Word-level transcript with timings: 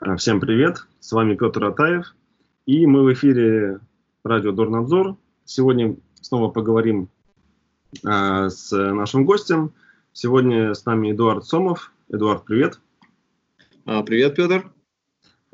А, 0.00 0.16
всем 0.16 0.38
привет, 0.38 0.86
с 1.00 1.10
вами 1.10 1.34
Петр 1.34 1.64
Атаев, 1.64 2.14
и 2.66 2.86
мы 2.86 3.02
в 3.02 3.12
эфире 3.14 3.80
радио 4.22 4.52
Дорнадзор. 4.52 5.16
Сегодня 5.44 5.96
снова 6.20 6.50
поговорим 6.52 7.08
а, 8.04 8.48
с 8.48 8.70
нашим 8.70 9.24
гостем. 9.24 9.72
Сегодня 10.12 10.74
с 10.74 10.84
нами 10.86 11.10
Эдуард 11.10 11.46
Сомов. 11.46 11.92
Эдуард, 12.08 12.44
привет. 12.44 12.78
А, 13.86 14.04
привет, 14.04 14.36
Петр. 14.36 14.70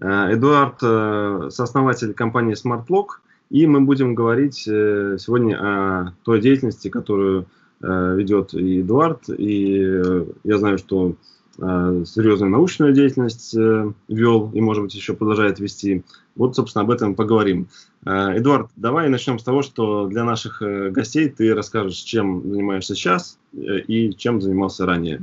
А, 0.02 0.30
Эдуард, 0.30 0.76
э, 0.82 1.48
сооснователь 1.50 2.12
компании 2.12 2.54
SmartLock, 2.54 3.20
и 3.48 3.66
мы 3.66 3.80
будем 3.80 4.14
говорить 4.14 4.68
э, 4.68 5.16
сегодня 5.18 5.56
о 5.56 6.12
той 6.22 6.42
деятельности, 6.42 6.88
которую 6.88 7.46
э, 7.80 8.14
ведет 8.14 8.52
и 8.52 8.82
Эдуард, 8.82 9.22
и 9.30 10.26
я 10.44 10.58
знаю, 10.58 10.76
что 10.76 11.14
Э, 11.14 11.43
серьезную 11.56 12.50
научную 12.50 12.92
деятельность 12.92 13.54
э, 13.56 13.92
вел 14.08 14.50
и, 14.52 14.60
может 14.60 14.82
быть, 14.82 14.94
еще 14.94 15.14
продолжает 15.14 15.60
вести. 15.60 16.02
Вот, 16.34 16.56
собственно, 16.56 16.82
об 16.82 16.90
этом 16.90 17.14
поговорим. 17.14 17.68
Э, 18.04 18.38
Эдуард, 18.38 18.70
давай 18.76 19.08
начнем 19.08 19.38
с 19.38 19.44
того, 19.44 19.62
что 19.62 20.06
для 20.06 20.24
наших 20.24 20.60
гостей 20.92 21.28
ты 21.28 21.54
расскажешь, 21.54 21.96
чем 21.96 22.42
занимаешься 22.42 22.94
сейчас 22.94 23.38
и 23.52 24.12
чем 24.14 24.40
занимался 24.40 24.84
ранее. 24.84 25.22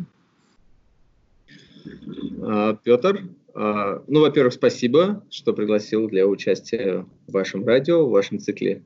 А, 2.42 2.76
Петр, 2.76 3.24
а, 3.54 4.02
ну, 4.08 4.22
во-первых, 4.22 4.54
спасибо, 4.54 5.24
что 5.30 5.54
пригласил 5.54 6.08
для 6.08 6.28
участия 6.28 7.06
в 7.28 7.32
вашем 7.32 7.66
радио, 7.66 8.06
в 8.06 8.12
вашем 8.12 8.40
цикле 8.40 8.84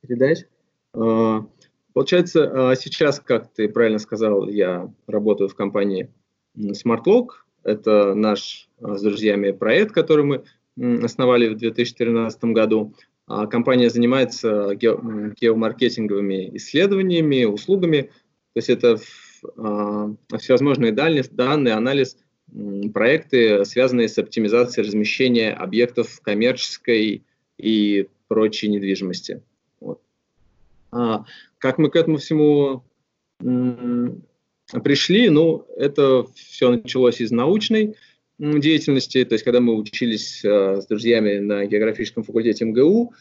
передач. 0.00 0.46
А, 0.94 1.46
получается, 1.92 2.74
сейчас, 2.78 3.20
как 3.20 3.52
ты 3.52 3.68
правильно 3.68 3.98
сказал, 3.98 4.48
я 4.48 4.90
работаю 5.06 5.48
в 5.48 5.54
компании 5.54 6.10
SmartLog. 6.56 7.28
Это 7.64 8.14
наш 8.14 8.68
а, 8.80 8.96
с 8.96 9.02
друзьями 9.02 9.52
проект, 9.52 9.92
который 9.92 10.24
мы 10.24 10.44
основали 11.04 11.48
в 11.48 11.56
2013 11.56 12.44
году. 12.46 12.94
А 13.26 13.46
компания 13.46 13.88
занимается 13.88 14.74
геомаркетинговыми 14.74 16.56
исследованиями, 16.56 17.44
услугами. 17.44 18.02
То 18.02 18.56
есть 18.56 18.70
это 18.70 18.98
а, 19.56 20.14
всевозможные 20.38 20.92
данные, 20.92 21.74
анализ, 21.74 22.16
проекты, 22.92 23.64
связанные 23.64 24.08
с 24.08 24.18
оптимизацией 24.18 24.86
размещения 24.86 25.52
объектов 25.52 26.20
коммерческой 26.20 27.22
и 27.58 28.08
прочей 28.28 28.68
недвижимости. 28.68 29.42
Вот. 29.80 30.00
А, 30.90 31.24
как 31.58 31.78
мы 31.78 31.90
к 31.90 31.96
этому 31.96 32.18
всему 32.18 32.84
пришли, 34.80 35.28
ну, 35.28 35.66
это 35.76 36.24
все 36.34 36.70
началось 36.70 37.20
из 37.20 37.30
научной 37.30 37.94
деятельности, 38.38 39.22
то 39.24 39.34
есть 39.34 39.44
когда 39.44 39.60
мы 39.60 39.74
учились 39.74 40.42
э, 40.44 40.80
с 40.80 40.86
друзьями 40.86 41.38
на 41.38 41.66
географическом 41.66 42.24
факультете 42.24 42.64
МГУ, 42.64 43.12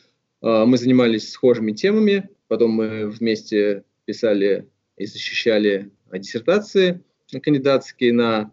э, 0.42 0.66
мы 0.66 0.78
занимались 0.78 1.32
схожими 1.32 1.74
темами, 1.74 2.30
потом 2.48 2.72
мы 2.72 3.08
вместе 3.08 3.84
писали 4.06 4.68
и 4.98 5.06
защищали 5.06 5.92
диссертации 6.12 7.04
кандидатские 7.44 8.14
на 8.14 8.52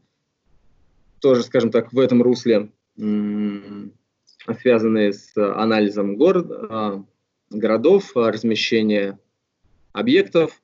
тоже, 1.20 1.42
скажем 1.42 1.70
так, 1.70 1.92
в 1.92 1.98
этом 1.98 2.22
русле, 2.22 2.70
связанные 2.96 5.12
с 5.12 5.36
анализом 5.36 6.16
город, 6.16 6.50
э, 6.50 7.02
городов, 7.50 8.12
размещения 8.14 9.18
объектов, 9.92 10.60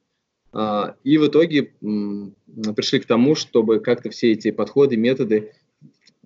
и 0.55 1.19
в 1.19 1.27
итоге 1.27 1.72
пришли 1.80 3.00
к 3.00 3.06
тому, 3.06 3.34
чтобы 3.34 3.80
как-то 3.80 4.10
все 4.10 4.33
эти 4.33 4.52
подходы, 4.52 4.96
методы 4.96 5.52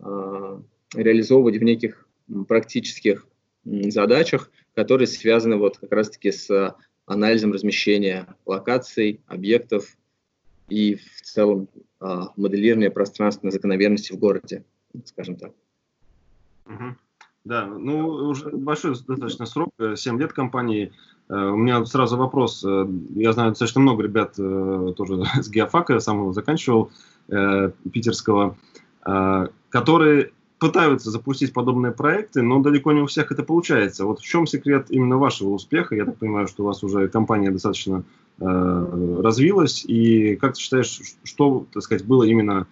а, 0.00 0.62
реализовывать 0.94 1.56
в 1.56 1.62
неких 1.62 2.06
практических 2.46 3.26
задачах, 3.64 4.50
которые 4.74 5.06
связаны 5.06 5.56
вот 5.56 5.78
как 5.78 5.92
раз-таки 5.92 6.30
с 6.30 6.76
анализом 7.06 7.52
размещения 7.52 8.26
локаций, 8.44 9.20
объектов 9.26 9.96
и 10.68 10.96
в 10.96 11.22
целом 11.22 11.68
а, 12.00 12.32
моделирования 12.36 12.90
пространственной 12.90 13.50
закономерности 13.50 14.12
в 14.12 14.18
городе, 14.18 14.64
скажем 15.06 15.36
так. 15.36 15.52
Угу. 16.66 16.96
Да, 17.44 17.66
ну 17.66 18.08
уже 18.08 18.50
большой 18.50 18.90
достаточно 18.90 19.46
срок, 19.46 19.70
7 19.96 20.20
лет 20.20 20.34
компании. 20.34 20.92
Э, 21.28 21.50
у 21.50 21.56
меня 21.56 21.84
сразу 21.84 22.16
вопрос. 22.16 22.64
Э, 22.64 22.86
я 23.14 23.32
знаю 23.32 23.50
достаточно 23.50 23.80
много 23.80 24.02
ребят 24.02 24.34
э, 24.38 24.92
тоже 24.96 25.22
с 25.40 25.48
геофака, 25.48 26.00
сам 26.00 26.20
его 26.20 26.32
заканчивал, 26.32 26.90
питерского, 27.92 28.56
которые 29.68 30.30
пытаются 30.58 31.10
запустить 31.10 31.52
подобные 31.52 31.92
проекты, 31.92 32.40
но 32.40 32.62
далеко 32.62 32.92
не 32.92 33.02
у 33.02 33.06
всех 33.06 33.30
это 33.30 33.42
получается. 33.42 34.06
Вот 34.06 34.20
в 34.20 34.24
чем 34.24 34.46
секрет 34.46 34.86
именно 34.88 35.18
вашего 35.18 35.50
успеха? 35.50 35.94
Я 35.94 36.06
так 36.06 36.16
понимаю, 36.16 36.48
что 36.48 36.62
у 36.62 36.66
вас 36.66 36.82
уже 36.82 37.08
компания 37.08 37.50
достаточно 37.50 38.02
развилась. 38.38 39.84
И 39.84 40.36
как 40.36 40.54
ты 40.54 40.60
считаешь, 40.60 41.02
что, 41.22 41.66
так 41.70 41.82
сказать, 41.82 42.06
было 42.06 42.22
именно 42.22 42.66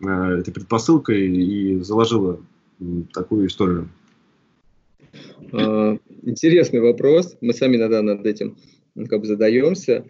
этой 0.00 0.52
предпосылкой 0.52 1.28
и 1.28 1.80
заложило 1.82 2.40
такую 3.12 3.46
историю? 3.46 3.88
А, 5.52 5.98
интересный 6.22 6.80
вопрос. 6.80 7.36
Мы 7.40 7.52
сами 7.52 7.76
иногда 7.76 8.02
над 8.02 8.26
этим 8.26 8.56
ну, 8.94 9.06
как 9.06 9.20
бы 9.20 9.26
задаемся, 9.26 10.04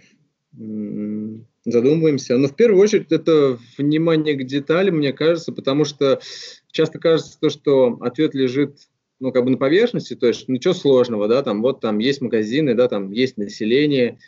задумываемся. 0.53 2.37
Но 2.37 2.49
в 2.49 2.57
первую 2.57 2.83
очередь 2.83 3.13
это 3.13 3.59
внимание 3.79 4.35
к 4.35 4.45
деталям, 4.45 4.97
мне 4.97 5.13
кажется, 5.13 5.53
потому 5.53 5.85
что 5.85 6.21
часто 6.71 6.99
кажется 6.99 7.39
то, 7.41 7.51
что 7.51 7.99
ответ 8.01 8.35
лежит 8.35 8.89
ну, 9.21 9.33
как 9.33 9.45
бы 9.45 9.51
на 9.51 9.59
поверхности, 9.59 10.15
то 10.15 10.27
есть 10.27 10.49
ничего 10.49 10.73
сложного, 10.73 11.29
да, 11.29 11.43
там 11.43 11.61
вот 11.61 11.81
там 11.81 11.99
есть 11.99 12.23
магазины, 12.23 12.75
да, 12.75 12.89
там 12.89 13.11
есть 13.11 13.37
население, 13.37 14.19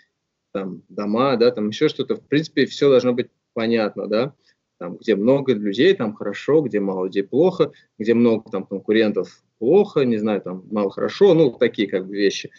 там 0.52 0.82
дома, 0.90 1.36
да, 1.36 1.50
там 1.50 1.70
еще 1.70 1.88
что-то. 1.88 2.16
В 2.16 2.28
принципе, 2.28 2.66
все 2.66 2.90
должно 2.90 3.14
быть 3.14 3.28
понятно, 3.54 4.06
да 4.06 4.34
там, 4.82 4.96
где 4.96 5.14
много 5.14 5.54
людей, 5.54 5.94
там 5.94 6.12
хорошо, 6.12 6.60
где 6.60 6.80
мало 6.80 7.04
людей 7.04 7.22
плохо, 7.22 7.70
где 8.00 8.14
много 8.14 8.50
там 8.50 8.66
конкурентов 8.66 9.44
плохо, 9.62 10.00
не 10.00 10.16
знаю, 10.16 10.40
там 10.40 10.64
мало 10.72 10.90
хорошо, 10.90 11.34
ну, 11.34 11.52
такие 11.52 11.86
как 11.86 12.08
бы 12.08 12.16
вещи. 12.16 12.50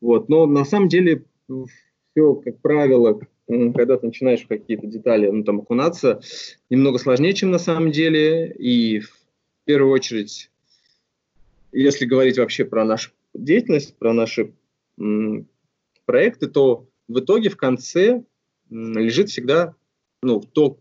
Вот, 0.00 0.28
но 0.28 0.46
на 0.46 0.64
самом 0.64 0.88
деле 0.88 1.24
все, 1.48 2.34
как 2.36 2.60
правило, 2.60 3.18
когда 3.48 3.96
ты 3.96 4.06
начинаешь 4.06 4.44
в 4.44 4.46
какие-то 4.46 4.86
детали 4.86 5.28
ну, 5.28 5.42
там, 5.42 5.58
окунаться, 5.58 6.20
немного 6.70 6.98
сложнее, 6.98 7.34
чем 7.34 7.50
на 7.50 7.58
самом 7.58 7.90
деле. 7.90 8.52
И 8.52 9.00
в 9.00 9.10
первую 9.64 9.92
очередь, 9.92 10.52
если 11.72 12.06
говорить 12.06 12.38
вообще 12.38 12.64
про 12.64 12.84
нашу 12.84 13.10
деятельность, 13.34 13.96
про 13.96 14.12
наши 14.12 14.52
проекты, 16.04 16.46
то 16.46 16.86
в 17.08 17.18
итоге 17.18 17.48
в 17.48 17.56
конце 17.56 18.22
лежит 18.70 19.30
всегда 19.30 19.74
ну, 20.22 20.40
то, 20.40 20.78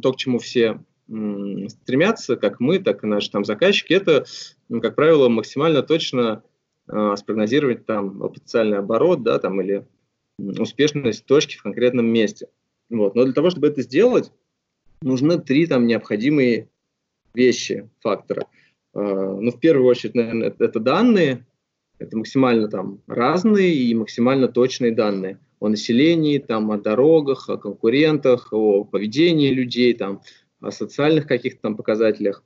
то, 0.00 0.12
к 0.14 0.16
чему 0.16 0.38
все 0.38 0.80
стремятся, 1.04 2.36
как 2.36 2.60
мы, 2.60 2.78
так 2.78 3.04
и 3.04 3.06
наши 3.06 3.30
там 3.30 3.44
заказчики, 3.44 3.92
это, 3.92 4.24
ну, 4.68 4.80
как 4.80 4.94
правило, 4.94 5.28
максимально 5.28 5.82
точно 5.82 6.42
э, 6.88 7.14
спрогнозировать 7.16 7.86
там 7.86 8.18
потенциальный 8.18 8.78
оборот, 8.78 9.22
да, 9.22 9.38
там 9.38 9.60
или 9.60 9.86
успешность 10.38 11.24
точки 11.26 11.56
в 11.56 11.62
конкретном 11.62 12.06
месте. 12.06 12.48
Вот. 12.90 13.14
Но 13.14 13.24
для 13.24 13.32
того, 13.32 13.50
чтобы 13.50 13.68
это 13.68 13.82
сделать, 13.82 14.32
нужны 15.02 15.38
три 15.38 15.66
там 15.66 15.86
необходимые 15.86 16.68
вещи, 17.34 17.88
фактора. 18.00 18.46
Э, 18.94 19.00
ну, 19.40 19.50
в 19.50 19.60
первую 19.60 19.86
очередь, 19.86 20.14
наверное, 20.14 20.48
это, 20.48 20.64
это 20.64 20.80
данные, 20.80 21.46
это 21.98 22.16
максимально 22.16 22.68
там 22.68 23.00
разные 23.06 23.74
и 23.74 23.94
максимально 23.94 24.48
точные 24.48 24.92
данные 24.92 25.40
о 25.60 25.68
населении, 25.68 26.38
там, 26.38 26.70
о 26.70 26.78
дорогах, 26.78 27.48
о 27.48 27.56
конкурентах, 27.56 28.52
о 28.52 28.84
поведении 28.84 29.50
людей, 29.50 29.92
там, 29.94 30.22
о 30.60 30.70
социальных 30.70 31.26
каких-то 31.26 31.62
там 31.62 31.76
показателях. 31.76 32.44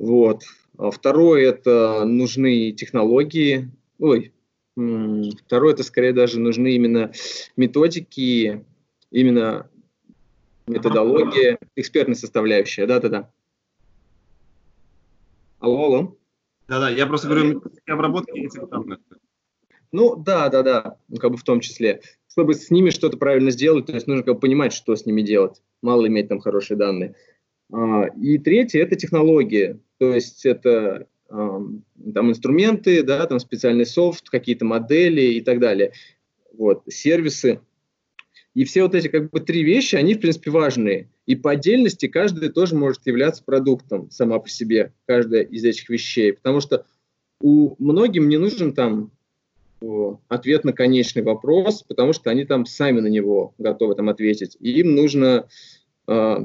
Вот. 0.00 0.44
А 0.78 0.90
второе– 0.90 1.46
это 1.50 2.06
нужны 2.06 2.72
технологии. 2.72 3.70
Ой, 3.98 4.32
второе– 4.74 5.72
это 5.74 5.82
скорее 5.82 6.14
даже 6.14 6.40
нужны 6.40 6.72
именно 6.72 7.12
методики, 7.56 8.64
именно 9.10 9.68
методология, 10.66 11.58
экспертная 11.76 12.14
составляющая. 12.14 12.86
Да-да-да. 12.86 13.30
Алло, 15.58 15.84
алло. 15.84 16.16
Да-да, 16.66 16.88
я 16.88 17.06
просто 17.06 17.28
говорю, 17.28 17.62
обработки 17.86 18.38
этих 18.38 18.66
данных. 18.70 19.00
Ну, 19.92 20.16
да, 20.16 20.48
да, 20.48 20.62
да, 20.62 20.96
как 21.18 21.32
бы 21.32 21.36
в 21.36 21.42
том 21.42 21.60
числе 21.60 22.00
чтобы 22.30 22.54
с 22.54 22.70
ними 22.70 22.90
что-то 22.90 23.16
правильно 23.16 23.50
сделать, 23.50 23.86
то 23.86 23.92
есть 23.92 24.06
нужно 24.06 24.22
как 24.22 24.34
бы 24.34 24.40
понимать, 24.40 24.72
что 24.72 24.94
с 24.94 25.04
ними 25.04 25.22
делать. 25.22 25.60
Мало 25.82 26.06
иметь 26.06 26.28
там 26.28 26.38
хорошие 26.38 26.76
данные. 26.76 27.16
А, 27.72 28.04
и 28.06 28.38
третье– 28.38 28.80
это 28.82 28.96
технологии. 28.96 29.78
То 29.98 30.14
есть 30.14 30.46
это 30.46 31.06
там 31.28 31.84
инструменты, 32.30 33.04
да, 33.04 33.24
там 33.26 33.38
специальный 33.38 33.86
софт, 33.86 34.30
какие-то 34.30 34.64
модели 34.64 35.20
и 35.20 35.40
так 35.40 35.60
далее. 35.60 35.92
Вот, 36.52 36.82
сервисы. 36.88 37.60
И 38.54 38.64
все 38.64 38.82
вот 38.82 38.96
эти 38.96 39.06
как 39.06 39.30
бы 39.30 39.38
три 39.38 39.62
вещи, 39.62 39.94
они 39.94 40.14
в 40.14 40.20
принципе 40.20 40.50
важные. 40.50 41.08
И 41.26 41.36
по 41.36 41.52
отдельности 41.52 42.08
каждая 42.08 42.50
тоже 42.50 42.74
может 42.74 43.06
являться 43.06 43.44
продуктом 43.44 44.10
сама 44.10 44.40
по 44.40 44.48
себе, 44.48 44.92
каждая 45.06 45.42
из 45.42 45.64
этих 45.64 45.88
вещей. 45.88 46.32
Потому 46.32 46.60
что 46.60 46.84
у 47.40 47.76
многим 47.78 48.28
не 48.28 48.36
нужен 48.36 48.72
там 48.72 49.12
ответ 50.28 50.64
на 50.64 50.72
конечный 50.72 51.22
вопрос, 51.22 51.84
потому 51.84 52.12
что 52.12 52.30
они 52.30 52.44
там 52.44 52.66
сами 52.66 53.00
на 53.00 53.06
него 53.06 53.54
готовы 53.58 53.94
там 53.94 54.08
ответить. 54.08 54.56
И 54.60 54.80
им 54.80 54.94
нужно 54.94 55.48
э, 56.06 56.36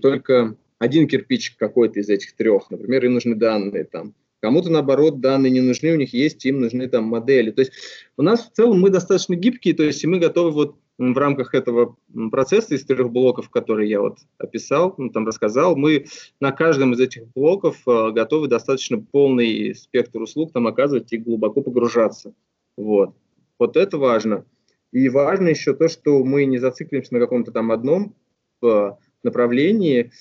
только 0.00 0.56
один 0.78 1.06
кирпичик 1.06 1.56
какой-то 1.56 2.00
из 2.00 2.08
этих 2.08 2.34
трех. 2.34 2.70
Например, 2.70 3.04
им 3.04 3.14
нужны 3.14 3.34
данные 3.34 3.84
там. 3.84 4.14
Кому-то, 4.40 4.70
наоборот, 4.70 5.20
данные 5.20 5.52
не 5.52 5.60
нужны, 5.60 5.92
у 5.92 5.96
них 5.96 6.12
есть, 6.12 6.44
им 6.44 6.60
нужны 6.60 6.88
там 6.88 7.04
модели. 7.04 7.52
То 7.52 7.60
есть 7.60 7.72
у 8.16 8.22
нас 8.22 8.44
в 8.44 8.52
целом 8.52 8.80
мы 8.80 8.90
достаточно 8.90 9.36
гибкие, 9.36 9.74
то 9.74 9.84
есть 9.84 10.02
и 10.02 10.08
мы 10.08 10.18
готовы 10.18 10.50
вот 10.50 10.76
в 10.98 11.16
рамках 11.16 11.54
этого 11.54 11.96
процесса 12.30 12.74
из 12.74 12.84
трех 12.84 13.10
блоков, 13.10 13.50
которые 13.50 13.88
я 13.88 14.00
вот 14.00 14.18
описал, 14.38 14.94
ну, 14.98 15.10
там 15.10 15.26
рассказал, 15.26 15.76
мы 15.76 16.06
на 16.40 16.52
каждом 16.52 16.92
из 16.92 17.00
этих 17.00 17.28
блоков 17.34 17.82
э, 17.86 18.10
готовы 18.10 18.48
достаточно 18.48 18.98
полный 18.98 19.74
спектр 19.74 20.20
услуг 20.20 20.52
там 20.52 20.66
оказывать 20.66 21.12
и 21.12 21.18
глубоко 21.18 21.62
погружаться. 21.62 22.34
Вот. 22.76 23.14
Вот 23.58 23.76
это 23.76 23.96
важно. 23.96 24.44
И 24.92 25.08
важно 25.08 25.48
еще 25.48 25.72
то, 25.74 25.88
что 25.88 26.22
мы 26.24 26.44
не 26.44 26.58
зацикливаемся 26.58 27.14
на 27.14 27.20
каком-то 27.20 27.52
там 27.52 27.70
одном 27.72 28.14
э, 28.62 28.90
направлении, 29.24 30.12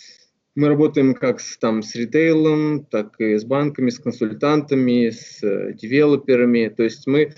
мы 0.55 0.67
работаем 0.67 1.13
как 1.13 1.39
с, 1.39 1.57
там, 1.57 1.81
с 1.81 1.95
ритейлом, 1.95 2.85
так 2.85 3.19
и 3.19 3.37
с 3.37 3.45
банками, 3.45 3.89
с 3.89 3.99
консультантами, 3.99 5.09
с 5.09 5.41
э, 5.43 5.73
девелоперами. 5.73 6.67
То 6.75 6.83
есть 6.83 7.07
мы 7.07 7.33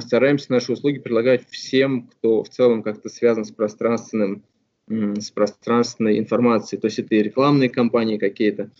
стараемся 0.00 0.52
наши 0.52 0.72
услуги 0.72 0.98
предлагать 0.98 1.48
всем, 1.48 2.08
кто 2.08 2.42
в 2.42 2.48
целом 2.50 2.82
как-то 2.82 3.08
связан 3.08 3.44
с 3.44 3.50
пространственным, 3.50 4.44
с 4.88 5.30
пространственной 5.30 6.18
информацией. 6.18 6.80
То 6.80 6.86
есть 6.88 6.98
это 6.98 7.14
и 7.14 7.22
рекламные 7.22 7.70
кампании 7.70 8.18
какие-то. 8.18 8.70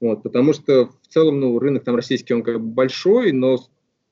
Вот, 0.00 0.22
потому 0.22 0.52
что 0.52 0.86
в 0.86 1.08
целом 1.08 1.40
ну, 1.40 1.58
рынок 1.58 1.84
там 1.84 1.94
российский, 1.94 2.34
он 2.34 2.42
как 2.42 2.60
бы 2.60 2.66
большой, 2.66 3.32
но 3.32 3.58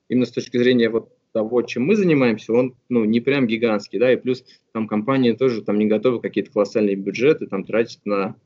именно 0.07 0.25
с 0.25 0.31
точки 0.31 0.57
зрения 0.57 0.89
вот 0.89 1.14
того, 1.35 1.63
чем 1.63 1.83
мы 1.83 1.97
занимаемся, 1.97 2.53
он 2.53 2.75
ну, 2.87 3.03
не 3.03 3.19
прям 3.19 3.45
гигантский, 3.45 3.99
да, 3.99 4.13
и 4.13 4.15
плюс 4.15 4.45
там 4.71 4.87
компании 4.87 5.33
тоже 5.33 5.61
там 5.63 5.77
не 5.77 5.85
готовы 5.85 6.21
какие-то 6.21 6.49
колоссальные 6.49 6.95
бюджеты 6.95 7.45
там 7.45 7.65
тратить 7.65 7.99
на 8.05 8.37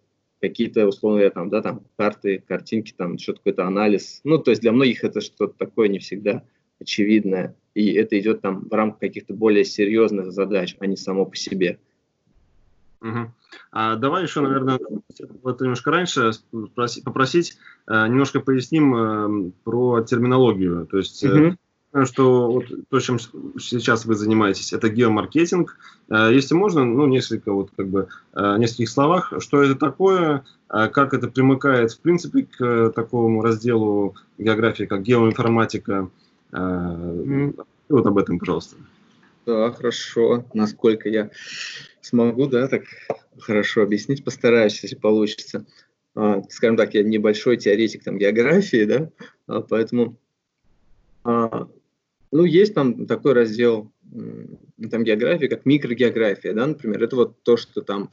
какие-то 0.42 0.88
условные 0.88 1.30
там, 1.30 1.52
да, 1.52 1.62
там 1.62 1.82
карты, 1.98 2.44
картинки, 2.48 2.92
там 2.98 3.20
что-то 3.20 3.42
какой-то 3.42 3.68
анализ. 3.68 4.22
Ну, 4.24 4.40
то 4.40 4.50
есть 4.50 4.64
для 4.64 4.72
многих 4.72 5.04
это 5.04 5.22
что-то 5.22 5.54
такое 5.56 5.88
не 5.88 6.00
всегда 6.00 6.44
очевидное, 6.80 7.56
и 7.76 7.92
это 7.94 8.20
идет 8.20 8.42
там 8.42 8.68
в 8.68 8.74
рамках 8.74 9.02
каких-то 9.02 9.36
более 9.36 9.66
серьезных 9.66 10.32
задач, 10.32 10.76
а 10.80 10.88
не 10.88 10.98
само 10.98 11.28
по 11.28 11.36
себе. 11.36 11.78
Угу. 13.02 13.32
А 13.72 13.98
давай 13.98 14.24
еще, 14.24 14.42
наверное, 14.42 14.80
вот 15.44 15.62
немножко 15.62 15.92
раньше 15.92 16.32
попросить, 17.06 17.56
э, 17.88 18.08
немножко 18.08 18.40
поясним 18.40 18.96
э, 18.96 19.52
про 19.64 20.02
терминологию. 20.02 20.88
То 20.88 20.98
есть 20.98 21.24
угу 21.24 21.56
что 22.06 22.52
вот 22.52 22.66
то, 22.90 23.00
чем 23.00 23.20
сейчас 23.20 24.06
вы 24.06 24.16
занимаетесь, 24.16 24.74
это 24.74 24.90
геомаркетинг. 24.90 25.78
Э, 26.10 26.30
если 26.32 26.54
можно, 26.54 26.86
ну, 26.86 27.08
несколько, 27.08 27.52
вот, 27.52 27.72
как 27.76 27.88
бы, 27.88 28.08
э, 28.34 28.58
нескольких 28.58 28.90
словах, 28.90 29.34
что 29.40 29.64
это 29.64 29.76
такое, 29.76 30.46
э, 30.70 30.88
как 30.88 31.14
это 31.14 31.28
примыкает, 31.28 31.92
в 31.92 32.00
принципе, 32.00 32.44
к 32.44 32.92
такому 32.96 33.42
разделу 33.42 34.16
географии, 34.38 34.84
как 34.84 35.04
геоинформатика. 35.04 36.10
Mm. 36.52 37.64
Вот 37.90 38.06
об 38.06 38.18
этом, 38.18 38.40
пожалуйста. 38.40 38.76
Да, 39.46 39.72
хорошо. 39.72 40.46
Насколько 40.54 41.10
я 41.10 41.30
смогу, 42.02 42.48
да, 42.48 42.68
так 42.68 42.84
хорошо 43.40 43.82
объяснить, 43.84 44.24
постараюсь, 44.24 44.82
если 44.82 44.96
получится. 44.96 45.66
А, 46.16 46.42
скажем 46.50 46.78
так, 46.78 46.94
я 46.94 47.04
небольшой 47.04 47.58
теоретик 47.58 48.04
там 48.04 48.18
географии, 48.18 48.86
да, 48.86 49.10
а, 49.48 49.62
поэтому 49.62 50.18
а, 51.24 51.68
ну, 52.32 52.44
есть 52.46 52.74
там 52.74 53.06
такой 53.06 53.34
раздел 53.34 53.92
там 54.12 55.04
географии, 55.04 55.48
как 55.48 55.66
микрогеография, 55.66 56.54
да, 56.54 56.68
например. 56.68 57.04
Это 57.04 57.16
вот 57.16 57.44
то, 57.44 57.58
что 57.58 57.82
там 57.82 58.12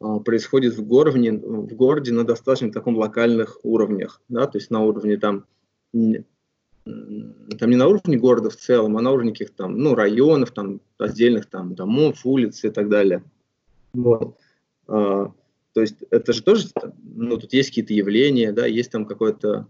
а, 0.00 0.18
происходит 0.18 0.74
в 0.74 0.84
городе, 0.84 1.32
в 1.32 1.74
городе 1.74 2.12
на 2.12 2.24
достаточно 2.24 2.72
таком 2.72 2.96
локальных 2.96 3.58
уровнях, 3.62 4.20
да, 4.28 4.46
то 4.46 4.58
есть 4.58 4.70
на 4.70 4.80
уровне 4.80 5.16
там, 5.16 5.44
там 5.92 6.24
не 6.84 7.76
на 7.76 7.86
уровне 7.86 8.16
города 8.16 8.50
в 8.50 8.56
целом, 8.56 8.96
а 8.96 9.02
на 9.02 9.12
уровне 9.12 9.32
каких-то 9.32 9.64
там, 9.64 9.78
ну, 9.78 9.94
районов, 9.94 10.50
там, 10.50 10.80
отдельных 10.98 11.46
там 11.46 11.74
домов, 11.74 12.24
улиц 12.24 12.64
и 12.64 12.70
так 12.70 12.88
далее. 12.88 13.22
Вот. 13.92 14.36
А, 14.88 15.32
то 15.72 15.80
есть 15.80 15.96
это 16.10 16.32
же 16.32 16.42
тоже, 16.42 16.68
ну, 17.02 17.38
тут 17.38 17.52
есть 17.52 17.70
какие-то 17.70 17.94
явления, 17.94 18.52
да, 18.52 18.66
есть 18.66 18.90
там 18.90 19.06
какое-то 19.06 19.68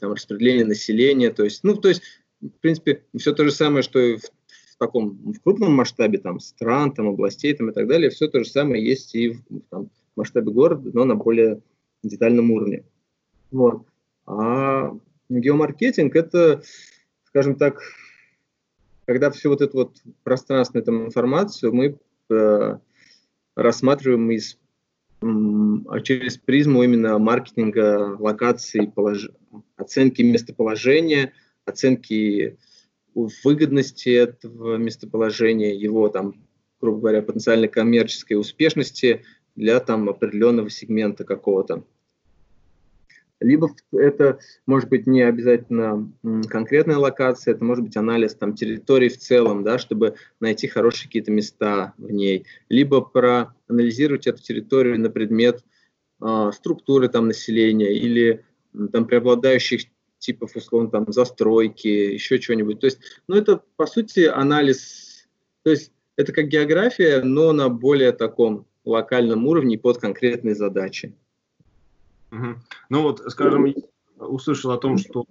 там 0.00 0.12
распределение 0.12 0.64
населения, 0.64 1.30
то 1.30 1.44
есть, 1.44 1.62
ну, 1.62 1.76
то 1.76 1.88
есть 1.88 2.02
в 2.40 2.60
принципе, 2.60 3.04
все 3.16 3.32
то 3.32 3.44
же 3.44 3.50
самое, 3.50 3.82
что 3.82 3.98
и 3.98 4.16
в, 4.16 4.22
в 4.22 4.76
таком 4.78 5.32
в 5.32 5.40
крупном 5.42 5.72
масштабе 5.72 6.18
там, 6.18 6.40
стран, 6.40 6.92
там, 6.92 7.08
областей 7.08 7.54
там, 7.54 7.70
и 7.70 7.72
так 7.72 7.86
далее, 7.88 8.10
все 8.10 8.28
то 8.28 8.42
же 8.42 8.50
самое 8.50 8.84
есть 8.84 9.14
и 9.14 9.30
в, 9.30 9.60
там, 9.70 9.90
масштабе 10.16 10.50
города, 10.52 10.90
но 10.92 11.04
на 11.04 11.14
более 11.14 11.60
детальном 12.02 12.50
уровне. 12.50 12.84
Вот. 13.50 13.86
А 14.26 14.92
геомаркетинг– 15.28 16.14
это, 16.16 16.62
скажем 17.24 17.56
так, 17.56 17.80
когда 19.06 19.30
всю 19.30 19.50
вот 19.50 19.60
эту 19.60 19.78
вот 19.78 19.96
пространственную 20.24 20.84
там, 20.84 21.06
информацию 21.06 21.72
мы 21.72 21.98
э, 22.28 22.78
рассматриваем 23.54 24.30
из, 24.30 24.58
э, 25.22 26.00
через 26.02 26.38
призму 26.38 26.82
именно 26.82 27.18
маркетинга, 27.18 28.16
локации, 28.18 28.86
полож... 28.86 29.30
оценки 29.76 30.22
местоположения– 30.22 31.32
оценки 31.66 32.56
выгодности 33.14 34.10
этого 34.10 34.76
местоположения, 34.76 35.74
его 35.74 36.08
там, 36.08 36.34
грубо 36.80 37.00
говоря, 37.00 37.22
потенциальной 37.22 37.68
коммерческой 37.68 38.34
успешности 38.34 39.24
для 39.54 39.80
там 39.80 40.08
определенного 40.08 40.70
сегмента 40.70 41.24
какого-то. 41.24 41.84
Либо 43.40 43.70
это 43.92 44.38
может 44.64 44.88
быть 44.88 45.06
не 45.06 45.20
обязательно 45.20 46.10
конкретная 46.48 46.96
локация, 46.96 47.52
это 47.52 47.64
может 47.64 47.84
быть 47.84 47.96
анализ 47.96 48.34
там 48.34 48.54
территории 48.54 49.10
в 49.10 49.18
целом, 49.18 49.62
да, 49.62 49.78
чтобы 49.78 50.14
найти 50.40 50.68
хорошие 50.68 51.06
какие-то 51.06 51.32
места 51.32 51.92
в 51.98 52.10
ней. 52.10 52.46
Либо 52.70 53.02
проанализировать 53.02 54.26
эту 54.26 54.42
территорию 54.42 54.98
на 54.98 55.10
предмет 55.10 55.64
э, 56.22 56.50
структуры 56.54 57.08
там 57.08 57.26
населения 57.26 57.92
или 57.92 58.42
там 58.92 59.06
преобладающих 59.06 59.82
типов, 60.18 60.56
условно, 60.56 60.90
там, 60.90 61.12
застройки, 61.12 61.88
еще 61.88 62.38
чего-нибудь. 62.38 62.80
То 62.80 62.86
есть, 62.86 62.98
ну, 63.28 63.36
это, 63.36 63.62
по 63.76 63.86
сути, 63.86 64.20
анализ, 64.20 65.28
то 65.62 65.70
есть, 65.70 65.92
это 66.16 66.32
как 66.32 66.48
география, 66.48 67.22
но 67.22 67.52
на 67.52 67.68
более 67.68 68.12
таком 68.12 68.66
локальном 68.84 69.46
уровне 69.46 69.78
под 69.78 69.98
конкретные 69.98 70.54
задачи. 70.54 71.14
Угу. 72.32 72.54
Ну 72.90 73.02
вот, 73.02 73.22
скажем, 73.28 73.74
услышал 74.18 74.70
о 74.70 74.78
том, 74.78 74.98
что, 74.98 75.24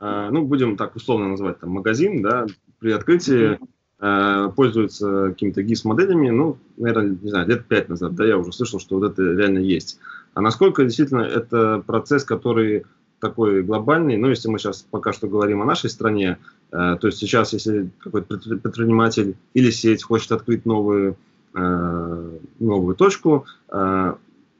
э, 0.00 0.28
ну, 0.30 0.44
будем 0.44 0.76
так 0.76 0.96
условно 0.96 1.28
называть, 1.28 1.60
там, 1.60 1.70
магазин, 1.70 2.22
да, 2.22 2.46
при 2.78 2.92
открытии 2.92 3.58
э, 3.98 4.50
пользуется 4.54 5.28
какими-то 5.28 5.62
GIS-моделями, 5.62 6.30
ну, 6.30 6.58
наверное, 6.76 7.16
не 7.20 7.30
знаю, 7.30 7.48
лет 7.48 7.66
пять 7.66 7.88
назад, 7.88 8.14
да, 8.14 8.26
я 8.26 8.36
уже 8.36 8.52
слышал, 8.52 8.78
что 8.78 8.98
вот 8.98 9.12
это 9.12 9.22
реально 9.22 9.58
есть. 9.58 9.98
А 10.34 10.42
насколько 10.42 10.84
действительно 10.84 11.22
это 11.22 11.82
процесс, 11.86 12.24
который 12.24 12.84
такой 13.20 13.62
глобальный, 13.62 14.16
ну, 14.16 14.28
если 14.28 14.48
мы 14.48 14.58
сейчас 14.58 14.86
пока 14.90 15.12
что 15.12 15.28
говорим 15.28 15.62
о 15.62 15.64
нашей 15.64 15.90
стране, 15.90 16.38
э, 16.72 16.96
то 17.00 17.06
есть 17.06 17.18
сейчас, 17.18 17.52
если 17.52 17.90
какой-то 17.98 18.38
предприниматель 18.38 19.36
или 19.54 19.70
сеть 19.70 20.02
хочет 20.02 20.32
открыть 20.32 20.66
новую, 20.66 21.16
э, 21.54 22.38
новую 22.58 22.96
точку, 22.96 23.46
э, 23.68 24.14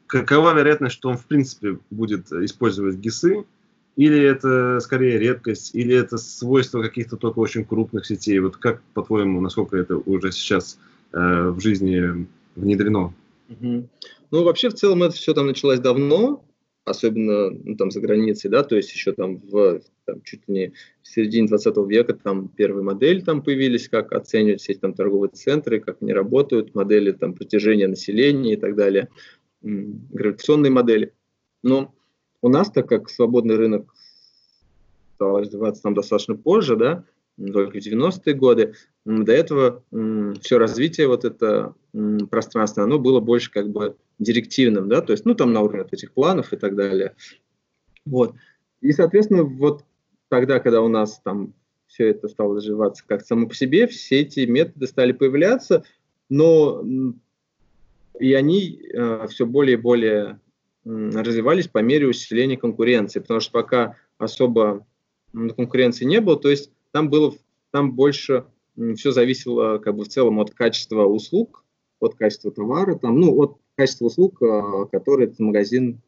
какова 0.07 0.55
вероятность, 0.55 0.95
что 0.95 1.11
он, 1.11 1.17
в 1.17 1.27
принципе, 1.27 1.79
будет 1.91 2.33
использовать 2.33 2.97
ГИСы, 2.97 3.45
или 3.97 4.21
это 4.21 4.79
скорее 4.81 5.19
редкость, 5.19 5.75
или 5.75 5.95
это 5.95 6.19
свойство 6.19 6.83
каких-то 6.83 7.17
только 7.17 7.39
очень 7.39 7.65
крупных 7.65 8.07
сетей? 8.07 8.39
Вот 8.41 8.57
как, 8.57 8.83
по-твоему, 8.95 9.41
насколько 9.41 9.77
это 9.77 9.97
уже 9.97 10.33
сейчас 10.33 10.79
э, 11.13 11.49
в 11.49 11.61
жизни 11.61 12.27
внедрено? 12.57 13.15
Угу. 13.49 13.89
Ну, 14.31 14.45
вообще, 14.45 14.69
в 14.69 14.75
целом, 14.75 15.03
это 15.03 15.15
все 15.15 15.33
там 15.33 15.47
началось 15.47 15.81
давно, 15.81 16.43
особенно 16.87 17.51
ну, 17.51 17.77
там 17.77 17.91
за 17.91 18.01
границей, 18.01 18.49
да, 18.49 18.63
то 18.63 18.77
есть 18.77 18.93
еще 18.93 19.13
там 19.13 19.39
в 19.39 19.81
там, 20.05 20.23
чуть 20.23 20.49
ли 20.49 20.55
не 20.55 20.73
в 21.03 21.09
середине 21.09 21.49
20 21.49 21.77
века 21.89 22.15
там 22.15 22.49
первые 22.49 22.85
модели 22.85 23.21
там 23.21 23.43
появились, 23.43 23.89
как 23.89 24.13
оценивать 24.13 24.61
все 24.61 24.73
эти 24.73 24.79
там 24.79 24.95
торговые 24.95 25.31
центры, 25.31 25.81
как 25.81 25.99
они 26.01 26.13
работают, 26.13 26.75
модели 26.77 27.11
там 27.11 27.35
протяжения 27.35 27.89
населения 27.89 28.55
и 28.55 28.57
так 28.57 28.77
далее, 28.77 29.09
гравитационные 29.63 30.71
модели. 30.71 31.13
Но 31.65 31.93
у 32.41 32.49
нас, 32.49 32.71
так 32.71 32.89
как 32.89 33.11
свободный 33.11 33.57
рынок 33.57 33.93
стал 35.17 35.41
развиваться 35.41 35.83
там 35.83 35.95
достаточно 35.95 36.37
позже, 36.37 36.77
да, 36.77 37.05
только 37.37 37.81
в 37.81 37.87
90-е 37.87 38.35
годы. 38.35 38.75
До 39.05 39.33
этого 39.33 39.83
все 40.41 40.59
развитие 40.59 41.09
вот 41.09 41.25
это 41.25 41.75
пространство, 42.31 42.85
оно 42.85 42.99
было 42.99 43.21
больше 43.21 43.51
как 43.51 43.71
бы 43.71 43.97
директивным, 44.19 44.89
да, 44.89 45.03
то 45.03 45.13
есть, 45.13 45.25
ну, 45.27 45.35
там 45.35 45.53
на 45.53 45.61
уровне 45.61 45.83
вот 45.83 45.93
этих 45.93 46.13
планов 46.13 46.53
и 46.53 46.57
так 46.57 46.75
далее. 46.75 47.15
Вот. 48.05 48.35
И, 48.81 48.93
соответственно, 48.93 49.43
вот 49.45 49.85
тогда, 50.29 50.59
когда 50.61 50.81
у 50.81 50.89
нас 50.89 51.21
там 51.23 51.55
все 51.87 52.09
это 52.09 52.29
стало 52.29 52.57
развиваться 52.57 53.05
как 53.07 53.23
само 53.23 53.47
по 53.47 53.55
себе, 53.55 53.87
все 53.87 54.21
эти 54.21 54.41
методы 54.41 54.87
стали 54.87 55.13
появляться, 55.13 55.85
но 56.29 56.83
и 58.19 58.33
они 58.33 58.81
э, 58.93 59.27
все 59.29 59.47
более 59.47 59.75
и 59.75 59.81
более 59.81 60.41
развивались 60.85 61.69
по 61.69 61.79
мере 61.79 62.07
усиления 62.07 62.57
конкуренции, 62.57 63.19
потому 63.19 63.41
что 63.41 63.53
пока 63.53 63.97
особо 64.19 64.87
конкуренции 65.33 66.05
не 66.05 66.21
было, 66.21 66.39
то 66.39 66.49
есть 66.49 66.71
там 66.93 67.11
было 67.11 67.35
там 67.71 67.93
больше 67.93 68.47
все 68.97 69.13
зависело 69.13 69.79
как 69.79 69.97
бы 69.97 70.05
в 70.05 70.09
целом 70.09 70.39
от 70.39 70.53
качества 70.53 71.05
услуг, 71.05 71.65
от 72.01 72.15
качества 72.15 72.51
товара, 72.51 72.95
там, 72.97 73.21
ну, 73.21 73.35
от 73.37 73.59
качества 73.75 74.07
услуг, 74.07 74.43
э, 74.43 74.87
которые 74.93 75.29
этот 75.29 75.41
магазин 75.41 76.01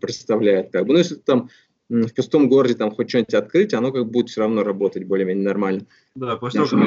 представляет. 0.00 0.70
Как 0.72 0.86
бы. 0.86 0.92
Ну, 0.92 0.98
если 0.98 1.16
там 1.16 1.48
в 1.88 2.14
пустом 2.14 2.48
городе 2.48 2.74
там 2.74 2.90
хоть 2.92 3.08
что-нибудь 3.08 3.34
открыть, 3.34 3.74
оно 3.74 3.92
как 3.92 4.04
бы 4.04 4.10
будет 4.10 4.28
все 4.28 4.42
равно 4.42 4.62
работать 4.62 5.04
более-менее 5.04 5.44
нормально. 5.44 5.86
Да, 6.14 6.36
после 6.36 6.64
того, 6.64 6.84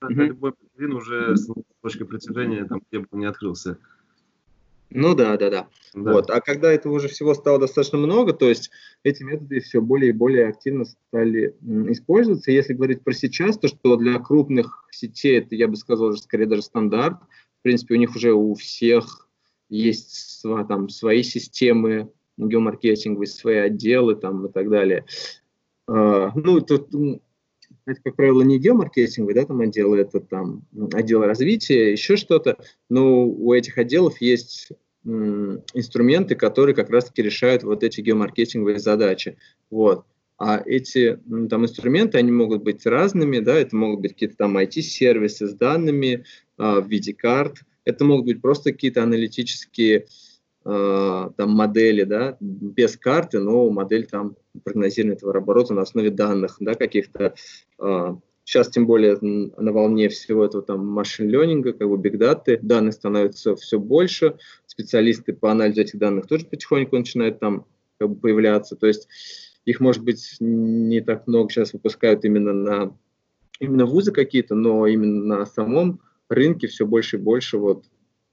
как 0.00 0.10
любой 0.10 0.52
магазин 0.60 0.96
уже 0.96 1.36
с 1.36 1.48
точкой 1.82 2.04
притяжения, 2.04 2.64
там, 2.64 2.82
где 2.90 3.00
бы 3.00 3.06
он 3.12 3.20
не 3.20 3.26
открылся. 3.26 3.78
Ну 4.90 5.14
да, 5.14 5.36
да, 5.36 5.50
да, 5.50 5.68
да. 5.94 6.12
Вот. 6.12 6.30
А 6.30 6.40
когда 6.40 6.72
этого 6.72 6.94
уже 6.94 7.08
всего 7.08 7.34
стало 7.34 7.58
достаточно 7.58 7.98
много, 7.98 8.32
то 8.32 8.48
есть 8.48 8.70
эти 9.02 9.22
методы 9.22 9.60
все 9.60 9.80
более 9.80 10.10
и 10.10 10.14
более 10.14 10.48
активно 10.48 10.84
стали 10.84 11.56
использоваться. 11.90 12.52
Если 12.52 12.74
говорить 12.74 13.02
про 13.02 13.12
сейчас, 13.12 13.58
то 13.58 13.68
что 13.68 13.96
для 13.96 14.18
крупных 14.18 14.86
сетей 14.90 15.38
это, 15.38 15.54
я 15.54 15.68
бы 15.68 15.76
сказал, 15.76 16.08
уже 16.08 16.20
скорее 16.20 16.46
даже 16.46 16.62
стандарт. 16.62 17.18
В 17.60 17.62
принципе, 17.62 17.94
у 17.94 17.98
них 17.98 18.14
уже 18.14 18.32
у 18.32 18.54
всех 18.54 19.28
есть 19.68 20.42
там, 20.42 20.88
свои 20.88 21.22
системы 21.22 22.10
геомаркетинговые, 22.36 23.26
свои 23.26 23.56
отделы 23.56 24.14
там, 24.14 24.46
и 24.46 24.52
так 24.52 24.68
далее. 24.70 25.04
Uh, 25.88 26.32
ну, 26.34 26.60
тут 26.60 26.90
это, 27.86 28.00
как 28.02 28.16
правило, 28.16 28.42
не 28.42 28.58
геомаркетинговый, 28.58 29.34
да, 29.34 29.44
там 29.44 29.60
отделы, 29.60 30.00
это 30.00 30.20
там 30.20 30.66
отдел 30.92 31.22
развития, 31.22 31.92
еще 31.92 32.16
что-то, 32.16 32.58
но 32.90 33.24
у 33.26 33.52
этих 33.52 33.78
отделов 33.78 34.20
есть 34.20 34.70
инструменты, 35.04 36.34
которые 36.34 36.74
как 36.74 36.90
раз-таки 36.90 37.22
решают 37.22 37.62
вот 37.62 37.84
эти 37.84 38.00
геомаркетинговые 38.00 38.80
задачи. 38.80 39.38
Вот. 39.70 40.04
А 40.38 40.60
эти 40.66 41.18
там 41.48 41.64
инструменты, 41.64 42.18
они 42.18 42.32
могут 42.32 42.62
быть 42.62 42.84
разными, 42.84 43.38
да, 43.38 43.54
это 43.54 43.74
могут 43.74 44.00
быть 44.00 44.12
какие-то 44.12 44.36
там 44.36 44.58
IT-сервисы 44.58 45.46
с 45.46 45.54
данными 45.54 46.24
а, 46.58 46.80
в 46.80 46.88
виде 46.88 47.14
карт, 47.14 47.58
это 47.84 48.04
могут 48.04 48.26
быть 48.26 48.42
просто 48.42 48.72
какие-то 48.72 49.02
аналитические 49.02 50.06
а, 50.68 51.30
там 51.36 51.50
модели, 51.52 52.02
да, 52.02 52.36
без 52.40 52.96
карты, 52.96 53.38
но 53.38 53.70
модель 53.70 54.06
там 54.06 54.34
прогнозирования 54.64 55.16
товарооборота 55.16 55.74
на 55.74 55.82
основе 55.82 56.10
данных, 56.10 56.56
да, 56.58 56.74
каких-то. 56.74 57.34
Сейчас, 57.78 58.68
а, 58.68 58.70
тем 58.72 58.86
более, 58.86 59.16
на 59.20 59.72
волне 59.72 60.08
всего 60.08 60.44
этого 60.44 60.64
там 60.64 60.84
машин-ленинга, 60.84 61.72
как 61.72 61.88
бы 61.88 61.96
бигдаты, 61.96 62.58
данных 62.60 62.94
становится 62.94 63.54
все 63.54 63.78
больше, 63.78 64.38
специалисты 64.66 65.34
по 65.34 65.52
анализу 65.52 65.82
этих 65.82 66.00
данных 66.00 66.26
тоже 66.26 66.46
потихоньку 66.46 66.96
начинают 66.96 67.38
там 67.38 67.64
как 67.98 68.10
бы 68.10 68.16
появляться, 68.16 68.74
то 68.74 68.88
есть 68.88 69.08
их, 69.66 69.78
может 69.78 70.02
быть, 70.02 70.36
не 70.40 71.00
так 71.00 71.28
много 71.28 71.48
сейчас 71.48 71.74
выпускают 71.74 72.24
именно 72.24 72.52
на 72.52 72.96
именно 73.60 73.86
вузы 73.86 74.10
какие-то, 74.10 74.56
но 74.56 74.86
именно 74.88 75.38
на 75.38 75.46
самом 75.46 76.00
рынке 76.28 76.66
все 76.66 76.86
больше 76.86 77.16
и 77.16 77.20
больше 77.20 77.56
вот, 77.56 77.84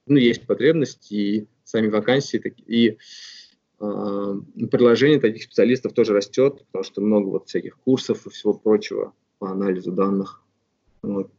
ну, 0.07 0.17
есть 0.17 0.47
потребность, 0.47 1.11
и 1.11 1.47
сами 1.73 1.87
вакансии 1.87 2.39
и 2.67 2.97
э, 3.79 4.35
предложение 4.69 5.19
таких 5.19 5.43
специалистов 5.43 5.93
тоже 5.93 6.13
растет, 6.13 6.63
потому 6.67 6.83
что 6.83 7.01
много 7.01 7.29
вот 7.29 7.47
всяких 7.47 7.77
курсов 7.77 8.27
и 8.27 8.29
всего 8.29 8.53
прочего 8.53 9.13
по 9.39 9.49
анализу 9.49 9.91
данных. 9.91 10.43
Вот. 11.01 11.31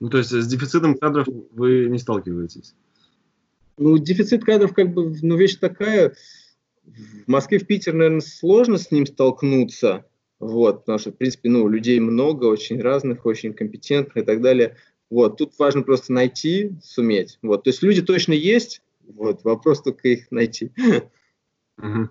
Ну, 0.00 0.08
то 0.08 0.18
есть 0.18 0.30
с 0.30 0.46
дефицитом 0.46 0.96
кадров 0.96 1.28
вы 1.52 1.88
не 1.90 1.98
сталкиваетесь? 1.98 2.74
Ну, 3.76 3.98
дефицит 3.98 4.44
кадров, 4.44 4.72
как 4.72 4.94
бы, 4.94 5.14
ну, 5.20 5.36
вещь 5.36 5.56
такая. 5.56 6.14
В 6.84 7.28
Москве, 7.28 7.58
в 7.58 7.66
Питере, 7.66 7.96
наверное, 7.96 8.20
сложно 8.20 8.78
с 8.78 8.90
ним 8.90 9.06
столкнуться, 9.06 10.06
вот, 10.38 10.80
потому 10.80 10.98
что, 10.98 11.12
в 11.12 11.16
принципе, 11.16 11.50
ну, 11.50 11.68
людей 11.68 12.00
много, 12.00 12.46
очень 12.46 12.80
разных, 12.80 13.26
очень 13.26 13.52
компетентных 13.52 14.16
и 14.16 14.22
так 14.22 14.40
далее. 14.40 14.76
Вот, 15.10 15.36
тут 15.36 15.52
важно 15.58 15.82
просто 15.82 16.12
найти, 16.12 16.72
суметь. 16.82 17.38
Вот, 17.42 17.64
то 17.64 17.70
есть 17.70 17.82
люди 17.82 18.02
точно 18.02 18.32
есть, 18.32 18.82
вот, 19.06 19.44
вопрос 19.44 19.82
только 19.82 20.08
их 20.08 20.30
найти. 20.30 20.72
Угу. 21.78 22.08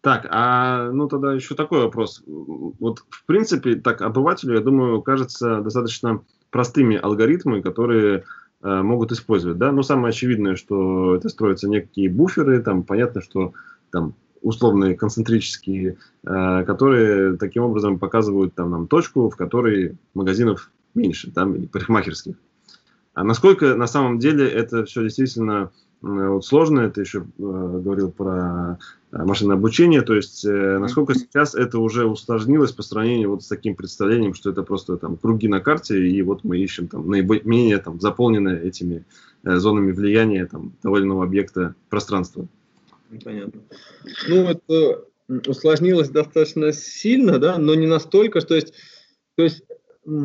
Так, 0.00 0.26
а 0.30 0.90
ну 0.92 1.08
тогда 1.08 1.34
еще 1.34 1.54
такой 1.54 1.80
вопрос. 1.82 2.22
Вот 2.26 3.00
в 3.10 3.26
принципе, 3.26 3.74
так 3.74 4.00
обывателю, 4.00 4.54
я 4.54 4.60
думаю, 4.60 5.02
кажется 5.02 5.60
достаточно 5.60 6.22
простыми 6.50 6.96
алгоритмы, 6.96 7.62
которые 7.62 8.24
э, 8.62 8.82
могут 8.82 9.12
использовать, 9.12 9.58
да. 9.58 9.72
Ну 9.72 9.82
самое 9.82 10.10
очевидное, 10.10 10.54
что 10.54 11.16
это 11.16 11.28
строятся 11.28 11.68
некие 11.68 12.08
буферы, 12.08 12.62
там 12.62 12.84
понятно, 12.84 13.20
что 13.20 13.52
там 13.90 14.14
условные 14.40 14.96
концентрические, 14.96 15.98
э, 16.24 16.64
которые 16.64 17.36
таким 17.36 17.64
образом 17.64 17.98
показывают 17.98 18.54
там 18.54 18.70
нам 18.70 18.86
точку, 18.86 19.28
в 19.28 19.36
которой 19.36 19.98
магазинов 20.14 20.70
меньше, 20.98 21.30
там, 21.30 21.54
или 21.54 21.66
парикмахерских. 21.66 22.36
А 23.14 23.24
насколько 23.24 23.74
на 23.74 23.86
самом 23.86 24.18
деле 24.18 24.48
это 24.48 24.84
все 24.84 25.02
действительно 25.02 25.70
вот 26.00 26.46
сложно, 26.46 26.80
это 26.80 27.00
еще 27.00 27.18
э, 27.18 27.22
говорил 27.36 28.12
про 28.12 28.78
э, 29.10 29.24
машинное 29.24 29.56
обучение, 29.56 30.02
то 30.02 30.14
есть 30.14 30.44
э, 30.44 30.78
насколько 30.78 31.14
сейчас 31.14 31.56
это 31.56 31.80
уже 31.80 32.06
усложнилось 32.06 32.70
по 32.70 32.82
сравнению 32.82 33.30
вот 33.30 33.42
с 33.42 33.48
таким 33.48 33.74
представлением, 33.74 34.34
что 34.34 34.50
это 34.50 34.62
просто 34.62 34.96
там 34.96 35.16
круги 35.16 35.48
на 35.48 35.60
карте, 35.60 36.06
и 36.08 36.22
вот 36.22 36.44
мы 36.44 36.58
ищем 36.58 36.86
там 36.86 37.08
наименее 37.10 37.78
там 37.78 38.00
заполненное 38.00 38.60
этими 38.60 39.04
э, 39.42 39.56
зонами 39.56 39.90
влияния 39.90 40.46
там 40.46 40.72
того 40.82 40.98
или 40.98 41.04
иного 41.04 41.24
объекта 41.24 41.74
пространства. 41.88 42.46
Понятно. 43.24 43.60
Ну, 44.28 44.44
это 44.44 45.04
усложнилось 45.48 46.10
достаточно 46.10 46.72
сильно, 46.72 47.38
да, 47.38 47.58
но 47.58 47.74
не 47.74 47.86
настолько, 47.86 48.40
что 48.40 48.54
есть, 48.54 48.72
то 49.36 49.42
есть 49.42 49.64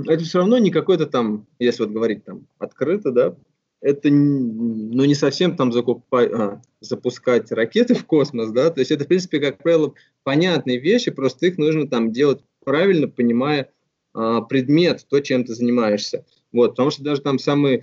это 0.08 0.24
все 0.24 0.40
равно 0.40 0.58
не 0.58 0.72
какой-то 0.72 1.06
там, 1.06 1.48
если 1.60 1.84
вот 1.84 1.92
говорить 1.92 2.24
там 2.24 2.48
открыто, 2.58 3.12
да, 3.12 3.36
это 3.82 4.10
ну, 4.10 5.04
не 5.04 5.14
совсем 5.14 5.58
там 5.58 5.74
закупать, 5.74 6.32
а, 6.32 6.62
запускать 6.80 7.52
ракеты 7.52 7.94
в 7.96 8.06
космос, 8.06 8.52
да, 8.52 8.70
то 8.70 8.80
есть 8.80 8.92
это, 8.92 9.04
в 9.04 9.08
принципе, 9.08 9.40
как 9.40 9.62
правило, 9.62 9.94
понятные 10.24 10.80
вещи, 10.80 11.12
просто 11.12 11.48
их 11.48 11.58
нужно 11.58 11.88
там 11.88 12.12
делать 12.12 12.42
правильно, 12.64 13.08
понимая 13.08 13.70
а, 14.14 14.42
предмет, 14.42 15.06
то, 15.10 15.20
чем 15.20 15.44
ты 15.44 15.54
занимаешься. 15.54 16.26
Вот, 16.54 16.72
потому 16.72 16.92
что 16.92 17.04
даже 17.04 17.22
там 17.22 17.40
самый, 17.40 17.82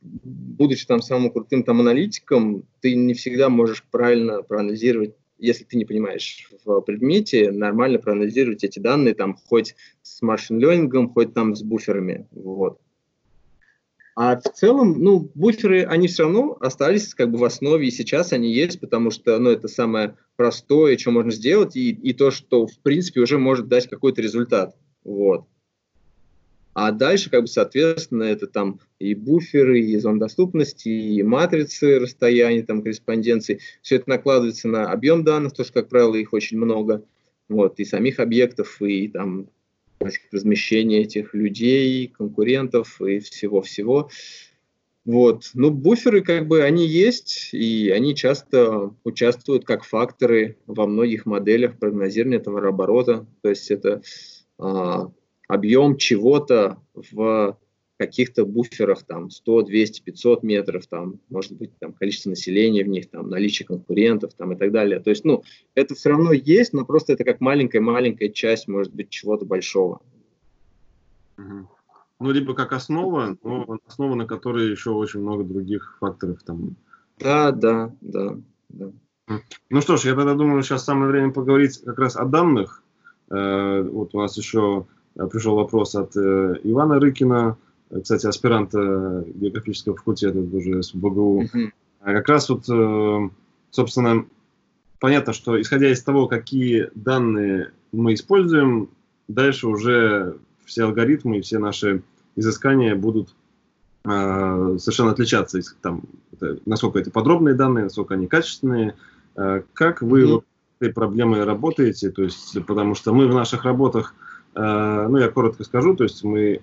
будучи 0.00 0.86
там 0.86 1.02
самым 1.02 1.30
крутым 1.30 1.62
там 1.62 1.80
аналитиком, 1.80 2.66
ты 2.80 2.94
не 2.94 3.14
всегда 3.14 3.48
можешь 3.48 3.84
правильно 3.90 4.42
проанализировать 4.42 5.14
если 5.42 5.64
ты 5.64 5.76
не 5.76 5.84
понимаешь 5.84 6.48
в 6.64 6.80
предмете, 6.82 7.50
нормально 7.50 7.98
проанализировать 7.98 8.64
эти 8.64 8.78
данные, 8.78 9.14
там, 9.14 9.36
хоть 9.48 9.74
с 10.02 10.22
машин-ленингом, 10.22 11.10
хоть 11.10 11.34
там 11.34 11.54
с 11.54 11.62
буферами, 11.62 12.26
вот. 12.30 12.78
А 14.14 14.36
в 14.36 14.42
целом, 14.42 15.02
ну, 15.02 15.30
буферы, 15.34 15.84
они 15.84 16.06
все 16.06 16.24
равно 16.24 16.56
остались 16.60 17.14
как 17.14 17.30
бы 17.30 17.38
в 17.38 17.44
основе, 17.44 17.88
и 17.88 17.90
сейчас 17.90 18.32
они 18.32 18.52
есть, 18.52 18.78
потому 18.78 19.10
что, 19.10 19.38
ну, 19.38 19.50
это 19.50 19.68
самое 19.68 20.16
простое, 20.36 20.96
что 20.98 21.10
можно 21.10 21.32
сделать, 21.32 21.76
и, 21.76 21.90
и 21.90 22.12
то, 22.12 22.30
что, 22.30 22.66
в 22.66 22.78
принципе, 22.80 23.20
уже 23.20 23.38
может 23.38 23.68
дать 23.68 23.88
какой-то 23.88 24.22
результат, 24.22 24.76
вот. 25.02 25.46
А 26.74 26.90
дальше, 26.90 27.28
как 27.28 27.42
бы, 27.42 27.46
соответственно, 27.48 28.22
это 28.24 28.46
там 28.46 28.80
и 28.98 29.14
буферы, 29.14 29.80
и 29.80 29.96
зон 29.98 30.18
доступности, 30.18 30.88
и 30.88 31.22
матрицы 31.22 31.98
расстояний, 31.98 32.62
там, 32.62 32.82
корреспонденции. 32.82 33.60
Все 33.82 33.96
это 33.96 34.08
накладывается 34.08 34.68
на 34.68 34.90
объем 34.90 35.22
данных, 35.22 35.52
потому 35.52 35.66
что, 35.66 35.74
как 35.74 35.88
правило, 35.88 36.14
их 36.14 36.32
очень 36.32 36.58
много. 36.58 37.04
Вот, 37.48 37.78
и 37.78 37.84
самих 37.84 38.20
объектов, 38.20 38.80
и 38.80 39.08
там 39.08 39.48
размещения 40.32 41.02
этих 41.02 41.34
людей, 41.34 42.08
конкурентов 42.08 43.00
и 43.02 43.18
всего-всего. 43.18 44.10
Вот. 45.04 45.50
Ну, 45.54 45.70
буферы, 45.70 46.22
как 46.22 46.46
бы, 46.46 46.62
они 46.62 46.86
есть, 46.86 47.50
и 47.52 47.90
они 47.90 48.14
часто 48.14 48.94
участвуют 49.04 49.64
как 49.64 49.84
факторы 49.84 50.56
во 50.66 50.86
многих 50.86 51.26
моделях 51.26 51.78
прогнозирования 51.78 52.38
товарооборота. 52.38 53.26
То 53.42 53.48
есть 53.48 53.70
это 53.70 54.02
а, 54.58 55.10
объем 55.52 55.96
чего-то 55.96 56.78
в 56.94 57.58
каких-то 57.98 58.44
буферах, 58.44 59.04
там, 59.04 59.30
100, 59.30 59.62
200, 59.62 60.02
500 60.02 60.42
метров, 60.42 60.86
там, 60.86 61.20
может 61.28 61.52
быть, 61.52 61.70
там, 61.78 61.92
количество 61.92 62.30
населения 62.30 62.84
в 62.84 62.88
них, 62.88 63.10
там, 63.10 63.28
наличие 63.28 63.66
конкурентов, 63.66 64.32
там, 64.34 64.52
и 64.52 64.56
так 64.56 64.72
далее. 64.72 64.98
То 64.98 65.10
есть, 65.10 65.24
ну, 65.24 65.44
это 65.74 65.94
все 65.94 66.08
равно 66.10 66.32
есть, 66.32 66.72
но 66.72 66.84
просто 66.84 67.12
это 67.12 67.24
как 67.24 67.40
маленькая-маленькая 67.40 68.30
часть, 68.30 68.66
может 68.66 68.92
быть, 68.92 69.10
чего-то 69.10 69.44
большого. 69.44 70.00
Ну, 71.36 72.30
либо 72.30 72.54
как 72.54 72.72
основа, 72.72 73.36
но 73.42 73.78
основа, 73.86 74.14
на 74.14 74.26
которой 74.26 74.70
еще 74.70 74.90
очень 74.90 75.20
много 75.20 75.44
других 75.44 75.96
факторов 76.00 76.42
там. 76.44 76.76
Да, 77.18 77.52
да, 77.52 77.94
да, 78.00 78.38
да. 78.68 78.92
Ну 79.70 79.80
что 79.80 79.96
ж, 79.96 80.06
я 80.06 80.14
тогда 80.14 80.34
думаю, 80.34 80.62
сейчас 80.62 80.84
самое 80.84 81.10
время 81.10 81.32
поговорить 81.32 81.80
как 81.84 81.98
раз 81.98 82.16
о 82.16 82.24
данных. 82.24 82.82
Э, 83.30 83.82
вот 83.82 84.14
у 84.14 84.18
нас 84.18 84.36
еще 84.36 84.86
пришел 85.30 85.54
вопрос 85.54 85.94
от 85.94 86.16
э, 86.16 86.56
Ивана 86.64 86.98
Рыкина, 86.98 87.56
кстати, 88.02 88.26
аспиранта 88.26 89.24
географического 89.34 89.96
факультета 89.96 90.38
уже 90.38 90.82
с 90.82 90.94
БГУ. 90.94 91.44
А 92.00 92.12
как 92.14 92.28
раз 92.30 92.48
вот, 92.48 92.64
собственно, 93.70 94.24
понятно, 94.98 95.34
что 95.34 95.60
исходя 95.60 95.92
из 95.92 96.02
того, 96.02 96.26
какие 96.26 96.88
данные 96.94 97.72
мы 97.92 98.14
используем, 98.14 98.88
дальше 99.28 99.68
уже 99.68 100.38
все 100.64 100.84
алгоритмы 100.84 101.36
и 101.36 101.40
все 101.42 101.58
наши 101.58 102.02
изыскания 102.34 102.96
будут 102.96 103.34
совершенно 104.04 105.10
отличаться, 105.10 105.60
там, 105.82 106.02
насколько 106.64 106.98
это 106.98 107.10
подробные 107.10 107.54
данные, 107.54 107.84
насколько 107.84 108.14
они 108.14 108.26
качественные, 108.26 108.94
Э, 109.36 109.62
как 109.72 110.02
вы 110.02 110.22
mm-hmm. 110.22 110.44
этой 110.80 110.92
проблемой 110.92 111.44
работаете? 111.44 112.10
То 112.10 112.22
есть, 112.22 112.56
потому 112.66 112.94
что 112.94 113.12
мы 113.12 113.26
в 113.26 113.34
наших 113.34 113.64
работах, 113.64 114.14
э, 114.14 114.31
ну, 114.54 115.16
я 115.16 115.28
коротко 115.28 115.64
скажу, 115.64 115.96
то 115.96 116.04
есть 116.04 116.22
мы, 116.24 116.60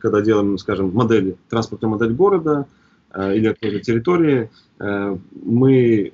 когда 0.00 0.20
делаем, 0.20 0.58
скажем, 0.58 0.92
модели, 0.92 1.36
транспортную 1.48 1.92
модель 1.92 2.12
города 2.12 2.66
э, 3.12 3.36
или 3.36 3.48
какой-то 3.48 3.80
территории, 3.80 4.50
мы 4.78 6.12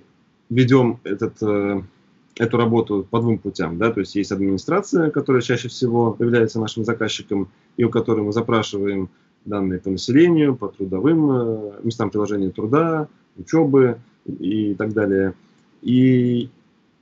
ведем 0.51 1.01
этот, 1.03 1.43
эту 2.37 2.57
работу 2.57 3.07
по 3.09 3.21
двум 3.21 3.39
путям. 3.39 3.79
Да? 3.79 3.91
То 3.91 4.01
есть 4.01 4.15
есть 4.15 4.31
администрация, 4.31 5.11
которая 5.11 5.43
чаще 5.43 5.69
всего 5.69 6.15
является 6.19 6.61
нашим 6.61 6.85
заказчиком, 6.85 7.49
и 7.77 7.85
у 7.85 7.91
которой 7.91 8.21
мы 8.21 8.33
запрашиваем 8.33 9.09
данные 9.45 9.81
по 9.81 9.91
населению, 9.91 10.57
по 10.57 10.69
трудовым 10.69 11.73
местам 11.83 12.11
приложения 12.11 12.51
труда, 12.51 13.09
учебы 13.37 13.99
и 14.27 14.75
так 14.75 14.93
далее. 14.93 15.35
И 15.83 16.51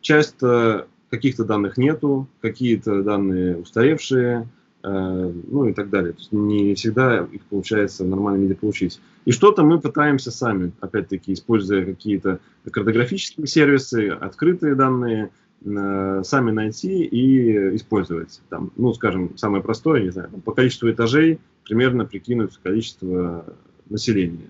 часто 0.00 0.86
каких-то 1.10 1.44
данных 1.44 1.76
нету, 1.76 2.28
какие-то 2.40 3.02
данные 3.02 3.56
устаревшие, 3.56 4.48
э, 4.82 5.32
ну 5.50 5.68
и 5.68 5.72
так 5.72 5.90
далее. 5.90 6.12
То 6.12 6.18
есть 6.18 6.32
не 6.32 6.74
всегда 6.74 7.26
их 7.30 7.42
получается 7.46 8.04
в 8.04 8.08
нормальном 8.08 8.42
виде 8.42 8.54
получить. 8.54 9.00
И 9.24 9.32
что-то 9.32 9.62
мы 9.62 9.80
пытаемся 9.80 10.30
сами, 10.30 10.72
опять-таки, 10.80 11.32
используя 11.32 11.84
какие-то 11.84 12.40
картографические 12.70 13.46
сервисы, 13.46 14.08
открытые 14.08 14.74
данные, 14.74 15.30
э, 15.64 16.22
сами 16.24 16.50
найти 16.50 17.04
и 17.04 17.76
использовать. 17.76 18.40
Там, 18.48 18.70
ну, 18.76 18.92
скажем, 18.94 19.36
самое 19.36 19.62
простое, 19.62 20.02
не 20.02 20.10
знаю, 20.10 20.30
по 20.44 20.52
количеству 20.52 20.90
этажей 20.90 21.40
примерно 21.64 22.04
прикинуть 22.04 22.58
количество 22.62 23.44
населения. 23.88 24.48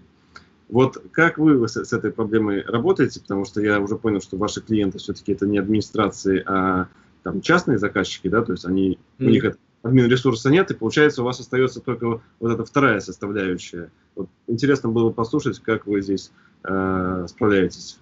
Вот 0.69 1.03
как 1.13 1.39
вы 1.39 1.67
с, 1.67 1.77
с 1.77 1.93
этой 1.93 2.13
проблемой 2.13 2.63
работаете? 2.63 3.21
Потому 3.21 3.45
что 3.45 3.61
я 3.61 3.81
уже 3.81 3.97
понял, 3.97 4.21
что 4.21 4.37
ваши 4.37 4.61
клиенты 4.61 4.99
все-таки 4.99 5.33
это 5.33 5.47
не 5.47 5.59
администрации, 5.59 6.43
а 6.47 6.89
там 7.23 7.41
частные 7.41 7.79
заказчики, 7.79 8.29
да, 8.29 8.43
то 8.43 8.53
есть 8.53 8.65
они, 8.65 8.99
mm. 9.19 9.27
у 9.27 9.29
них 9.31 9.57
админ 9.83 10.07
ресурса 10.07 10.51
нет, 10.51 10.71
и 10.71 10.75
получается 10.75 11.23
у 11.23 11.25
вас 11.25 11.41
остается 11.41 11.81
только 11.81 12.21
вот 12.41 12.53
эта 12.53 12.65
вторая 12.65 13.01
составляющая. 13.01 13.91
Вот 14.15 14.29
интересно 14.47 14.91
было 14.91 15.11
послушать, 15.11 15.59
как 15.61 15.87
вы 15.87 16.03
здесь 16.03 16.33
э, 16.65 17.27
справляетесь. 17.29 17.99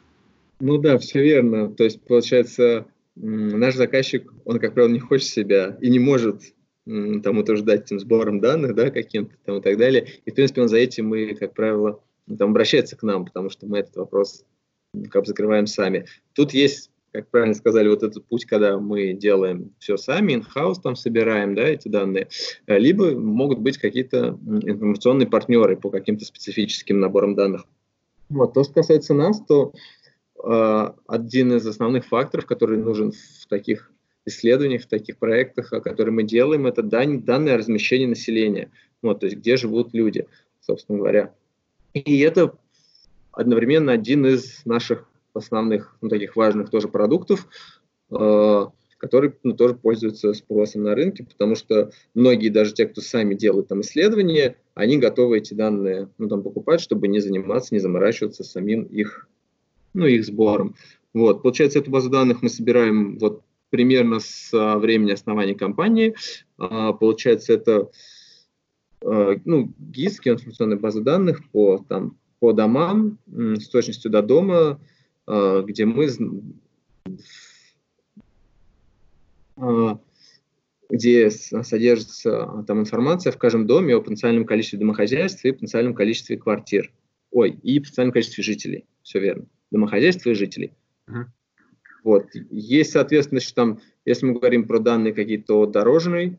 Ну 0.60 0.78
да, 0.78 0.98
все 0.98 1.22
верно. 1.22 1.70
То 1.70 1.84
есть 1.84 2.00
получается 2.02 2.86
наш 3.14 3.74
заказчик, 3.74 4.32
он, 4.44 4.58
как 4.58 4.74
правило, 4.74 4.92
не 4.92 5.00
хочет 5.00 5.28
себя 5.28 5.76
и 5.80 5.90
не 5.90 5.98
может 5.98 6.42
там 6.86 7.38
утверждать 7.38 7.86
этим 7.86 7.98
сбором 7.98 8.40
данных, 8.40 8.74
да, 8.74 8.90
каким-то 8.90 9.34
там 9.44 9.58
и 9.58 9.60
так 9.60 9.76
далее. 9.76 10.06
И, 10.24 10.30
в 10.30 10.34
принципе, 10.34 10.62
он 10.62 10.68
за 10.68 10.76
этим 10.76 11.08
мы, 11.08 11.34
как 11.34 11.52
правило, 11.52 12.00
там, 12.38 12.50
обращается 12.50 12.96
к 12.96 13.02
нам, 13.02 13.24
потому 13.24 13.50
что 13.50 13.66
мы 13.66 13.78
этот 13.78 13.96
вопрос 13.96 14.44
как 15.10 15.22
бы 15.22 15.26
закрываем 15.26 15.66
сами. 15.66 16.06
Тут 16.34 16.52
есть, 16.52 16.90
как 17.12 17.30
правильно 17.30 17.54
сказали, 17.54 17.88
вот 17.88 18.02
этот 18.02 18.26
путь, 18.26 18.44
когда 18.44 18.78
мы 18.78 19.12
делаем 19.12 19.74
все 19.78 19.96
сами, 19.96 20.34
in-house 20.34 20.80
там 20.82 20.96
собираем, 20.96 21.54
да, 21.54 21.62
эти 21.62 21.88
данные, 21.88 22.28
э, 22.66 22.78
либо 22.78 23.12
могут 23.12 23.60
быть 23.60 23.78
какие-то 23.78 24.38
информационные 24.46 25.28
партнеры 25.28 25.76
по 25.76 25.90
каким-то 25.90 26.24
специфическим 26.24 27.00
наборам 27.00 27.34
данных. 27.34 27.64
Вот, 28.28 28.54
то, 28.54 28.64
что 28.64 28.74
касается 28.74 29.14
нас, 29.14 29.40
то 29.46 29.72
э, 30.42 30.90
один 31.06 31.52
из 31.52 31.66
основных 31.66 32.06
факторов, 32.06 32.46
который 32.46 32.78
нужен 32.78 33.12
в 33.12 33.46
таких 33.48 33.92
исследованиях, 34.24 34.82
в 34.82 34.88
таких 34.88 35.18
проектах, 35.18 35.70
которые 35.70 36.12
мы 36.12 36.24
делаем, 36.24 36.66
это 36.66 36.82
дан, 36.82 37.22
данные 37.22 37.56
размещения 37.56 38.08
населения. 38.08 38.70
Вот, 39.02 39.20
то 39.20 39.26
есть 39.26 39.38
где 39.38 39.56
живут 39.56 39.94
люди, 39.94 40.26
собственно 40.60 40.98
говоря. 40.98 41.32
И 42.04 42.18
это 42.18 42.54
одновременно 43.32 43.92
один 43.92 44.26
из 44.26 44.66
наших 44.66 45.08
основных, 45.32 45.96
ну, 46.02 46.10
таких 46.10 46.36
важных 46.36 46.68
тоже 46.68 46.88
продуктов, 46.88 47.48
э, 48.10 48.66
который 48.98 49.32
ну, 49.42 49.54
тоже 49.54 49.76
пользуется 49.76 50.34
спросом 50.34 50.82
на 50.82 50.94
рынке, 50.94 51.24
потому 51.24 51.54
что 51.54 51.90
многие, 52.14 52.50
даже 52.50 52.74
те, 52.74 52.84
кто 52.86 53.00
сами 53.00 53.34
делают 53.34 53.68
там 53.68 53.80
исследования, 53.80 54.56
они 54.74 54.98
готовы 54.98 55.38
эти 55.38 55.54
данные 55.54 56.10
ну, 56.18 56.28
там, 56.28 56.42
покупать, 56.42 56.82
чтобы 56.82 57.08
не 57.08 57.20
заниматься, 57.20 57.74
не 57.74 57.80
заморачиваться 57.80 58.44
самим 58.44 58.82
их, 58.82 59.26
ну, 59.94 60.04
их 60.04 60.26
сбором. 60.26 60.74
Вот. 61.14 61.42
Получается, 61.42 61.78
эту 61.78 61.90
базу 61.90 62.10
данных 62.10 62.42
мы 62.42 62.50
собираем 62.50 63.16
вот 63.18 63.40
примерно 63.70 64.20
с 64.20 64.50
времени 64.52 65.12
основания 65.12 65.54
компании. 65.54 66.14
А, 66.58 66.92
получается, 66.92 67.54
это 67.54 67.90
ну, 69.06 69.72
ГИС, 69.78 70.20
информационная 70.24 70.78
база 70.78 71.00
данных 71.00 71.48
по, 71.50 71.84
там, 71.88 72.18
по 72.40 72.52
домам, 72.52 73.18
с 73.26 73.68
точностью 73.68 74.10
до 74.10 74.22
дома, 74.22 74.80
э, 75.26 75.62
где 75.66 75.84
мы 75.84 76.08
э, 79.56 79.96
где 80.88 81.30
содержится 81.30 82.64
там 82.66 82.80
информация 82.80 83.32
в 83.32 83.38
каждом 83.38 83.66
доме 83.66 83.96
о 83.96 84.00
потенциальном 84.00 84.44
количестве 84.44 84.78
домохозяйств 84.78 85.44
и 85.44 85.52
потенциальном 85.52 85.94
количестве 85.94 86.36
квартир. 86.36 86.92
Ой, 87.30 87.50
и 87.62 87.80
потенциальном 87.80 88.12
количестве 88.12 88.44
жителей. 88.44 88.86
Все 89.02 89.20
верно. 89.20 89.46
Домохозяйства 89.70 90.30
и 90.30 90.34
жителей. 90.34 90.72
Uh-huh. 91.08 91.24
Вот. 92.04 92.28
Есть, 92.50 92.92
соответственно, 92.92 93.40
что 93.40 93.54
там, 93.54 93.80
если 94.04 94.26
мы 94.26 94.34
говорим 94.34 94.66
про 94.66 94.78
данные 94.78 95.12
какие-то 95.12 95.58
о 95.58 95.66
дорожной 95.66 96.38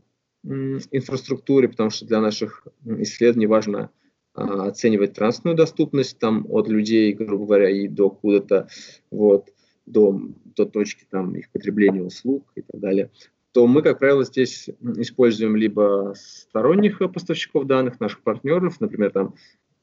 инфраструктуре, 0.91 1.69
потому 1.69 1.89
что 1.89 2.05
для 2.05 2.21
наших 2.21 2.67
исследований 2.85 3.47
важно 3.47 3.89
а, 4.33 4.67
оценивать 4.67 5.13
транспортную 5.13 5.57
доступность 5.57 6.19
там 6.19 6.45
от 6.49 6.67
людей, 6.67 7.11
грубо 7.13 7.45
говоря, 7.45 7.69
и 7.69 7.87
до 7.87 8.09
куда-то 8.09 8.67
вот 9.11 9.49
до, 9.85 10.19
до 10.55 10.65
точки 10.65 11.05
там 11.09 11.35
их 11.35 11.49
потребления 11.51 12.03
услуг 12.03 12.45
и 12.55 12.61
так 12.61 12.79
далее, 12.79 13.09
то 13.51 13.65
мы, 13.65 13.81
как 13.81 13.99
правило, 13.99 14.23
здесь 14.23 14.69
используем 14.97 15.55
либо 15.55 16.13
сторонних 16.15 16.99
поставщиков 17.11 17.65
данных, 17.65 17.99
наших 17.99 18.21
партнеров, 18.21 18.79
например, 18.79 19.11
там 19.11 19.35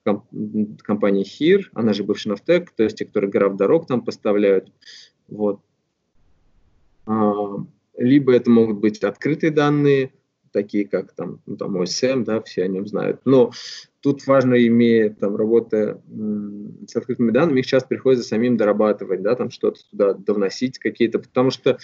комп- 0.05 0.81
компания 0.83 1.25
HIR, 1.25 1.65
она 1.73 1.93
же 1.93 2.05
бывший 2.05 2.29
Новтек, 2.29 2.71
то 2.71 2.85
есть 2.85 2.97
те, 2.97 3.05
которые 3.05 3.31
граф 3.31 3.57
дорог 3.57 3.87
там 3.87 4.05
поставляют, 4.05 4.73
вот. 5.27 5.61
А, 7.07 7.57
либо 7.97 8.33
это 8.33 8.51
могут 8.51 8.79
быть 8.79 9.03
открытые 9.03 9.51
данные, 9.51 10.13
такие 10.55 10.87
как 10.87 11.13
там, 11.13 11.41
ну, 11.45 11.57
там 11.57 11.77
OSM, 11.77 12.25
да, 12.25 12.41
все 12.41 12.63
о 12.63 12.69
нем 12.69 12.87
знают. 12.87 13.21
Но 13.25 13.51
тут 14.01 14.27
важно, 14.27 14.55
имея 14.67 15.11
там 15.11 15.35
работы 15.35 16.01
с 16.87 16.95
открытыми 16.95 17.33
данными, 17.33 17.61
их 17.61 17.67
часто 17.67 17.89
приходится 17.89 18.27
самим 18.27 18.57
дорабатывать, 18.57 19.23
да, 19.23 19.35
там 19.35 19.51
что-то 19.51 19.81
туда 19.91 20.15
довносить 20.15 20.79
какие-то, 20.79 21.19
потому 21.19 21.51
что 21.51 21.79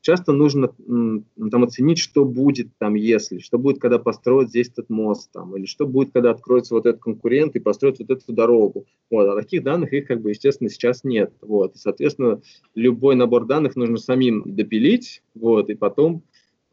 часто 0.00 0.32
нужно 0.32 0.68
там 0.78 1.64
оценить, 1.64 1.98
что 1.98 2.24
будет 2.24 2.68
там, 2.78 2.94
если, 2.94 3.38
что 3.40 3.58
будет, 3.58 3.80
когда 3.80 3.98
построят 3.98 4.48
здесь 4.48 4.68
этот 4.68 4.88
мост, 4.88 5.30
там, 5.32 5.56
или 5.56 5.66
что 5.66 5.86
будет, 5.86 6.12
когда 6.12 6.30
откроется 6.30 6.74
вот 6.74 6.86
этот 6.86 7.02
конкурент 7.02 7.56
и 7.56 7.60
построят 7.60 7.98
вот 7.98 8.10
эту 8.10 8.32
дорогу. 8.32 8.86
Вот, 9.10 9.28
а 9.28 9.40
таких 9.40 9.62
данных 9.62 9.92
их, 9.92 10.06
как 10.06 10.22
бы, 10.22 10.30
естественно, 10.30 10.70
сейчас 10.70 11.04
нет. 11.04 11.32
Вот, 11.42 11.74
и, 11.74 11.78
соответственно, 11.78 12.40
любой 12.74 13.16
набор 13.16 13.46
данных 13.46 13.76
нужно 13.76 13.98
самим 13.98 14.42
допилить, 14.46 15.22
вот, 15.34 15.68
и 15.68 15.74
потом 15.74 16.22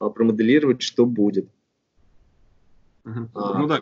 промоделировать, 0.09 0.81
что 0.81 1.05
будет. 1.05 1.47
Uh-huh. 3.05 3.27
А, 3.33 3.57
ну 3.57 3.67
да, 3.67 3.81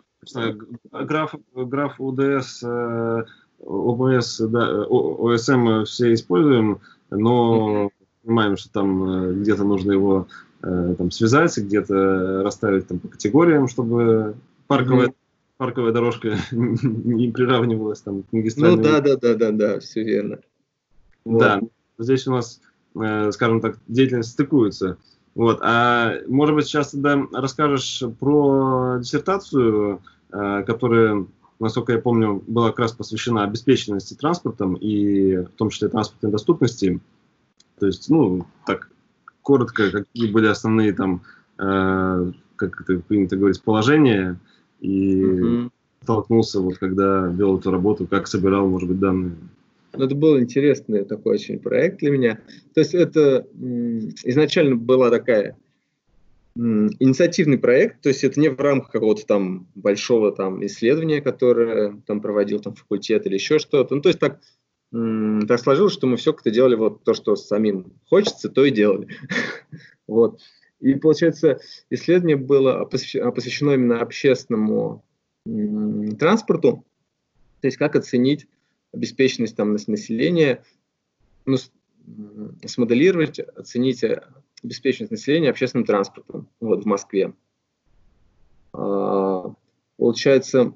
граф, 1.04 1.34
граф 1.54 2.00
УДС, 2.00 2.62
э, 2.62 3.24
ОБС, 3.60 4.38
да, 4.48 4.86
ОСМ 4.86 5.84
все 5.84 6.14
используем, 6.14 6.80
но 7.10 7.86
uh-huh. 7.86 7.90
понимаем, 8.22 8.56
что 8.56 8.72
там 8.72 9.04
э, 9.04 9.32
где-то 9.34 9.64
нужно 9.64 9.92
его 9.92 10.26
э, 10.62 10.94
там, 10.96 11.10
связать, 11.10 11.56
где-то 11.58 12.42
расставить 12.42 12.88
там, 12.88 12.98
по 12.98 13.08
категориям, 13.08 13.68
чтобы 13.68 14.36
парковая 14.66 15.08
uh-huh. 15.08 15.14
парковая 15.58 15.92
дорожка 15.92 16.38
не 16.52 17.30
приравнивалась 17.30 18.00
там 18.00 18.22
к 18.22 18.32
магистральной. 18.32 18.76
Ну 18.76 18.82
да, 18.82 19.00
да, 19.00 19.16
да, 19.16 19.34
да, 19.34 19.50
да, 19.50 19.80
все 19.80 20.02
верно. 20.02 20.38
Вот. 21.26 21.40
Да, 21.40 21.60
здесь 21.98 22.26
у 22.26 22.30
нас, 22.30 22.62
скажем 22.94 23.60
так, 23.60 23.76
деятельность 23.86 24.30
стыкуется. 24.30 24.96
Вот. 25.34 25.60
А 25.62 26.14
может 26.26 26.54
быть, 26.54 26.66
сейчас 26.66 26.90
тогда 26.90 27.22
расскажешь 27.32 28.02
про 28.18 28.98
диссертацию, 28.98 30.00
э, 30.32 30.62
которая, 30.66 31.26
насколько 31.58 31.92
я 31.92 31.98
помню, 31.98 32.42
была 32.46 32.70
как 32.70 32.80
раз 32.80 32.92
посвящена 32.92 33.44
обеспеченности 33.44 34.14
транспортом 34.14 34.74
и 34.74 35.36
в 35.36 35.50
том 35.50 35.70
числе 35.70 35.88
транспортной 35.88 36.32
доступности. 36.32 37.00
То 37.78 37.86
есть, 37.86 38.10
ну, 38.10 38.46
так, 38.66 38.90
коротко, 39.42 39.90
какие 39.90 40.30
были 40.30 40.46
основные 40.46 40.92
там, 40.92 41.22
э, 41.58 42.32
как 42.56 42.80
это 42.80 42.98
принято 42.98 43.36
говорить, 43.36 43.62
положения, 43.62 44.38
и 44.80 45.24
угу. 45.24 45.70
столкнулся, 46.02 46.60
вот 46.60 46.78
когда 46.78 47.26
вел 47.26 47.58
эту 47.58 47.70
работу, 47.70 48.06
как 48.06 48.26
собирал, 48.26 48.68
может 48.68 48.88
быть, 48.88 48.98
данные. 48.98 49.36
Ну, 49.92 50.04
это 50.04 50.14
был 50.14 50.38
интересный 50.38 51.04
такой 51.04 51.34
очень 51.34 51.58
проект 51.58 51.98
для 51.98 52.10
меня. 52.10 52.40
То 52.74 52.80
есть 52.80 52.94
это 52.94 53.46
изначально 54.24 54.76
была 54.76 55.10
такая 55.10 55.56
инициативный 56.56 57.58
проект, 57.58 58.02
то 58.02 58.08
есть 58.08 58.24
это 58.24 58.40
не 58.40 58.48
в 58.48 58.60
рамках 58.60 58.90
какого-то 58.90 59.24
там 59.24 59.68
большого 59.74 60.32
там 60.32 60.64
исследования, 60.66 61.20
которое 61.20 62.00
там 62.06 62.20
проводил 62.20 62.60
там 62.60 62.74
факультет 62.74 63.26
или 63.26 63.34
еще 63.34 63.58
что-то. 63.58 63.94
Ну, 63.94 64.02
то 64.02 64.08
есть 64.08 64.18
так, 64.18 64.40
так 64.92 65.60
сложилось, 65.60 65.92
что 65.92 66.06
мы 66.06 66.16
все 66.16 66.32
как-то 66.32 66.50
делали 66.50 66.74
вот 66.74 67.04
то, 67.04 67.14
что 67.14 67.36
самим 67.36 67.92
хочется, 68.08 68.48
то 68.48 68.64
и 68.64 68.70
делали. 68.70 69.08
вот. 70.08 70.40
И 70.80 70.94
получается, 70.94 71.60
исследование 71.88 72.36
было 72.36 72.84
посвящено 72.84 73.72
именно 73.72 74.00
общественному 74.00 75.04
транспорту, 76.18 76.84
то 77.60 77.66
есть 77.66 77.76
как 77.76 77.96
оценить 77.96 78.46
обеспеченность 78.92 79.56
там, 79.56 79.72
населения, 79.72 80.64
ну, 81.46 81.56
смоделировать, 82.66 83.38
оценить 83.38 84.04
обеспеченность 84.62 85.12
населения 85.12 85.50
общественным 85.50 85.86
транспортом 85.86 86.48
вот, 86.60 86.84
в 86.84 86.86
Москве. 86.86 87.34
А, 88.72 89.54
получается, 89.96 90.74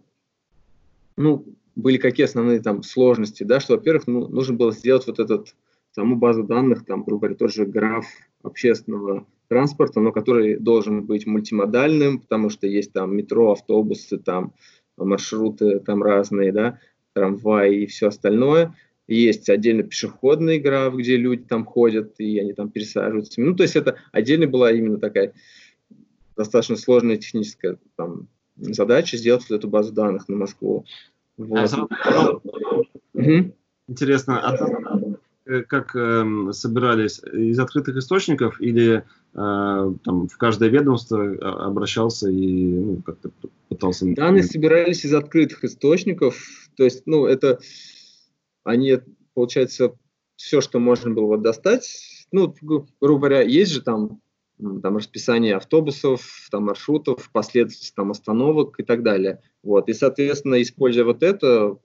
ну, 1.17 1.45
были 1.77 1.99
какие 1.99 2.27
основные 2.27 2.61
там 2.61 2.83
сложности, 2.83 3.43
да, 3.43 3.61
что, 3.61 3.77
во-первых, 3.77 4.07
ну, 4.07 4.29
нужно 4.29 4.55
было 4.55 4.73
сделать 4.73 5.07
вот 5.07 5.19
этот, 5.19 5.55
саму 5.95 6.17
базу 6.17 6.43
данных, 6.43 6.85
там, 6.85 7.05
грубо 7.05 7.21
говоря, 7.23 7.37
тоже 7.37 7.67
граф 7.67 8.07
общественного 8.43 9.27
транспорта, 9.49 10.01
но 10.01 10.11
который 10.11 10.57
должен 10.57 11.05
быть 11.05 11.27
мультимодальным, 11.27 12.19
потому 12.19 12.51
что 12.51 12.67
есть 12.67 12.93
там 12.93 13.17
метро, 13.17 13.53
автобусы, 13.53 14.19
там 14.19 14.53
маршруты 14.97 15.81
там 15.81 16.03
разные, 16.03 16.53
да, 16.53 16.79
трамвай 17.15 17.75
и 17.77 17.87
все 17.87 18.09
остальное. 18.09 18.75
Есть 19.07 19.51
отдельно 19.51 19.83
пешеходный 19.83 20.59
граф, 20.59 20.95
где 20.95 21.17
люди 21.17 21.45
там 21.45 21.65
ходят, 21.65 22.15
и 22.19 22.39
они 22.39 22.53
там 22.55 22.71
пересаживаются. 22.71 23.41
Ну, 23.41 23.55
то 23.55 23.63
есть 23.63 23.77
это 23.77 23.97
отдельно 24.13 24.47
была 24.47 24.73
именно 24.73 24.99
такая 24.99 25.33
достаточно 26.37 26.77
сложная 26.77 27.17
техническая 27.17 27.79
там, 27.97 28.29
задача 28.57 29.17
сделать 29.17 29.45
вот 29.49 29.57
эту 29.57 29.69
базу 29.69 29.93
данных 29.93 30.29
на 30.29 30.37
Москву. 30.37 30.85
Вот. 31.37 31.71
А, 31.73 32.41
Интересно, 33.87 34.41
а 34.41 34.57
как 35.69 35.95
э, 35.95 36.53
собирались 36.53 37.21
из 37.23 37.59
открытых 37.59 37.97
источников 37.97 38.61
или 38.61 38.97
э, 38.97 39.03
там 39.35 40.29
в 40.29 40.37
каждое 40.39 40.71
ведомство 40.71 41.23
а, 41.23 41.67
обращался 41.67 42.31
и 42.31 42.65
ну, 42.65 43.03
как-то 43.03 43.31
пытался... 43.69 44.07
Данные 44.15 44.43
собирались 44.43 45.05
из 45.05 45.13
открытых 45.13 45.65
источников, 45.65 46.43
то 46.77 46.85
есть, 46.85 47.03
ну, 47.07 47.27
это 47.27 47.59
они, 48.65 48.99
получается, 49.35 49.95
все, 50.37 50.61
что 50.61 50.79
можно 50.79 51.11
было 51.11 51.27
вот 51.27 51.43
достать, 51.43 52.27
ну, 52.33 52.55
грубо 52.63 53.29
говоря, 53.29 53.43
есть 53.43 53.73
же 53.73 53.83
там, 53.83 54.21
там 54.59 54.97
расписание 54.97 55.57
автобусов, 55.57 56.49
там 56.51 56.65
маршрутов, 56.65 57.31
последовательность 57.33 57.95
там 57.95 58.11
остановок 58.11 58.81
и 58.81 58.83
так 58.83 59.03
далее. 59.03 59.43
Вот, 59.63 59.89
и, 59.89 59.93
соответственно, 59.93 60.61
используя 60.63 61.05
вот 61.05 61.23
это, 61.23 61.79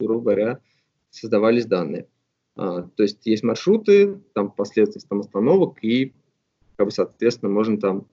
грубо 0.00 0.20
говоря, 0.20 0.58
создавались 1.10 1.66
данные. 1.66 2.08
А, 2.56 2.82
то 2.82 3.02
есть 3.02 3.26
есть 3.26 3.42
маршруты, 3.42 4.20
там 4.32 4.50
последовательность 4.50 5.08
там 5.08 5.20
остановок, 5.20 5.78
и, 5.82 6.12
как 6.76 6.86
бы, 6.86 6.92
соответственно, 6.92 7.50
можно 7.50 7.78
там 7.78 8.06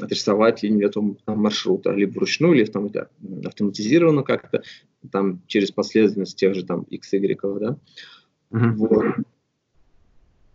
отрисовать 0.00 0.62
линию 0.62 0.88
этого 0.88 1.14
там, 1.26 1.38
маршрута, 1.38 1.92
либо 1.92 2.14
вручную, 2.14 2.54
либо 2.54 2.70
там, 2.70 2.86
это 2.86 3.10
автоматизировано 3.44 4.22
как-то, 4.22 4.62
там 5.10 5.42
через 5.46 5.70
последовательность 5.70 6.36
тех 6.36 6.54
же 6.54 6.64
там 6.64 6.82
x, 6.82 7.12
y, 7.12 7.58
да. 7.58 7.76
Uh-huh. 8.50 8.72
Вот. 8.72 9.04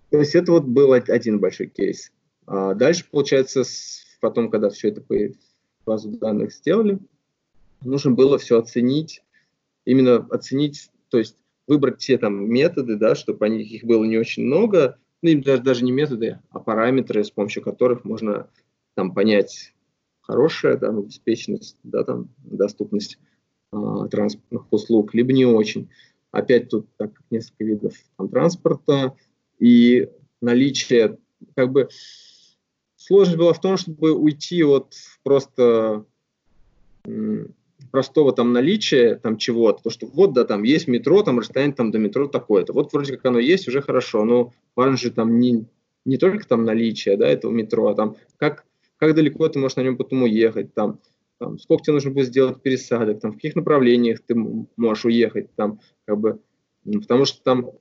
То 0.09 0.19
есть 0.19 0.35
это 0.35 0.51
вот 0.51 0.65
был 0.65 0.93
один 0.93 1.39
большой 1.39 1.67
кейс. 1.67 2.11
А 2.47 2.73
дальше, 2.73 3.05
получается, 3.11 3.63
потом, 4.19 4.49
когда 4.49 4.69
все 4.69 4.89
это 4.89 5.01
по 5.01 5.15
базу 5.85 6.09
данных 6.11 6.53
сделали, 6.53 6.99
нужно 7.83 8.11
было 8.11 8.37
все 8.37 8.57
оценить, 8.57 9.21
именно 9.85 10.15
оценить, 10.31 10.89
то 11.09 11.17
есть 11.17 11.35
выбрать 11.67 11.97
те 11.97 12.17
там 12.17 12.49
методы, 12.49 12.95
да, 12.95 13.13
чтобы 13.15 13.45
они, 13.45 13.61
их 13.61 13.83
было 13.83 14.03
не 14.05 14.17
очень 14.17 14.43
много, 14.43 14.97
ну, 15.21 15.29
и 15.29 15.35
даже, 15.35 15.61
даже 15.61 15.83
не 15.83 15.91
методы, 15.91 16.39
а 16.49 16.59
параметры, 16.59 17.23
с 17.23 17.31
помощью 17.31 17.63
которых 17.63 18.05
можно 18.05 18.49
там 18.95 19.13
понять 19.13 19.73
хорошая 20.21 20.77
там, 20.77 20.99
обеспеченность, 20.99 21.77
да, 21.83 22.03
там, 22.03 22.29
доступность 22.37 23.19
э, 23.71 23.77
транспортных 24.11 24.71
услуг, 24.71 25.13
либо 25.13 25.33
не 25.33 25.45
очень. 25.45 25.89
Опять 26.31 26.69
тут 26.69 26.87
так 26.97 27.11
несколько 27.29 27.63
видов 27.63 27.93
там, 28.17 28.29
транспорта 28.29 29.15
и 29.59 30.09
наличие, 30.41 31.17
как 31.55 31.71
бы, 31.71 31.89
сложность 32.95 33.37
была 33.37 33.53
в 33.53 33.61
том, 33.61 33.77
чтобы 33.77 34.11
уйти 34.11 34.63
от 34.63 34.93
просто 35.23 36.05
простого 37.91 38.33
там 38.33 38.53
наличия 38.53 39.15
там 39.15 39.37
чего-то, 39.37 39.83
то 39.83 39.89
что 39.89 40.07
вот, 40.07 40.33
да, 40.33 40.45
там 40.45 40.63
есть 40.63 40.87
метро, 40.87 41.23
там 41.23 41.39
расстояние 41.39 41.75
там 41.75 41.91
до 41.91 41.99
метро 41.99 42.27
такое-то. 42.27 42.73
Вот 42.73 42.93
вроде 42.93 43.15
как 43.15 43.25
оно 43.25 43.39
есть, 43.39 43.67
уже 43.67 43.81
хорошо, 43.81 44.23
но 44.25 44.53
важно 44.75 44.97
же 44.97 45.11
там 45.11 45.39
не, 45.39 45.65
не 46.05 46.17
только 46.17 46.47
там 46.47 46.65
наличие, 46.65 47.17
да, 47.17 47.27
этого 47.27 47.51
метро, 47.51 47.87
а 47.87 47.95
там 47.95 48.15
как, 48.37 48.65
как 48.97 49.15
далеко 49.15 49.47
ты 49.47 49.59
можешь 49.59 49.77
на 49.77 49.81
нем 49.81 49.97
потом 49.97 50.23
уехать, 50.23 50.73
там, 50.73 50.99
там, 51.39 51.59
сколько 51.59 51.83
тебе 51.83 51.93
нужно 51.93 52.11
будет 52.11 52.27
сделать 52.27 52.61
пересадок, 52.61 53.19
там, 53.19 53.31
в 53.31 53.35
каких 53.35 53.55
направлениях 53.55 54.19
ты 54.25 54.35
можешь 54.35 55.05
уехать, 55.05 55.53
там, 55.55 55.79
как 56.05 56.17
бы, 56.19 56.39
потому 56.83 57.25
что 57.25 57.43
там, 57.43 57.71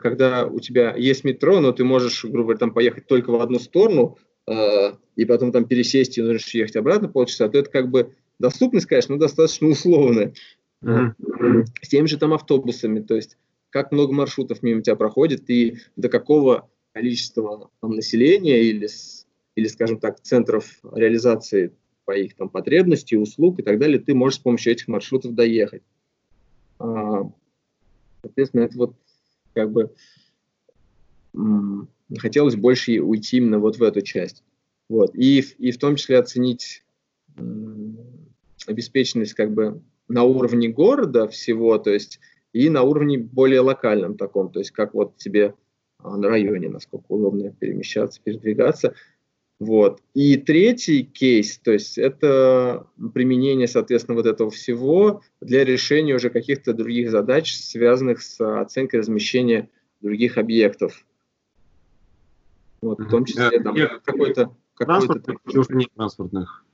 когда 0.00 0.46
у 0.46 0.60
тебя 0.60 0.94
есть 0.96 1.24
метро, 1.24 1.60
но 1.60 1.72
ты 1.72 1.84
можешь, 1.84 2.24
грубо 2.24 2.44
говоря, 2.44 2.58
там 2.58 2.72
поехать 2.72 3.06
только 3.06 3.30
в 3.30 3.40
одну 3.40 3.58
сторону, 3.58 4.16
э, 4.46 4.92
и 5.16 5.24
потом 5.26 5.52
там 5.52 5.66
пересесть 5.66 6.16
и 6.16 6.22
нужно 6.22 6.40
ехать 6.52 6.76
обратно 6.76 7.08
полчаса, 7.08 7.48
то 7.48 7.58
это 7.58 7.70
как 7.70 7.90
бы 7.90 8.14
Доступность, 8.38 8.86
конечно, 8.86 9.18
достаточно 9.18 9.68
условная. 9.68 10.34
Mm-hmm. 10.82 11.66
С 11.82 11.88
теми 11.88 12.06
же 12.06 12.18
там 12.18 12.32
автобусами, 12.34 13.00
то 13.00 13.14
есть 13.14 13.38
как 13.70 13.90
много 13.90 14.12
маршрутов 14.12 14.62
мимо 14.62 14.82
тебя 14.82 14.96
проходит 14.96 15.50
и 15.50 15.78
до 15.96 16.08
какого 16.08 16.70
количества 16.92 17.70
там, 17.80 17.90
населения 17.92 18.62
или, 18.62 18.88
или, 19.56 19.66
скажем 19.66 19.98
так, 19.98 20.20
центров 20.20 20.78
реализации 20.92 21.72
по 22.04 22.12
их 22.12 22.36
там 22.36 22.48
потребностей, 22.48 23.16
услуг 23.16 23.58
и 23.58 23.62
так 23.62 23.78
далее, 23.78 23.98
ты 23.98 24.14
можешь 24.14 24.38
с 24.38 24.42
помощью 24.42 24.72
этих 24.72 24.88
маршрутов 24.88 25.34
доехать. 25.34 25.82
А, 26.78 27.30
соответственно, 28.22 28.62
это 28.62 28.78
вот 28.78 28.94
как 29.54 29.72
бы 29.72 29.94
хотелось 32.18 32.56
больше 32.56 33.00
уйти 33.00 33.38
именно 33.38 33.58
вот 33.58 33.78
в 33.78 33.82
эту 33.82 34.02
часть. 34.02 34.44
Вот. 34.88 35.14
И, 35.14 35.40
и 35.58 35.72
в 35.72 35.78
том 35.78 35.96
числе 35.96 36.18
оценить 36.18 36.84
обеспеченность 38.66 39.34
как 39.34 39.52
бы 39.52 39.82
на 40.08 40.24
уровне 40.24 40.68
города 40.68 41.28
всего, 41.28 41.78
то 41.78 41.90
есть 41.90 42.20
и 42.52 42.68
на 42.68 42.82
уровне 42.82 43.18
более 43.18 43.60
локальном 43.60 44.16
таком, 44.16 44.50
то 44.50 44.60
есть 44.60 44.70
как 44.70 44.94
вот 44.94 45.16
тебе 45.16 45.54
а, 45.98 46.16
на 46.16 46.28
районе, 46.28 46.68
насколько 46.68 47.06
удобно 47.08 47.50
перемещаться, 47.50 48.20
передвигаться. 48.22 48.94
Вот. 49.60 50.00
И 50.14 50.36
третий 50.36 51.04
кейс, 51.04 51.58
то 51.58 51.72
есть 51.72 51.96
это 51.96 52.86
применение, 53.14 53.68
соответственно, 53.68 54.16
вот 54.16 54.26
этого 54.26 54.50
всего 54.50 55.22
для 55.40 55.64
решения 55.64 56.14
уже 56.14 56.28
каких-то 56.28 56.74
других 56.74 57.10
задач, 57.10 57.54
связанных 57.56 58.20
с 58.20 58.40
оценкой 58.40 59.00
размещения 59.00 59.70
других 60.00 60.38
объектов. 60.38 61.06
Вот, 62.82 63.00
в 63.00 63.08
том 63.08 63.24
числе 63.24 63.60
там 63.60 63.76
какой-то... 64.04 64.54
Транспортных, 64.76 65.38
какой 65.44 65.76
не 65.76 65.86
транспортных 65.94 66.64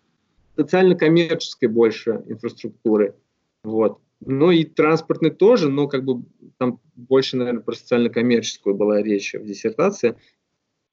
социально-коммерческой 0.56 1.66
больше 1.66 2.22
инфраструктуры. 2.26 3.14
Вот. 3.62 3.98
Ну 4.20 4.50
и 4.50 4.64
транспортный 4.64 5.30
тоже, 5.30 5.70
но 5.70 5.88
как 5.88 6.04
бы 6.04 6.22
там 6.58 6.80
больше, 6.94 7.36
наверное, 7.36 7.62
про 7.62 7.74
социально-коммерческую 7.74 8.74
была 8.74 9.02
речь 9.02 9.34
в 9.34 9.44
диссертации. 9.44 10.16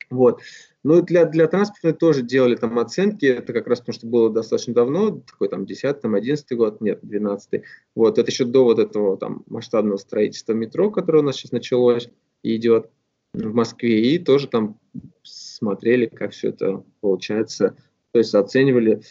Вот. 0.09 0.41
Ну, 0.83 1.01
для, 1.01 1.25
для 1.25 1.47
транспортной 1.47 1.91
тоже 1.91 2.21
делали 2.21 2.55
там 2.55 2.79
оценки, 2.79 3.25
это 3.25 3.51
как 3.51 3.67
раз 3.67 3.79
потому, 3.79 3.93
что 3.93 4.07
было 4.07 4.29
достаточно 4.29 4.73
давно, 4.73 5.19
такой 5.19 5.49
там 5.49 5.65
10 5.65 5.99
там 5.99 6.15
11 6.15 6.57
год, 6.57 6.79
нет, 6.79 6.99
12 7.01 7.63
Вот, 7.93 8.17
это 8.17 8.31
еще 8.31 8.45
до 8.45 8.63
вот 8.63 8.79
этого 8.79 9.17
там 9.17 9.43
масштабного 9.47 9.97
строительства 9.97 10.53
метро, 10.53 10.89
которое 10.89 11.19
у 11.19 11.23
нас 11.23 11.35
сейчас 11.35 11.51
началось 11.51 12.09
и 12.41 12.55
идет 12.55 12.89
в 13.33 13.53
Москве, 13.53 14.13
и 14.13 14.17
тоже 14.17 14.47
там 14.47 14.79
смотрели, 15.23 16.05
как 16.05 16.31
все 16.31 16.49
это 16.49 16.85
получается, 17.01 17.75
то 18.11 18.19
есть 18.19 18.33
оценивали 18.33 19.01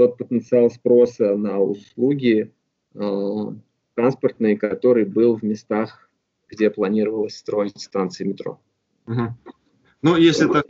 тот 0.00 0.16
потенциал 0.16 0.70
спроса 0.70 1.36
на 1.36 1.60
услуги 1.60 2.50
э, 2.94 3.52
транспортные, 3.94 4.56
который 4.56 5.04
был 5.04 5.36
в 5.36 5.42
местах, 5.42 6.08
где 6.48 6.70
планировалось 6.70 7.36
строить 7.36 7.78
станции 7.78 8.24
метро. 8.24 8.58
Ну, 9.06 10.16
если 10.16 10.50
так 10.50 10.64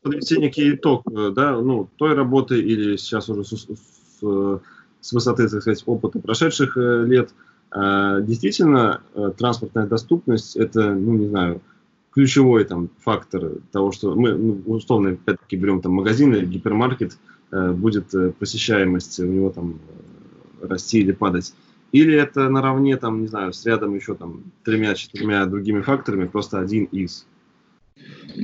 подвести 0.00 0.38
некий 0.38 0.72
итог, 0.72 1.02
э, 1.12 1.32
да, 1.36 1.60
ну, 1.60 1.86
той 1.96 2.14
работы 2.14 2.58
или 2.58 2.96
сейчас 2.96 3.28
уже 3.28 3.44
с, 3.44 3.66
с, 3.66 4.60
с 5.02 5.12
высоты, 5.12 5.50
так 5.50 5.60
сказать, 5.60 5.82
опыта 5.84 6.18
прошедших 6.18 6.78
э, 6.78 7.04
лет, 7.04 7.34
э, 7.72 8.22
действительно, 8.22 9.02
транспортная 9.36 9.86
доступность– 9.86 10.56
это, 10.56 10.94
ну, 10.94 11.12
не 11.12 11.28
знаю, 11.28 11.60
ключевой 12.10 12.64
там 12.64 12.88
фактор 13.00 13.50
того, 13.70 13.92
что 13.92 14.14
мы, 14.14 14.32
ну, 14.32 14.62
условно, 14.64 15.10
опять-таки, 15.10 15.56
берем 15.56 15.82
там 15.82 15.92
магазин 15.92 16.34
или 16.34 16.46
гипермаркет, 16.46 17.18
будет 17.50 18.38
посещаемость 18.38 19.20
у 19.20 19.26
него 19.26 19.50
там 19.50 19.80
расти 20.60 21.00
или 21.00 21.12
падать. 21.12 21.54
Или 21.92 22.18
это 22.18 22.48
наравне, 22.48 22.96
там, 22.96 23.22
не 23.22 23.26
знаю, 23.28 23.52
с 23.52 23.64
рядом 23.64 23.94
еще 23.94 24.14
там 24.14 24.52
тремя-четырьмя 24.64 25.46
другими 25.46 25.80
факторами, 25.80 26.26
просто 26.26 26.58
один 26.58 26.84
из. 26.84 27.26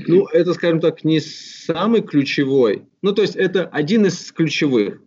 Ну, 0.07 0.27
это, 0.27 0.55
скажем 0.55 0.81
так, 0.81 1.05
не 1.05 1.21
самый 1.21 2.03
ключевой. 2.03 2.85
Ну, 3.03 3.13
то 3.13 3.23
есть 3.23 3.37
это 3.37 3.67
один 3.67 4.07
из 4.07 4.33
ключевых. 4.33 5.01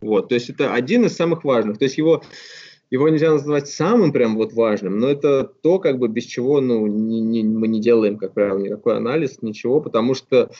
Вот, 0.00 0.28
то 0.28 0.34
есть 0.34 0.50
это 0.50 0.72
один 0.72 1.04
из 1.04 1.16
самых 1.16 1.44
важных. 1.44 1.78
То 1.78 1.84
есть 1.84 1.98
его, 1.98 2.22
его 2.90 3.08
нельзя 3.08 3.32
назвать 3.32 3.68
самым 3.68 4.12
прям 4.12 4.36
вот 4.36 4.52
важным, 4.52 4.98
но 4.98 5.08
это 5.08 5.44
то, 5.44 5.78
как 5.78 5.98
бы 5.98 6.08
без 6.08 6.24
чего 6.24 6.60
ну, 6.60 6.86
не, 6.86 7.20
не, 7.20 7.42
мы 7.42 7.68
не 7.68 7.80
делаем, 7.80 8.16
как 8.16 8.32
правило, 8.32 8.58
никакой 8.58 8.96
анализ, 8.96 9.42
ничего, 9.42 9.80
потому 9.80 10.14
что 10.14 10.50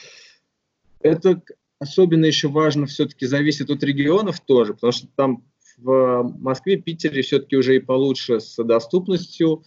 это 0.99 1.41
особенно 1.81 2.25
еще 2.25 2.47
важно 2.47 2.85
все-таки 2.85 3.25
зависит 3.25 3.71
от 3.71 3.83
регионов 3.83 4.39
тоже, 4.39 4.75
потому 4.75 4.93
что 4.93 5.07
там 5.15 5.43
в 5.77 6.31
Москве, 6.39 6.77
Питере 6.77 7.23
все-таки 7.23 7.57
уже 7.57 7.75
и 7.75 7.79
получше 7.79 8.39
с 8.39 8.63
доступностью, 8.63 9.63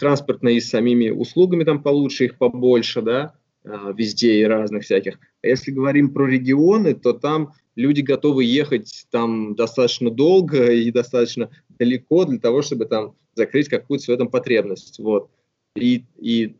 транспортной 0.00 0.56
и 0.56 0.60
самими 0.60 1.10
услугами 1.10 1.62
там 1.62 1.80
получше, 1.80 2.24
их 2.24 2.38
побольше, 2.38 3.02
да, 3.02 3.34
а, 3.64 3.92
везде 3.92 4.40
и 4.40 4.44
разных 4.44 4.82
всяких. 4.82 5.20
А 5.44 5.46
если 5.46 5.70
говорим 5.70 6.12
про 6.12 6.26
регионы, 6.26 6.94
то 6.94 7.12
там 7.12 7.52
люди 7.76 8.00
готовы 8.00 8.42
ехать 8.42 9.06
там 9.12 9.54
достаточно 9.54 10.10
долго 10.10 10.72
и 10.72 10.90
достаточно 10.90 11.50
далеко 11.78 12.24
для 12.24 12.40
того, 12.40 12.62
чтобы 12.62 12.86
там 12.86 13.14
закрыть 13.36 13.68
какую-то 13.68 14.02
свою 14.02 14.18
там 14.18 14.28
потребность. 14.28 14.98
Вот. 14.98 15.30
И, 15.76 16.02
и, 16.18 16.56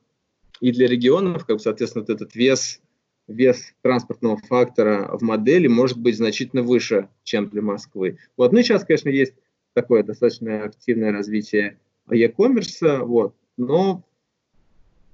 и 0.60 0.70
для 0.70 0.86
регионов, 0.86 1.46
как 1.46 1.56
бы, 1.56 1.60
соответственно, 1.60 2.04
вот 2.06 2.14
этот 2.14 2.36
вес, 2.36 2.80
вес 3.28 3.74
транспортного 3.82 4.36
фактора 4.36 5.16
в 5.16 5.22
модели 5.22 5.66
может 5.66 5.98
быть 5.98 6.16
значительно 6.16 6.62
выше, 6.62 7.08
чем 7.24 7.48
для 7.48 7.62
Москвы. 7.62 8.18
Вот. 8.36 8.52
Ну 8.52 8.58
и 8.58 8.62
сейчас, 8.62 8.84
конечно, 8.84 9.08
есть 9.08 9.34
такое 9.74 10.02
достаточно 10.02 10.64
активное 10.64 11.12
развитие 11.12 11.78
e-commerce, 12.10 13.04
вот, 13.04 13.34
но 13.56 14.04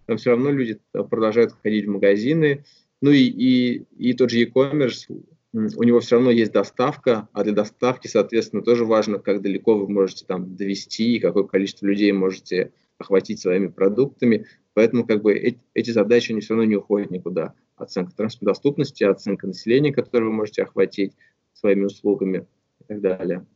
там 0.07 0.19
все 0.19 0.31
равно 0.31 0.51
люди 0.51 0.79
продолжают 0.93 1.55
ходить 1.63 1.87
в 1.87 1.91
магазины, 1.91 2.65
ну 3.01 3.11
и, 3.11 3.23
и, 3.25 3.87
и 3.97 4.13
тот 4.15 4.31
же 4.31 4.39
e-commerce, 4.39 5.07
у 5.53 5.83
него 5.83 6.01
все 6.01 6.17
равно 6.17 6.31
есть 6.31 6.53
доставка, 6.53 7.29
а 7.33 7.45
для 7.45 7.53
доставки, 7.53 8.07
соответственно, 8.09 8.63
тоже 8.63 8.85
важно, 8.85 9.19
как 9.19 9.43
далеко 9.43 9.77
вы 9.77 9.89
можете 9.89 10.25
там 10.25 10.57
довести, 10.57 11.19
какое 11.19 11.45
количество 11.45 11.87
людей 11.87 12.11
можете 12.13 12.73
охватить 12.99 13.41
своими 13.41 13.67
продуктами. 13.67 14.47
Поэтому 14.75 15.07
как 15.07 15.23
бы 15.23 15.35
эти, 15.35 15.61
эти 15.75 15.91
задачи 15.91 16.33
они 16.33 16.41
все 16.41 16.55
равно 16.55 16.65
не 16.65 16.77
уходят 16.77 17.11
никуда. 17.11 17.53
Оценка 17.77 18.13
транспортной 18.15 18.53
доступности, 18.53 19.05
оценка 19.05 19.47
населения, 19.47 19.93
которое 19.93 20.27
вы 20.27 20.33
можете 20.33 20.63
охватить 20.63 21.13
своими 21.53 21.85
услугами 21.85 22.47
и 22.81 22.85
так 22.85 23.01
далее. 23.01 23.47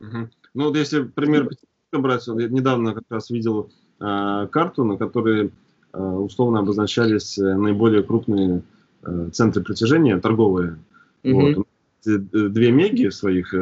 Угу. 0.00 0.28
Ну 0.54 0.64
вот 0.64 0.76
если 0.76 1.02
пример 1.02 1.48
брать, 1.92 2.26
я 2.26 2.48
недавно 2.48 2.94
как 2.94 3.04
раз 3.08 3.30
видел 3.30 3.70
э, 4.00 4.48
карту, 4.50 4.84
на 4.84 4.96
которой 4.96 5.52
э, 5.92 5.98
условно 5.98 6.60
обозначались 6.60 7.38
э, 7.38 7.54
наиболее 7.54 8.02
крупные 8.02 8.62
э, 9.02 9.28
центры 9.32 9.62
притяжения, 9.62 10.18
торговые. 10.18 10.78
Mm-hmm. 11.22 11.54
Вот. 11.54 11.66
Две 12.04 12.70
меги 12.70 13.08
своих 13.08 13.54
э, 13.54 13.58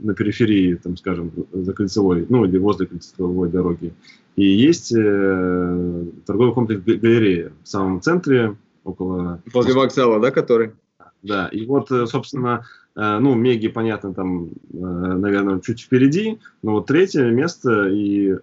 на 0.00 0.14
периферии, 0.14 0.74
там, 0.74 0.96
скажем, 0.96 1.30
за 1.52 1.72
кольцевой, 1.72 2.26
ну 2.28 2.44
или 2.44 2.58
возле 2.58 2.86
кольцевой 2.86 3.50
дороги. 3.50 3.92
И 4.34 4.44
есть 4.44 4.92
э, 4.92 6.04
торговый 6.26 6.54
комплекс 6.54 6.82
галерея 6.82 7.52
в 7.62 7.68
самом 7.68 8.00
центре, 8.00 8.56
около... 8.84 9.42
Возле 9.52 9.74
вокзала, 9.74 10.20
да, 10.20 10.30
который? 10.30 10.72
Да, 11.22 11.48
и 11.48 11.66
вот, 11.66 11.90
э, 11.90 12.06
собственно, 12.06 12.64
Э, 12.98 13.18
ну, 13.20 13.34
Меги, 13.34 13.68
понятно, 13.68 14.12
там, 14.12 14.48
э, 14.48 14.76
наверное, 14.76 15.60
чуть 15.60 15.80
впереди, 15.80 16.40
но 16.62 16.72
вот 16.72 16.86
третье 16.86 17.30
место 17.30 17.88
и 17.88 18.36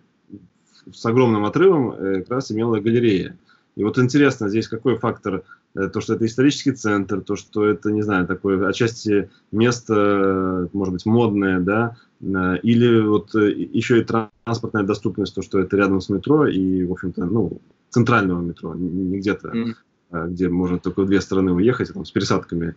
с 0.91 1.05
огромным 1.05 1.43
отрывом 1.43 1.91
как 1.91 2.29
раз 2.29 2.51
имела 2.51 2.79
галерея. 2.79 3.37
И 3.75 3.83
вот 3.83 3.99
интересно, 3.99 4.47
здесь 4.47 4.69
какой 4.69 4.97
фактор? 4.97 5.43
То, 5.73 5.99
что 5.99 6.13
это 6.13 6.25
исторический 6.25 6.71
центр, 6.71 7.19
то, 7.19 7.35
что 7.35 7.65
это, 7.65 7.91
не 7.91 8.01
знаю, 8.01 8.25
такое 8.27 8.65
отчасти 8.65 9.29
место, 9.51 10.69
может 10.71 10.93
быть, 10.93 11.05
модное, 11.05 11.59
да, 11.59 11.97
или 12.21 13.01
вот 13.01 13.33
еще 13.33 13.99
и 13.99 14.05
транспортная 14.05 14.83
доступность, 14.83 15.35
то, 15.35 15.41
что 15.41 15.59
это 15.59 15.75
рядом 15.75 15.99
с 15.99 16.07
метро 16.07 16.47
и, 16.47 16.85
в 16.85 16.93
общем-то, 16.93 17.25
ну, 17.25 17.59
центрального 17.89 18.39
метро, 18.41 18.73
не 18.73 19.17
где-то, 19.17 19.49
mm. 19.49 19.73
Где 20.11 20.49
можно 20.49 20.79
только 20.79 21.03
две 21.03 21.21
стороны 21.21 21.51
уехать, 21.51 21.93
там, 21.93 22.05
с 22.05 22.11
пересадками 22.11 22.75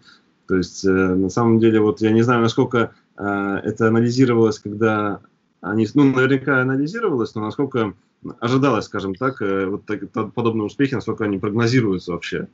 то 0.48 0.56
есть, 0.56 0.84
э, 0.84 0.88
на 0.88 1.28
самом 1.28 1.58
деле, 1.60 1.80
вот 1.80 2.00
я 2.00 2.10
не 2.10 2.22
знаю, 2.22 2.40
насколько 2.40 2.92
э, 3.18 3.60
это 3.64 3.86
анализировалось, 3.86 4.58
когда 4.58 5.20
они, 5.60 5.86
ну, 5.94 6.04
наверняка 6.04 6.62
анализировалось, 6.62 7.34
но 7.34 7.42
насколько 7.42 7.92
ожидалось, 8.40 8.86
скажем 8.86 9.14
так, 9.14 9.42
э, 9.42 9.66
вот 9.66 9.84
так, 9.84 10.10
подобные 10.32 10.64
успехи, 10.64 10.94
насколько 10.94 11.24
они 11.24 11.38
прогнозируются 11.38 12.12
вообще. 12.12 12.48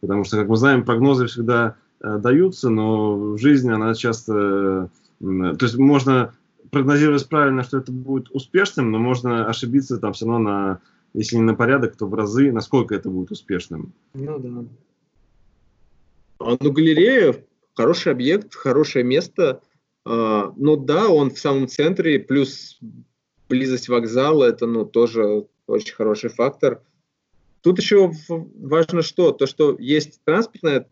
Потому 0.00 0.24
что, 0.24 0.38
как 0.38 0.48
мы 0.48 0.56
знаем, 0.56 0.84
прогнозы 0.84 1.26
всегда 1.26 1.76
э, 2.00 2.16
даются, 2.18 2.70
но 2.70 3.36
жизнь, 3.36 3.70
она 3.70 3.92
часто... 3.94 4.88
Э, 5.20 5.54
то 5.58 5.66
есть 5.66 5.76
можно 5.76 6.32
прогнозировать 6.70 7.28
правильно, 7.28 7.64
что 7.64 7.78
это 7.78 7.92
будет 7.92 8.30
успешным, 8.30 8.90
но 8.90 8.98
можно 8.98 9.46
ошибиться 9.46 9.98
там 9.98 10.14
все 10.14 10.24
равно 10.24 10.38
на, 10.38 10.80
если 11.16 11.36
не 11.36 11.42
на 11.42 11.54
порядок, 11.54 11.96
то 11.96 12.06
в 12.06 12.14
разы, 12.14 12.52
насколько 12.52 12.94
это 12.94 13.08
будет 13.08 13.30
успешным. 13.30 13.94
Ну 14.12 14.38
да. 14.38 14.64
А, 16.38 16.56
ну, 16.60 16.72
галерея 16.72 17.42
хороший 17.74 18.12
объект, 18.12 18.54
хорошее 18.54 19.04
место. 19.04 19.62
А, 20.04 20.52
но 20.56 20.76
да, 20.76 21.08
он 21.08 21.30
в 21.30 21.38
самом 21.38 21.68
центре, 21.68 22.18
плюс 22.18 22.78
близость 23.48 23.88
вокзала, 23.88 24.44
это 24.44 24.66
ну, 24.66 24.84
тоже 24.84 25.46
очень 25.66 25.94
хороший 25.94 26.28
фактор. 26.28 26.82
Тут 27.62 27.78
еще 27.78 28.12
важно 28.28 29.00
что? 29.00 29.32
То, 29.32 29.46
что 29.46 29.74
есть 29.78 30.20
транспортная 30.24 30.86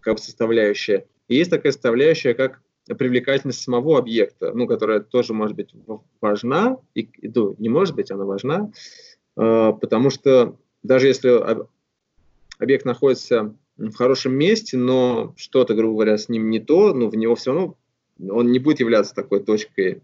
как 0.00 0.14
бы 0.14 0.20
составляющая, 0.20 1.06
и 1.26 1.34
есть 1.34 1.50
такая 1.50 1.72
составляющая, 1.72 2.34
как 2.34 2.62
привлекательность 2.86 3.60
самого 3.60 3.98
объекта, 3.98 4.52
ну, 4.52 4.66
которая 4.66 5.00
тоже 5.00 5.32
может 5.32 5.56
быть 5.56 5.74
важна, 6.20 6.78
и, 6.94 7.08
ну, 7.22 7.56
не 7.58 7.68
может 7.68 7.94
быть, 7.94 8.10
она 8.10 8.24
важна, 8.24 8.70
э, 9.36 9.72
потому 9.80 10.10
что 10.10 10.56
даже 10.82 11.08
если 11.08 11.42
объект 12.58 12.84
находится 12.84 13.54
в 13.76 13.94
хорошем 13.94 14.34
месте, 14.34 14.76
но 14.76 15.34
что-то, 15.36 15.74
грубо 15.74 15.94
говоря, 15.94 16.18
с 16.18 16.28
ним 16.28 16.50
не 16.50 16.60
то, 16.60 16.94
ну, 16.94 17.08
в 17.08 17.16
него 17.16 17.34
все 17.34 17.52
равно 17.52 17.76
он 18.18 18.50
не 18.50 18.58
будет 18.58 18.80
являться 18.80 19.14
такой 19.14 19.42
точкой 19.42 20.02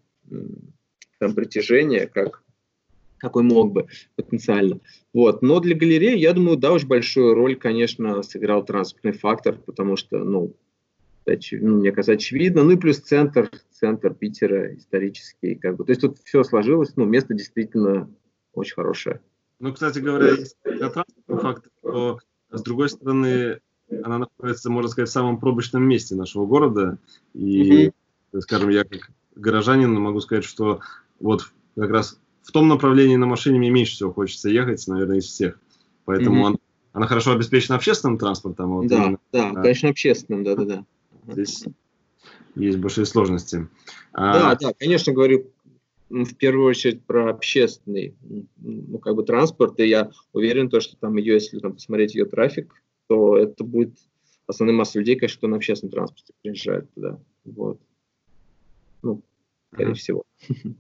там, 1.19 1.35
притяжения, 1.35 2.07
как 2.07 2.43
какой 3.23 3.45
мог 3.45 3.73
бы 3.73 3.87
потенциально. 4.17 4.81
Вот. 5.15 5.43
Но 5.43 5.61
для 5.61 5.77
галереи, 5.77 6.19
я 6.19 6.33
думаю, 6.33 6.57
да, 6.57 6.73
очень 6.73 6.89
большую 6.89 7.35
роль, 7.35 7.55
конечно, 7.55 8.21
сыграл 8.25 8.65
транспортный 8.65 9.13
фактор, 9.13 9.59
потому 9.65 9.95
что, 9.95 10.19
ну, 10.19 10.57
оч... 11.27 11.53
ну 11.53 11.79
мне 11.79 11.93
кажется, 11.93 12.13
очевидно. 12.13 12.65
Ну 12.65 12.73
и 12.73 12.77
плюс 12.77 12.99
центр, 12.99 13.51
центр 13.71 14.15
Питера 14.15 14.75
исторический. 14.77 15.55
Как 15.55 15.77
бы. 15.77 15.85
То 15.85 15.91
есть 15.93 16.01
тут 16.01 16.19
все 16.25 16.45
сложилось, 16.45 16.97
ну, 16.97 17.05
место 17.05 17.35
действительно 17.35 18.09
очень 18.55 18.75
хорошее. 18.75 19.21
Ну, 19.61 19.73
кстати 19.73 20.01
говоря, 20.01 20.31
если 20.31 20.55
транспортный 20.65 21.39
фактор, 21.39 21.73
то 21.83 22.19
с 22.51 22.63
другой 22.63 22.89
стороны, 22.89 23.61
она 24.03 24.19
находится, 24.19 24.71
можно 24.71 24.91
сказать, 24.91 25.09
в 25.09 25.13
самом 25.13 25.39
пробочном 25.39 25.83
месте 25.83 26.15
нашего 26.15 26.47
города. 26.47 26.99
И, 27.33 27.87
mm-hmm. 27.87 28.41
скажем, 28.41 28.69
я 28.71 28.85
как 28.85 29.11
горожанин 29.35 29.93
могу 29.95 30.21
сказать, 30.21 30.45
что 30.45 30.81
вот 31.21 31.51
как 31.77 31.91
раз 31.91 32.21
в 32.43 32.53
том 32.53 32.69
направлении 32.69 33.17
на 33.17 33.27
машине 33.27 33.59
мне 33.59 33.71
меньше 33.71 33.95
всего 33.95 34.13
хочется 34.13 34.51
ехать, 34.51 34.87
наверное, 34.89 35.19
из 35.19 35.27
всех. 35.27 35.59
Поэтому 36.05 36.43
mm-hmm. 36.43 36.47
он, 36.47 36.59
она 36.93 37.07
хорошо 37.07 37.33
обеспечена 37.33 37.77
общественным 37.77 38.19
транспортом. 38.19 38.71
Вот 38.75 38.89
да, 38.89 38.97
именно, 38.97 39.19
да, 39.33 39.51
а, 39.51 39.63
конечно, 39.63 39.89
общественным, 39.89 40.45
да-да-да. 40.45 40.85
Здесь 41.27 41.65
есть 42.55 42.79
большие 42.79 43.07
сложности. 43.07 43.69
Да, 44.13 44.51
а, 44.53 44.57
да, 44.57 44.73
конечно, 44.79 45.13
говорю 45.13 45.51
в 46.11 46.35
первую 46.35 46.67
очередь 46.67 47.03
про 47.03 47.31
общественный 47.31 48.15
ну, 48.59 48.99
как 48.99 49.15
бы 49.15 49.25
транспорт, 49.25 49.81
и 49.81 49.89
я 49.89 50.11
уверен, 50.33 50.69
то, 50.69 50.81
что 50.81 50.97
там 50.97 51.17
ее, 51.17 51.35
если 51.35 51.59
там, 51.59 51.75
посмотреть 51.75 52.15
ее 52.15 52.27
трафик, 52.27 52.75
то 53.09 53.37
это 53.39 53.65
будет 53.65 53.95
основная 54.47 54.77
масса 54.77 54.99
людей, 54.99 55.17
конечно, 55.17 55.39
кто 55.39 55.49
на 55.49 55.57
общественном 55.57 55.93
транспорте 55.93 56.35
приезжает 56.43 56.93
туда. 56.95 57.19
Вот. 57.45 57.81
Ну, 59.03 59.23
скорее 59.73 59.93
mm-hmm. 59.93 59.95
всего. 59.95 60.23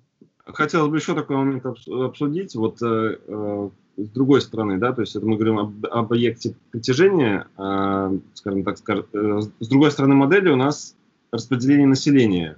Хотелось 0.44 0.90
бы 0.90 0.96
еще 0.96 1.14
такой 1.14 1.36
момент 1.36 1.64
обсудить. 1.64 2.54
Вот 2.54 2.82
э, 2.82 3.18
э, 3.26 3.70
с 3.96 4.08
другой 4.08 4.40
стороны, 4.40 4.78
да, 4.78 4.92
то 4.92 5.02
есть 5.02 5.14
это 5.16 5.26
мы 5.26 5.36
говорим 5.36 5.58
об, 5.58 5.86
об 5.86 6.12
объекте 6.12 6.54
притяжения, 6.70 7.46
э, 7.58 8.18
скажем 8.34 8.64
так, 8.64 8.78
скажем, 8.78 9.06
э, 9.12 9.40
с 9.60 9.68
другой 9.68 9.90
стороны 9.90 10.14
модели 10.14 10.48
у 10.48 10.56
нас 10.56 10.96
распределение 11.30 11.86
населения. 11.86 12.56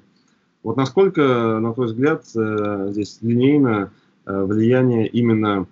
Вот 0.63 0.77
насколько, 0.77 1.59
на 1.61 1.75
твой 1.75 1.89
взгляд, 1.89 2.25
э, 2.37 2.89
здесь 2.91 3.19
линейно 3.21 3.93
э, 4.27 4.45
влияние 4.45 5.09
именно 5.09 5.67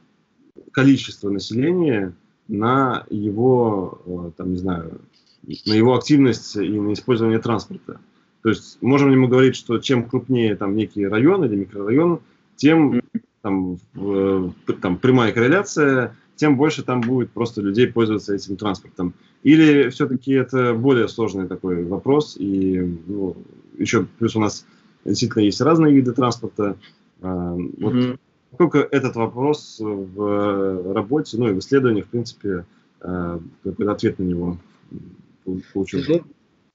количества 0.72 1.30
населения 1.30 2.14
на 2.48 3.06
его, 3.08 4.02
э, 4.04 4.30
там, 4.36 4.50
не 4.50 4.58
знаю, 4.58 5.00
на 5.66 5.72
его 5.72 5.94
активность 5.94 6.56
и 6.56 6.78
на 6.78 6.92
использование 6.92 7.38
транспорта? 7.38 8.00
То 8.42 8.48
есть 8.48 8.78
можем 8.82 9.10
ли 9.10 9.16
мы 9.16 9.28
говорить, 9.28 9.56
что 9.56 9.78
чем 9.78 10.08
крупнее 10.08 10.56
там 10.56 10.74
некий 10.74 11.06
район 11.06 11.44
или 11.44 11.56
микрорайон, 11.56 12.20
тем 12.56 13.00
там, 13.42 13.78
там 14.80 14.96
прямая 14.98 15.32
корреляция, 15.32 16.16
тем 16.36 16.56
больше 16.56 16.82
там 16.82 17.00
будет 17.00 17.30
просто 17.30 17.60
людей 17.60 17.86
пользоваться 17.86 18.34
этим 18.34 18.56
транспортом. 18.56 19.14
Или 19.42 19.90
все-таки 19.90 20.32
это 20.32 20.72
более 20.74 21.08
сложный 21.08 21.48
такой 21.48 21.84
вопрос, 21.84 22.36
и 22.38 22.80
ну, 23.06 23.36
еще 23.76 24.06
плюс 24.18 24.36
у 24.36 24.40
нас 24.40 24.64
действительно 25.04 25.42
есть 25.42 25.60
разные 25.60 25.92
виды 25.92 26.12
транспорта. 26.12 26.76
А, 27.20 27.54
вот 27.54 27.94
mm-hmm. 27.94 28.18
Сколько 28.54 28.80
этот 28.80 29.16
вопрос 29.16 29.78
в 29.80 30.92
работе, 30.92 31.38
ну 31.38 31.48
и 31.48 31.52
в 31.52 31.58
исследованиях, 31.60 32.06
в 32.06 32.10
принципе, 32.10 32.66
какой 33.00 33.90
ответ 33.90 34.18
на 34.18 34.24
него 34.24 34.58
получил? 35.72 36.00
Ну, 36.06 36.22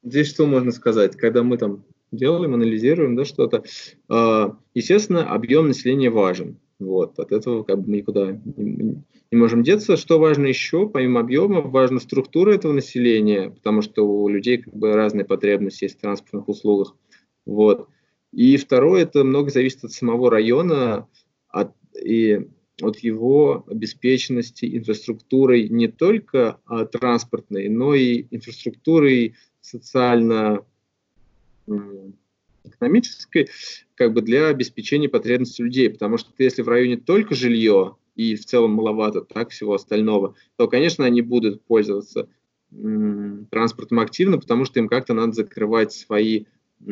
здесь 0.03 0.27
что 0.27 0.47
можно 0.47 0.71
сказать? 0.71 1.15
Когда 1.15 1.43
мы 1.43 1.57
там 1.57 1.83
делаем, 2.11 2.53
анализируем 2.53 3.15
да, 3.15 3.25
что-то, 3.25 3.63
а, 4.09 4.57
естественно, 4.73 5.29
объем 5.29 5.67
населения 5.67 6.09
важен. 6.09 6.59
Вот, 6.79 7.17
от 7.17 7.31
этого 7.31 7.63
как 7.63 7.81
бы 7.81 7.89
мы 7.89 7.97
никуда 7.97 8.39
не, 8.55 9.03
можем 9.31 9.63
деться. 9.63 9.97
Что 9.97 10.19
важно 10.19 10.45
еще, 10.45 10.87
помимо 10.87 11.21
объема, 11.21 11.61
важна 11.61 11.99
структура 11.99 12.53
этого 12.53 12.71
населения, 12.71 13.49
потому 13.49 13.81
что 13.81 14.07
у 14.07 14.27
людей 14.27 14.59
как 14.59 14.75
бы 14.75 14.93
разные 14.93 15.25
потребности 15.25 15.85
есть 15.85 15.97
в 15.97 16.01
транспортных 16.01 16.47
услугах. 16.47 16.95
Вот. 17.45 17.89
И 18.31 18.57
второе, 18.57 19.03
это 19.03 19.23
много 19.23 19.49
зависит 19.49 19.83
от 19.85 19.91
самого 19.91 20.29
района 20.29 21.07
от, 21.49 21.71
и 21.99 22.47
от 22.81 22.99
его 22.99 23.65
обеспеченности 23.67 24.77
инфраструктурой 24.77 25.69
не 25.69 25.87
только 25.87 26.59
а, 26.65 26.85
транспортной, 26.85 27.69
но 27.69 27.95
и 27.95 28.27
инфраструктурой 28.29 29.35
социально 29.61 30.63
экономической, 32.63 33.49
как 33.95 34.13
бы 34.13 34.21
для 34.21 34.47
обеспечения 34.47 35.09
потребностей 35.09 35.63
людей. 35.63 35.89
Потому 35.89 36.17
что 36.17 36.31
если 36.37 36.61
в 36.61 36.67
районе 36.67 36.97
только 36.97 37.35
жилье 37.35 37.95
и 38.15 38.35
в 38.35 38.45
целом 38.45 38.71
маловато 38.71 39.21
так 39.21 39.49
всего 39.49 39.73
остального, 39.75 40.35
то, 40.55 40.67
конечно, 40.67 41.05
они 41.05 41.21
будут 41.21 41.63
пользоваться 41.63 42.29
транспортом 43.49 43.99
активно, 43.99 44.37
потому 44.37 44.65
что 44.65 44.79
им 44.79 44.89
как-то 44.89 45.13
надо 45.13 45.31
закрывать 45.33 45.93
свои 45.93 46.45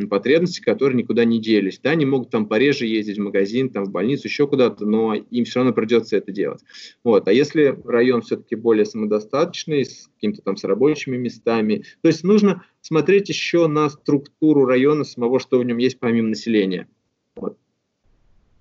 потребности, 0.09 0.61
которые 0.61 0.97
никуда 0.97 1.25
не 1.25 1.39
делись. 1.39 1.79
Да, 1.79 1.91
они 1.91 2.05
могут 2.05 2.29
там 2.29 2.47
пореже 2.47 2.85
ездить 2.85 3.17
в 3.17 3.21
магазин, 3.21 3.69
там 3.69 3.85
в 3.85 3.91
больницу, 3.91 4.27
еще 4.27 4.47
куда-то, 4.47 4.85
но 4.85 5.13
им 5.13 5.45
все 5.45 5.59
равно 5.59 5.73
придется 5.73 6.17
это 6.17 6.31
делать. 6.31 6.61
Вот. 7.03 7.27
А 7.27 7.33
если 7.33 7.77
район 7.85 8.21
все-таки 8.21 8.55
более 8.55 8.85
самодостаточный, 8.85 9.85
с 9.85 10.09
какими-то 10.15 10.41
там 10.41 10.57
с 10.57 10.63
рабочими 10.63 11.17
местами, 11.17 11.85
то 12.01 12.07
есть 12.07 12.23
нужно 12.23 12.63
смотреть 12.81 13.29
еще 13.29 13.67
на 13.67 13.89
структуру 13.89 14.65
района 14.65 15.03
самого, 15.03 15.39
что 15.39 15.59
в 15.59 15.63
нем 15.63 15.77
есть 15.77 15.99
помимо 15.99 16.29
населения. 16.29 16.87
Вот. 17.35 17.57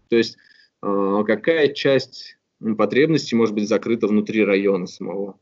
То 0.09 0.17
есть 0.17 0.37
э, 0.83 1.23
какая 1.27 1.69
часть 1.69 2.37
потребностей 2.77 3.37
может 3.37 3.55
быть 3.55 3.69
закрыта 3.69 4.07
внутри 4.07 4.45
района 4.45 4.87
самого. 4.87 5.39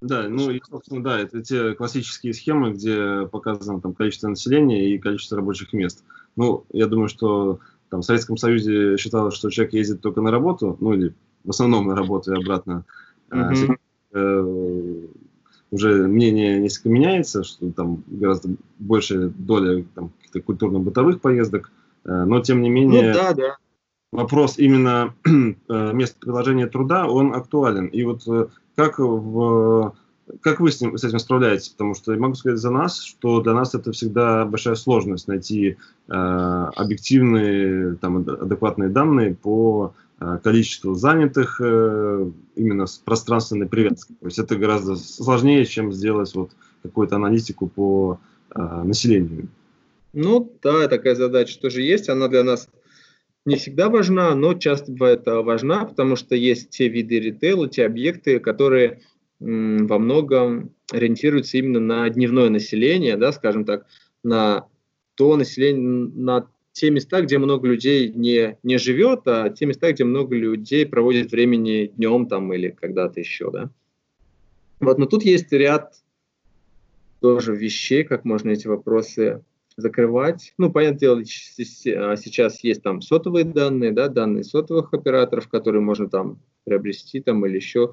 Да, 0.00 0.28
ну 0.28 0.50
и, 0.50 0.60
собственно, 0.68 1.02
да, 1.02 1.18
это 1.18 1.42
те 1.42 1.74
классические 1.74 2.32
схемы, 2.32 2.72
где 2.72 3.26
показано 3.26 3.80
там 3.80 3.94
количество 3.94 4.28
населения 4.28 4.94
и 4.94 4.98
количество 4.98 5.36
рабочих 5.36 5.72
мест. 5.72 6.04
Ну, 6.36 6.64
я 6.72 6.86
думаю, 6.86 7.08
что 7.08 7.58
там 7.90 8.02
в 8.02 8.04
Советском 8.04 8.36
Союзе 8.36 8.96
считалось, 8.96 9.34
что 9.34 9.50
человек 9.50 9.74
ездит 9.74 10.00
только 10.00 10.20
на 10.20 10.30
работу, 10.30 10.76
ну 10.80 10.92
или 10.92 11.14
в 11.44 11.50
основном 11.50 11.88
на 11.88 11.96
работу 11.96 12.32
и 12.32 12.36
обратно. 12.36 12.84
Mm-hmm. 13.30 13.40
А 13.40 13.54
сейчас, 13.54 13.76
э, 14.12 15.06
уже 15.70 16.06
мнение 16.06 16.58
несколько 16.60 16.88
меняется, 16.90 17.44
что 17.44 17.70
там 17.72 18.04
гораздо 18.06 18.50
большая 18.78 19.28
доля 19.28 19.84
там, 19.94 20.10
каких-то 20.10 20.40
культурно-бытовых 20.40 21.20
поездок, 21.20 21.70
э, 22.04 22.24
но 22.24 22.40
тем 22.40 22.62
не 22.62 22.70
менее... 22.70 23.08
Ну, 23.08 23.14
да, 23.14 23.34
да. 23.34 23.56
Вопрос 24.10 24.58
именно 24.58 25.14
э, 25.24 25.92
места 25.92 26.16
предложения 26.18 26.66
труда, 26.66 27.06
он 27.06 27.34
актуален. 27.34 27.86
И 27.88 28.02
вот 28.04 28.26
э, 28.26 28.46
как, 28.78 29.00
в, 29.00 29.92
как 30.40 30.60
вы 30.60 30.70
с, 30.70 30.80
ним, 30.80 30.96
с 30.96 31.02
этим 31.02 31.18
справляетесь? 31.18 31.70
Потому 31.70 31.94
что 31.94 32.12
я 32.12 32.18
могу 32.20 32.36
сказать 32.36 32.60
за 32.60 32.70
нас, 32.70 33.02
что 33.02 33.40
для 33.40 33.52
нас 33.52 33.74
это 33.74 33.90
всегда 33.90 34.44
большая 34.44 34.76
сложность 34.76 35.26
найти 35.26 35.76
э, 36.06 36.12
объективные, 36.12 37.96
там, 37.96 38.18
адекватные 38.18 38.88
данные 38.88 39.34
по 39.34 39.94
э, 40.20 40.38
количеству 40.44 40.94
занятых 40.94 41.60
э, 41.60 42.30
именно 42.54 42.86
с 42.86 42.98
пространственной 42.98 43.66
привязкой. 43.66 44.14
То 44.20 44.26
есть 44.26 44.38
это 44.38 44.54
гораздо 44.54 44.94
сложнее, 44.94 45.64
чем 45.64 45.92
сделать 45.92 46.32
вот 46.36 46.52
какую-то 46.84 47.16
аналитику 47.16 47.66
по 47.66 48.20
э, 48.54 48.82
населению. 48.84 49.48
Ну 50.12 50.52
да, 50.62 50.86
такая 50.86 51.16
задача 51.16 51.58
тоже 51.58 51.82
есть. 51.82 52.08
Она 52.08 52.28
для 52.28 52.44
нас 52.44 52.68
не 53.44 53.56
всегда 53.56 53.88
важна, 53.88 54.34
но 54.34 54.54
часто 54.54 54.92
бывает 54.92 55.26
а, 55.26 55.42
важна, 55.42 55.84
потому 55.84 56.16
что 56.16 56.34
есть 56.34 56.70
те 56.70 56.88
виды 56.88 57.18
ритейла, 57.18 57.68
те 57.68 57.86
объекты, 57.86 58.38
которые 58.40 59.00
во 59.40 59.98
многом 59.98 60.74
ориентируются 60.92 61.58
именно 61.58 61.78
на 61.78 62.10
дневное 62.10 62.48
население, 62.48 63.16
да, 63.16 63.30
скажем 63.32 63.64
так, 63.64 63.86
на 64.24 64.66
то 65.14 65.36
население, 65.36 66.10
на 66.14 66.48
те 66.72 66.90
места, 66.90 67.22
где 67.22 67.38
много 67.38 67.68
людей 67.68 68.12
не, 68.12 68.58
не 68.62 68.78
живет, 68.78 69.22
а 69.26 69.48
те 69.50 69.66
места, 69.66 69.92
где 69.92 70.04
много 70.04 70.36
людей 70.36 70.86
проводит 70.86 71.32
времени 71.32 71.92
днем 71.96 72.26
там 72.26 72.52
или 72.52 72.70
когда-то 72.70 73.20
еще, 73.20 73.50
да. 73.50 73.70
Вот, 74.80 74.98
но 74.98 75.06
тут 75.06 75.24
есть 75.24 75.52
ряд 75.52 75.94
тоже 77.20 77.54
вещей, 77.54 78.04
как 78.04 78.24
можно 78.24 78.50
эти 78.50 78.68
вопросы 78.68 79.42
закрывать. 79.78 80.54
Ну, 80.58 80.70
понятное 80.70 80.98
дело, 80.98 81.20
а, 81.20 82.16
сейчас 82.16 82.64
есть 82.64 82.82
там 82.82 83.00
сотовые 83.00 83.44
данные, 83.44 83.92
да, 83.92 84.08
данные 84.08 84.44
сотовых 84.44 84.92
операторов, 84.92 85.48
которые 85.48 85.80
можно 85.80 86.10
там 86.10 86.40
приобрести 86.64 87.20
там 87.20 87.46
или 87.46 87.56
еще 87.56 87.92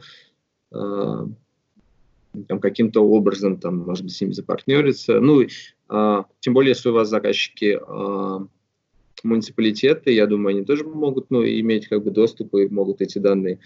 э, 0.73 1.27
там 2.47 2.59
каким-то 2.59 3.01
образом 3.01 3.57
там, 3.59 3.77
может 3.77 4.03
быть, 4.03 4.13
с 4.13 4.19
ними 4.19 4.31
запартнериться. 4.31 5.19
Ну, 5.19 5.43
э, 5.43 6.23
тем 6.39 6.53
более, 6.55 6.69
если 6.69 6.89
у 6.89 6.93
вас 6.93 7.07
заказчики 7.07 7.79
э, 7.79 8.45
муниципалитеты, 9.23 10.11
я 10.11 10.25
думаю, 10.25 10.55
они 10.57 10.65
тоже 10.65 10.85
могут 10.85 11.29
ну, 11.29 11.45
иметь 11.45 11.87
как 11.87 12.03
бы 12.03 12.09
доступ 12.09 12.55
и 12.55 12.67
могут 12.67 13.01
эти 13.01 13.19
данные 13.19 13.59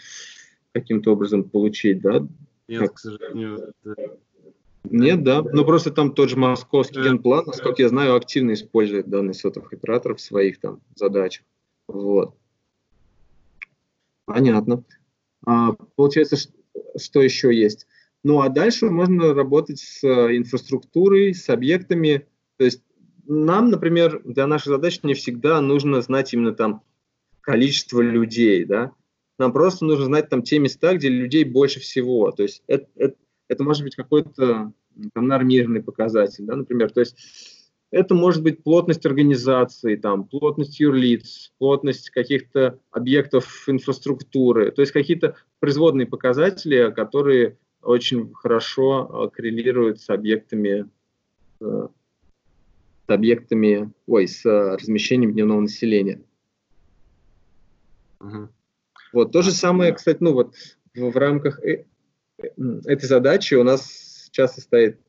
каким-то 0.74 1.14
образом 1.14 1.46
получить, 1.46 2.02
да? 2.02 2.28
Нет, 2.68 2.92
к 2.92 3.00
сожалению, 3.00 3.74
нет, 4.84 5.24
да. 5.24 5.42
Ну 5.42 5.66
просто 5.66 5.92
там 5.92 6.14
тот 6.14 6.30
же 6.30 6.38
московский 6.38 7.02
генплан, 7.02 7.46
насколько 7.46 7.82
я 7.82 7.90
знаю, 7.90 8.16
активно 8.16 8.54
использует 8.54 9.10
данные 9.10 9.34
сотовых 9.34 9.74
операторов 9.74 10.20
в 10.20 10.22
своих 10.22 10.60
там 10.60 10.82
задачах. 10.96 11.46
Вот. 11.88 12.36
Понятно. 14.26 14.84
А, 15.46 15.74
получается, 15.96 16.38
что 16.98 17.22
еще 17.22 17.54
есть? 17.54 17.88
Ну 18.24 18.42
а 18.42 18.50
дальше 18.50 18.90
можно 18.90 19.34
работать 19.34 19.80
с 19.80 20.04
э, 20.04 20.38
инфраструктурой, 20.38 21.34
с 21.34 21.50
объектами. 21.50 22.28
То 22.58 22.66
есть 22.66 22.84
нам, 23.26 23.70
например, 23.70 24.22
для 24.24 24.48
нашей 24.48 24.70
задачи 24.70 25.00
не 25.04 25.14
всегда 25.14 25.62
нужно 25.62 26.02
знать 26.02 26.34
именно 26.34 26.54
там 26.54 26.84
количество 27.42 28.02
людей, 28.02 28.66
да. 28.66 28.92
Нам 29.38 29.54
просто 29.54 29.86
нужно 29.86 30.06
знать 30.06 30.30
там 30.30 30.44
те 30.44 30.60
места, 30.60 30.94
где 30.96 31.10
людей 31.10 31.44
больше 31.46 31.80
всего. 31.80 32.32
То 32.32 32.44
есть 32.44 32.62
это, 32.68 32.88
это, 32.96 33.16
это 33.50 33.64
может 33.64 33.84
быть 33.84 33.96
какой-то 33.96 34.72
там, 35.14 35.28
нормированный 35.28 35.84
показатель, 35.84 36.46
да, 36.46 36.56
например. 36.56 36.92
То 36.92 37.02
есть 37.02 37.18
это 37.92 38.14
может 38.14 38.44
быть 38.44 38.64
плотность 38.64 39.06
организации, 39.06 39.96
там, 39.96 40.24
плотность 40.24 40.80
юрлиц, 40.80 41.52
плотность 41.58 42.12
каких-то 42.12 42.80
объектов 42.92 43.68
инфраструктуры, 43.68 44.72
то 44.72 44.82
есть 44.82 44.94
какие-то 44.94 45.36
производные 45.60 46.08
показатели, 46.08 46.94
которые 46.96 47.58
очень 47.82 48.34
хорошо 48.34 49.10
э, 49.32 49.36
коррелируют 49.36 50.00
с 50.00 50.10
объектами, 50.10 50.88
э, 51.62 51.88
с 53.08 53.10
объектами, 53.10 53.92
ой, 54.06 54.28
с 54.28 54.46
размещением 54.46 55.34
дневного 55.34 55.62
населения. 55.62 56.22
Угу. 58.20 58.50
Вот 59.14 59.32
то 59.32 59.42
же 59.42 59.52
самое, 59.52 59.94
кстати, 59.94 60.18
ну 60.20 60.34
вот 60.34 60.54
в, 60.94 61.12
в 61.12 61.18
рамках 61.18 61.64
э, 61.64 61.86
этой 62.86 63.06
задачи 63.06 63.56
у 63.56 63.64
нас 63.64 64.30
часто 64.32 64.62
стоит 64.62 65.00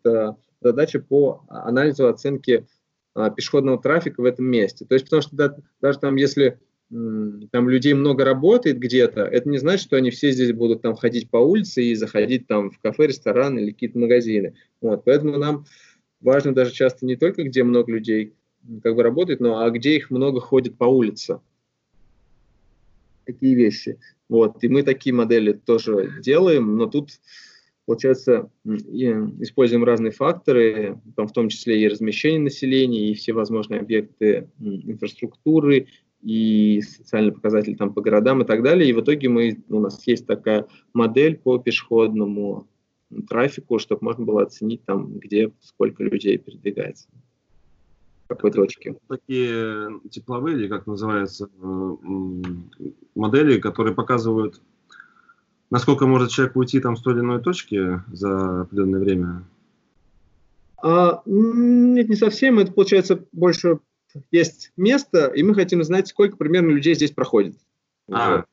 задача 0.61 1.01
по 1.01 1.45
анализу 1.49 2.09
оценки 2.09 2.66
а, 3.14 3.31
пешеходного 3.31 3.81
трафика 3.81 4.20
в 4.20 4.24
этом 4.24 4.47
месте. 4.47 4.85
То 4.85 4.95
есть, 4.95 5.07
потому 5.07 5.22
что 5.22 5.37
да, 5.37 5.57
даже 5.81 5.99
там, 5.99 6.16
если 6.16 6.61
там 6.91 7.68
людей 7.68 7.95
много 7.95 8.24
работает 8.24 8.78
где-то, 8.78 9.22
это 9.22 9.49
не 9.49 9.59
значит, 9.59 9.87
что 9.87 9.97
они 9.97 10.11
все 10.11 10.33
здесь 10.33 10.53
будут 10.53 10.83
там 10.83 10.97
ходить 10.97 11.31
по 11.31 11.37
улице 11.37 11.85
и 11.85 11.95
заходить 11.95 12.49
там 12.49 12.70
в 12.70 12.81
кафе, 12.81 13.07
ресторан 13.07 13.59
или 13.59 13.70
какие-то 13.70 13.99
магазины. 13.99 14.55
Вот, 14.81 15.05
поэтому 15.05 15.39
нам 15.39 15.66
важно 16.20 16.53
даже 16.53 16.72
часто 16.72 17.07
не 17.07 17.14
только, 17.14 17.45
где 17.45 17.62
много 17.62 17.93
людей 17.93 18.35
как 18.83 18.97
бы 18.97 19.05
работает, 19.05 19.39
но 19.41 19.61
а 19.61 19.70
где 19.70 19.97
их 19.97 20.11
много 20.11 20.41
ходит 20.41 20.76
по 20.76 20.85
улице. 20.85 21.41
Такие 23.24 23.55
вещи. 23.55 23.99
Вот, 24.31 24.64
и 24.64 24.68
мы 24.68 24.83
такие 24.83 25.14
модели 25.14 25.53
тоже 25.53 26.11
делаем, 26.22 26.76
но 26.76 26.87
тут 26.87 27.11
Получается, 27.87 28.49
используем 28.64 29.83
разные 29.83 30.12
факторы, 30.12 31.01
там, 31.16 31.26
в 31.26 31.33
том 31.33 31.49
числе 31.49 31.83
и 31.83 31.89
размещение 31.89 32.39
населения, 32.39 33.11
и 33.11 33.14
все 33.14 33.33
возможные 33.33 33.81
объекты 33.81 34.49
инфраструктуры, 34.61 35.89
и 36.22 36.83
социальные 36.83 37.33
показатели 37.33 37.74
там, 37.74 37.93
по 37.93 38.01
городам 38.01 38.43
и 38.43 38.45
так 38.45 38.62
далее. 38.62 38.89
И 38.89 38.93
в 38.93 39.01
итоге 39.01 39.28
мы, 39.28 39.59
у 39.68 39.81
нас 39.81 40.07
есть 40.07 40.24
такая 40.24 40.66
модель 40.93 41.37
по 41.37 41.59
пешеходному 41.59 42.68
трафику, 43.28 43.81
чтобы 43.81 44.05
можно 44.05 44.24
было 44.24 44.43
оценить, 44.43 44.85
там, 44.85 45.18
где 45.18 45.51
сколько 45.61 46.05
людей 46.05 46.39
передвигается. 46.39 47.09
Какой 48.31 48.53
точке. 48.53 48.97
Такие 49.09 50.01
тепловые, 50.09 50.57
или 50.57 50.68
как 50.68 50.87
называется, 50.87 51.51
э, 51.61 51.97
модели, 53.16 53.59
которые 53.59 53.93
показывают 53.93 54.62
насколько 55.70 56.07
может 56.07 56.31
человек 56.31 56.55
уйти 56.55 56.78
там 56.78 56.97
с 56.97 57.03
той 57.03 57.14
или 57.14 57.20
иной 57.20 57.41
точки 57.41 58.01
за 58.12 58.62
определенное 58.62 59.01
время? 59.01 59.43
А, 60.81 61.22
нет, 61.26 62.09
не 62.09 62.14
совсем. 62.14 62.61
Это 62.61 62.72
получается 62.72 63.24
больше 63.33 63.81
есть 64.31 64.70
место, 64.76 65.26
и 65.26 65.43
мы 65.43 65.57
хотим 65.57 65.83
знать, 65.83 66.07
сколько 66.07 66.37
примерно 66.37 66.70
людей 66.70 66.95
здесь 66.95 67.11
проходит. 67.11 67.57
А, 68.12 68.45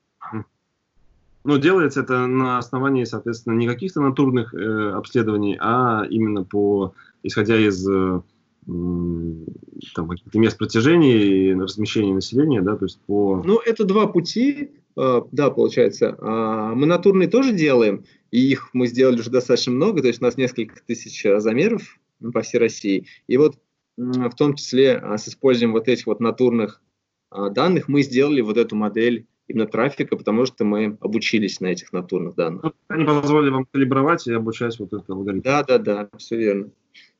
ну, 1.43 1.59
делается 1.59 2.01
это 2.01 2.25
на 2.25 2.57
основании, 2.57 3.03
соответственно, 3.03 3.53
не 3.53 3.67
каких-то 3.67 4.01
натурных 4.01 4.55
э, 4.55 4.91
обследований, 4.91 5.55
а 5.59 6.03
именно 6.09 6.43
по, 6.43 6.95
исходя 7.21 7.57
из 7.57 7.87
э, 7.87 8.21
там, 8.67 10.09
каких-то 10.09 10.39
мест 10.39 10.57
протяжения 10.57 11.17
и 11.17 11.53
размещения 11.53 12.13
населения, 12.13 12.61
да, 12.61 12.75
то 12.75 12.85
есть 12.85 12.99
по... 13.05 13.41
Ну, 13.45 13.59
это 13.65 13.85
два 13.85 14.07
пути. 14.07 14.71
Э, 14.97 15.21
да, 15.31 15.49
получается. 15.51 16.17
А, 16.19 16.73
мы 16.75 16.85
натурные 16.85 17.29
тоже 17.29 17.53
делаем, 17.53 18.03
и 18.31 18.39
их 18.39 18.69
мы 18.73 18.87
сделали 18.87 19.19
уже 19.19 19.29
достаточно 19.29 19.71
много, 19.71 20.01
то 20.01 20.07
есть 20.07 20.21
у 20.21 20.25
нас 20.25 20.37
несколько 20.37 20.75
тысяч 20.85 21.25
э, 21.25 21.39
замеров 21.39 21.99
по 22.33 22.41
всей 22.41 22.57
России. 22.57 23.05
И 23.27 23.37
вот 23.37 23.57
в 23.95 24.35
том 24.35 24.55
числе 24.55 24.97
а, 24.97 25.17
с 25.17 25.27
использованием 25.27 25.73
вот 25.73 25.87
этих 25.87 26.07
вот 26.07 26.19
натурных 26.19 26.81
а, 27.29 27.49
данных 27.49 27.87
мы 27.87 28.01
сделали 28.01 28.41
вот 28.41 28.57
эту 28.57 28.75
модель 28.75 29.27
именно 29.47 29.65
трафика, 29.65 30.17
потому 30.17 30.45
что 30.45 30.65
мы 30.65 30.97
обучились 30.99 31.61
на 31.61 31.67
этих 31.67 31.93
натурных 31.93 32.35
данных. 32.35 32.63
Ну, 32.63 32.73
они 32.89 33.05
позволили 33.05 33.49
вам 33.49 33.65
калибровать 33.65 34.27
и 34.27 34.33
обучать 34.33 34.77
вот 34.79 34.93
этот 34.93 35.09
алгоритм. 35.09 35.41
Да, 35.41 35.63
да, 35.63 35.77
да, 35.77 36.09
все 36.17 36.37
верно. 36.37 36.69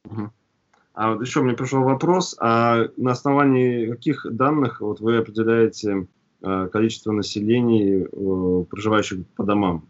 Угу. 0.06 0.32
А 0.98 1.14
вот 1.14 1.22
еще 1.22 1.42
мне 1.42 1.54
пришел 1.54 1.84
вопрос, 1.84 2.36
а 2.40 2.88
на 2.98 3.12
основании 3.12 3.90
каких 3.90 4.26
данных 4.30 4.82
вот 4.82 5.00
вы 5.00 5.18
определяете 5.18 6.08
Э, 6.40 6.68
количество 6.72 7.12
населения, 7.12 8.06
э, 8.06 8.66
проживающих 8.70 9.26
по 9.36 9.44
домам. 9.44 9.88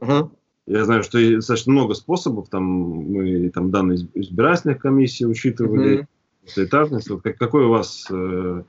Угу. 0.00 0.30
Я 0.68 0.84
знаю, 0.84 1.02
что 1.02 1.18
достаточно 1.34 1.72
много 1.72 1.94
способов, 1.94 2.48
там 2.48 2.62
мы 2.62 3.50
там 3.50 3.72
данные 3.72 4.06
избирательных 4.14 4.78
комиссий 4.78 5.26
учитывали, 5.26 6.06
угу. 6.44 6.64
этажность. 6.64 7.10
Вот 7.10 7.22
как, 7.22 7.36
какой 7.36 7.64
у 7.64 7.70
вас 7.70 8.06
э, 8.12 8.62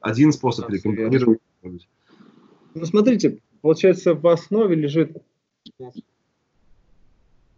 один 0.00 0.32
способ 0.32 0.70
или 0.70 0.78
комбинировать? 0.78 1.40
Ну, 1.62 2.84
смотрите, 2.86 3.38
получается, 3.60 4.14
в 4.14 4.26
основе 4.26 4.74
лежит 4.74 5.18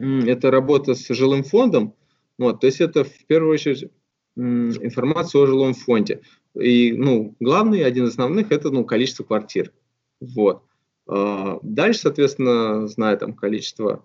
это 0.01 0.51
работа 0.51 0.95
с 0.95 1.15
жилым 1.15 1.45
фондом. 1.45 1.95
Вот, 2.39 2.61
то 2.61 2.67
есть 2.67 2.81
это 2.81 3.05
в 3.05 3.27
первую 3.27 3.53
очередь 3.53 3.91
информация 4.37 5.43
о 5.43 5.47
жилом 5.47 5.75
фонде. 5.75 6.21
И, 6.55 6.93
ну, 6.93 7.35
главный, 7.41 7.85
один 7.85 8.05
из 8.05 8.11
основных, 8.11 8.53
это, 8.53 8.71
ну, 8.71 8.85
количество 8.85 9.25
квартир. 9.25 9.73
Вот. 10.21 10.63
А, 11.07 11.59
дальше, 11.63 12.01
соответственно, 12.01 12.87
зная 12.87 13.17
там 13.17 13.35
количество 13.35 14.05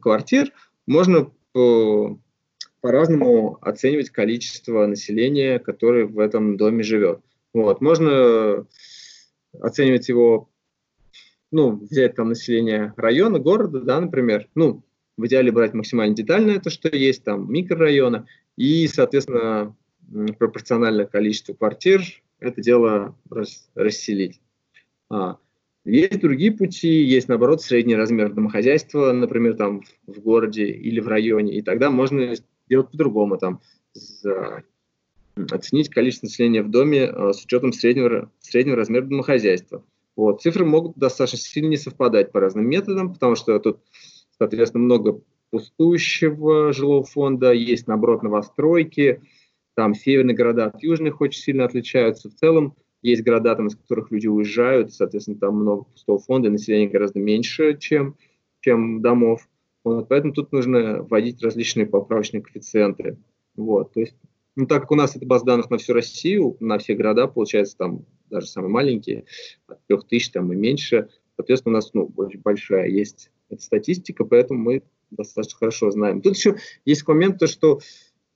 квартир, 0.00 0.52
можно 0.86 1.30
по, 1.52 2.18
по-разному 2.80 3.58
оценивать 3.60 4.10
количество 4.10 4.86
населения, 4.86 5.58
которое 5.58 6.06
в 6.06 6.18
этом 6.18 6.56
доме 6.56 6.82
живет. 6.82 7.20
Вот. 7.52 7.80
Можно 7.80 8.66
оценивать 9.60 10.08
его, 10.08 10.48
ну, 11.50 11.76
взять 11.76 12.14
там 12.14 12.28
население 12.28 12.94
района, 12.96 13.38
города, 13.38 13.80
да, 13.80 14.00
например, 14.00 14.48
ну, 14.54 14.83
в 15.16 15.26
идеале 15.26 15.52
брать 15.52 15.74
максимально 15.74 16.14
детально 16.14 16.52
это, 16.52 16.70
что 16.70 16.94
есть, 16.94 17.24
там, 17.24 17.50
микрорайона, 17.52 18.26
и, 18.56 18.86
соответственно, 18.88 19.74
пропорциональное 20.38 21.06
количество 21.06 21.54
квартир, 21.54 22.02
это 22.40 22.60
дело 22.60 23.16
рас, 23.30 23.68
расселить. 23.74 24.40
А, 25.10 25.38
есть 25.84 26.20
другие 26.20 26.52
пути, 26.52 27.02
есть, 27.02 27.28
наоборот, 27.28 27.62
средний 27.62 27.96
размер 27.96 28.32
домохозяйства, 28.32 29.12
например, 29.12 29.56
там 29.56 29.82
в 30.06 30.20
городе 30.20 30.66
или 30.66 31.00
в 31.00 31.08
районе, 31.08 31.54
и 31.54 31.62
тогда 31.62 31.90
можно 31.90 32.34
сделать 32.66 32.90
по-другому, 32.90 33.38
там, 33.38 33.60
за, 33.92 34.64
оценить 35.50 35.90
количество 35.90 36.26
населения 36.26 36.62
в 36.62 36.70
доме 36.70 37.04
а, 37.04 37.32
с 37.32 37.44
учетом 37.44 37.72
среднего, 37.72 38.30
среднего 38.40 38.76
размера 38.76 39.04
домохозяйства. 39.04 39.84
Вот. 40.16 40.42
Цифры 40.42 40.64
могут 40.64 40.96
достаточно 40.96 41.38
сильно 41.38 41.68
не 41.68 41.76
совпадать 41.76 42.30
по 42.30 42.40
разным 42.40 42.68
методам, 42.68 43.12
потому 43.12 43.34
что 43.34 43.58
тут, 43.58 43.80
соответственно, 44.44 44.84
много 44.84 45.20
пустующего 45.50 46.72
жилого 46.72 47.04
фонда, 47.04 47.52
есть, 47.52 47.86
наоборот, 47.86 48.22
новостройки, 48.22 49.22
там 49.74 49.94
северные 49.94 50.36
города 50.36 50.66
от 50.66 50.82
южных 50.82 51.20
очень 51.20 51.40
сильно 51.40 51.64
отличаются. 51.64 52.28
В 52.28 52.34
целом 52.34 52.74
есть 53.02 53.22
города, 53.22 53.54
там, 53.54 53.68
из 53.68 53.76
которых 53.76 54.10
люди 54.10 54.26
уезжают, 54.26 54.92
соответственно, 54.92 55.38
там 55.38 55.56
много 55.56 55.84
пустого 55.84 56.18
фонда, 56.18 56.50
население 56.50 56.88
гораздо 56.88 57.20
меньше, 57.20 57.76
чем, 57.78 58.16
чем 58.60 59.00
домов. 59.00 59.48
Вот, 59.84 60.08
поэтому 60.08 60.32
тут 60.32 60.52
нужно 60.52 61.02
вводить 61.02 61.42
различные 61.42 61.86
поправочные 61.86 62.42
коэффициенты. 62.42 63.18
Вот, 63.56 63.92
то 63.92 64.00
есть, 64.00 64.16
ну, 64.56 64.66
так 64.66 64.82
как 64.82 64.90
у 64.90 64.96
нас 64.96 65.14
это 65.16 65.26
база 65.26 65.44
данных 65.44 65.70
на 65.70 65.78
всю 65.78 65.92
Россию, 65.92 66.56
на 66.60 66.78
все 66.78 66.94
города, 66.94 67.26
получается, 67.28 67.76
там 67.76 68.06
даже 68.30 68.46
самые 68.46 68.70
маленькие, 68.70 69.24
от 69.68 69.86
3000 69.86 70.32
там 70.32 70.52
и 70.52 70.56
меньше, 70.56 71.08
соответственно, 71.36 71.74
у 71.74 71.76
нас 71.76 71.94
ну, 71.94 72.10
очень 72.16 72.40
большая 72.40 72.88
есть 72.88 73.30
эта 73.48 73.62
статистика, 73.62 74.24
поэтому 74.24 74.60
мы 74.60 74.82
достаточно 75.10 75.58
хорошо 75.58 75.90
знаем. 75.90 76.20
Тут 76.22 76.36
еще 76.36 76.56
есть 76.84 77.06
момент, 77.06 77.38
то, 77.38 77.46
что 77.46 77.80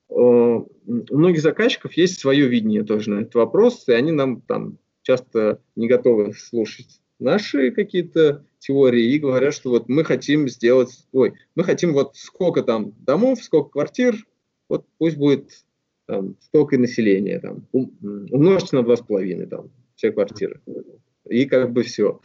Э, 0.09 0.13
у 0.15 1.17
многих 1.17 1.41
заказчиков 1.41 1.93
есть 1.93 2.19
свое 2.19 2.47
видение 2.47 2.83
тоже 2.83 3.11
на 3.11 3.21
этот 3.21 3.35
вопрос, 3.35 3.87
и 3.87 3.93
они 3.93 4.11
нам 4.11 4.41
там 4.41 4.77
часто 5.03 5.61
не 5.75 5.87
готовы 5.87 6.33
слушать 6.33 7.01
наши 7.19 7.71
какие-то 7.71 8.45
теории 8.59 9.13
и 9.13 9.19
говорят, 9.19 9.53
что 9.53 9.69
вот 9.69 9.87
мы 9.87 10.03
хотим 10.03 10.49
сделать, 10.49 11.05
ой, 11.11 11.33
мы 11.55 11.63
хотим 11.63 11.93
вот 11.93 12.15
сколько 12.15 12.63
там 12.63 12.93
домов, 12.99 13.43
сколько 13.43 13.69
квартир, 13.69 14.15
вот 14.67 14.85
пусть 14.97 15.17
будет 15.17 15.65
там, 16.05 16.35
столько 16.41 16.77
населения, 16.77 17.39
там, 17.39 17.67
умножьте 17.71 18.75
на 18.75 18.83
два 18.83 18.95
с 18.95 19.01
половиной 19.01 19.45
там, 19.45 19.69
все 19.95 20.11
квартиры. 20.11 20.61
И 21.29 21.45
как 21.45 21.71
бы 21.71 21.83
все. 21.83 22.19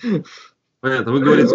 Понятно. 0.81 1.13
Вы 1.13 1.21
говорите, 1.21 1.55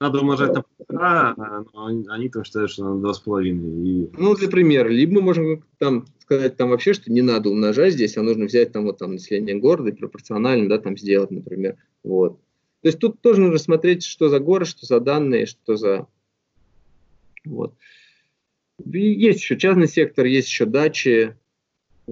надо 0.00 0.20
умножать 0.20 0.54
на 0.54 0.62
полтора, 0.62 1.34
а, 1.36 1.64
но 1.74 1.86
они 2.08 2.30
там 2.30 2.42
считают, 2.42 2.70
что 2.70 2.84
на 2.84 3.00
два 3.00 3.12
с 3.12 3.20
половиной. 3.20 3.86
И... 3.86 4.10
Ну, 4.16 4.34
для 4.34 4.48
примера. 4.48 4.88
Либо 4.88 5.16
мы 5.16 5.22
можем 5.22 5.64
там 5.78 6.06
сказать 6.20 6.56
там 6.56 6.70
вообще, 6.70 6.94
что 6.94 7.12
не 7.12 7.20
надо 7.20 7.50
умножать 7.50 7.92
здесь, 7.92 8.16
а 8.16 8.22
нужно 8.22 8.46
взять 8.46 8.72
там 8.72 8.84
вот 8.84 8.98
там 8.98 9.12
население 9.12 9.56
города 9.56 9.90
и 9.90 9.94
пропорционально, 9.94 10.70
да, 10.70 10.78
там 10.78 10.96
сделать, 10.96 11.30
например. 11.30 11.76
Вот. 12.02 12.40
То 12.80 12.88
есть 12.88 12.98
тут 12.98 13.20
тоже 13.20 13.42
нужно 13.42 13.58
смотреть, 13.58 14.04
что 14.04 14.30
за 14.30 14.40
город, 14.40 14.68
что 14.68 14.86
за 14.86 15.00
данные, 15.00 15.44
что 15.44 15.76
за... 15.76 16.06
Вот. 17.44 17.74
Есть 18.82 19.40
еще 19.40 19.58
частный 19.58 19.86
сектор, 19.86 20.24
есть 20.24 20.48
еще 20.48 20.64
дачи, 20.64 21.36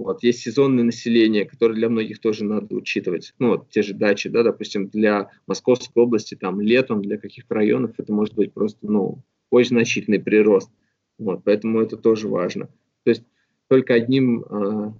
вот, 0.03 0.23
есть 0.23 0.41
сезонное 0.41 0.85
население, 0.85 1.45
которое 1.45 1.75
для 1.75 1.89
многих 1.89 2.21
тоже 2.21 2.45
надо 2.45 2.75
учитывать. 2.75 3.35
Ну, 3.39 3.51
вот 3.51 3.71
те 3.71 3.83
же 3.83 3.95
дачи, 3.95 4.29
да, 4.29 4.43
допустим, 4.43 4.89
для 4.89 5.31
Московской 5.47 6.03
области, 6.03 6.35
там, 6.35 6.61
летом, 6.61 7.03
для 7.03 7.19
каких-то 7.19 7.55
районов 7.55 7.93
это 7.99 8.13
может 8.13 8.35
быть 8.35 8.53
просто, 8.53 8.79
ну, 8.83 9.19
очень 9.51 9.71
значительный 9.71 10.21
прирост. 10.21 10.71
Вот, 11.19 11.43
поэтому 11.45 11.81
это 11.81 11.97
тоже 11.97 12.29
важно. 12.29 12.67
То 13.05 13.11
есть 13.11 13.25
только 13.69 13.95
одним 13.95 14.45
э, 14.45 14.93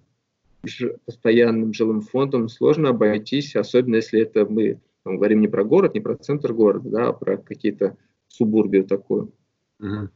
постоянным 1.05 1.73
жилым 1.73 2.01
фондом 2.01 2.49
сложно 2.49 2.91
обойтись, 2.91 3.57
особенно 3.57 3.97
если 3.97 4.21
это 4.21 4.47
мы 4.47 4.81
там, 5.05 5.17
говорим 5.17 5.41
не 5.41 5.49
про 5.49 5.65
город, 5.65 5.95
не 5.95 6.01
про 6.01 6.17
центр 6.17 6.53
города, 6.53 6.89
да, 6.89 7.09
а 7.09 7.13
про 7.13 7.37
какие-то 7.37 7.97
субурбию 8.27 8.85
такую. 8.85 9.33
Угу. 9.81 10.09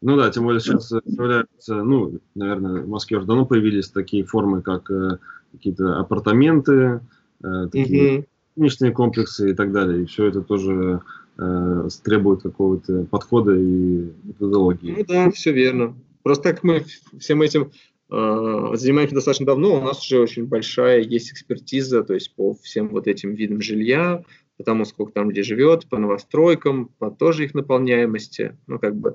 Ну 0.00 0.16
да, 0.16 0.30
тем 0.30 0.44
более 0.44 0.60
сейчас 0.60 0.88
появляются, 0.88 1.82
ну, 1.82 2.20
наверное, 2.34 2.82
в 2.82 2.88
Москве 2.88 3.18
уже 3.18 3.26
давно 3.26 3.46
появились 3.46 3.88
такие 3.88 4.24
формы, 4.24 4.62
как 4.62 4.90
э, 4.90 5.18
какие-то 5.52 5.98
апартаменты, 5.98 7.00
э, 7.42 7.68
такие 7.70 8.26
угу. 8.56 8.92
комплексы 8.92 9.50
и 9.50 9.54
так 9.54 9.72
далее. 9.72 10.02
И 10.02 10.06
все 10.06 10.26
это 10.26 10.42
тоже 10.42 11.02
э, 11.38 11.88
требует 12.04 12.42
какого-то 12.42 13.04
подхода 13.10 13.54
и 13.54 14.10
методологии. 14.24 14.94
Ну 14.98 15.04
да, 15.06 15.30
все 15.30 15.52
верно. 15.52 15.94
Просто 16.22 16.44
так 16.44 16.62
мы 16.62 16.84
всем 17.18 17.42
этим 17.42 17.70
э, 18.10 18.70
занимаемся 18.74 19.14
достаточно 19.14 19.46
давно, 19.46 19.78
у 19.78 19.82
нас 19.82 20.04
уже 20.04 20.20
очень 20.20 20.46
большая 20.46 21.00
есть 21.00 21.32
экспертиза, 21.32 22.02
то 22.02 22.14
есть 22.14 22.34
по 22.34 22.54
всем 22.54 22.88
вот 22.88 23.06
этим 23.06 23.34
видам 23.34 23.60
жилья, 23.60 24.24
по 24.56 24.64
тому, 24.64 24.84
сколько 24.84 25.12
там 25.12 25.28
где 25.28 25.42
живет, 25.42 25.88
по 25.88 25.98
новостройкам, 25.98 26.90
по 26.98 27.10
тоже 27.10 27.44
их 27.44 27.54
наполняемости. 27.54 28.56
Ну, 28.66 28.78
как 28.78 28.96
бы, 28.96 29.14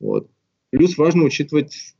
вот. 0.00 0.30
Плюс 0.70 0.96
важно 0.98 1.24
учитывать 1.24 1.94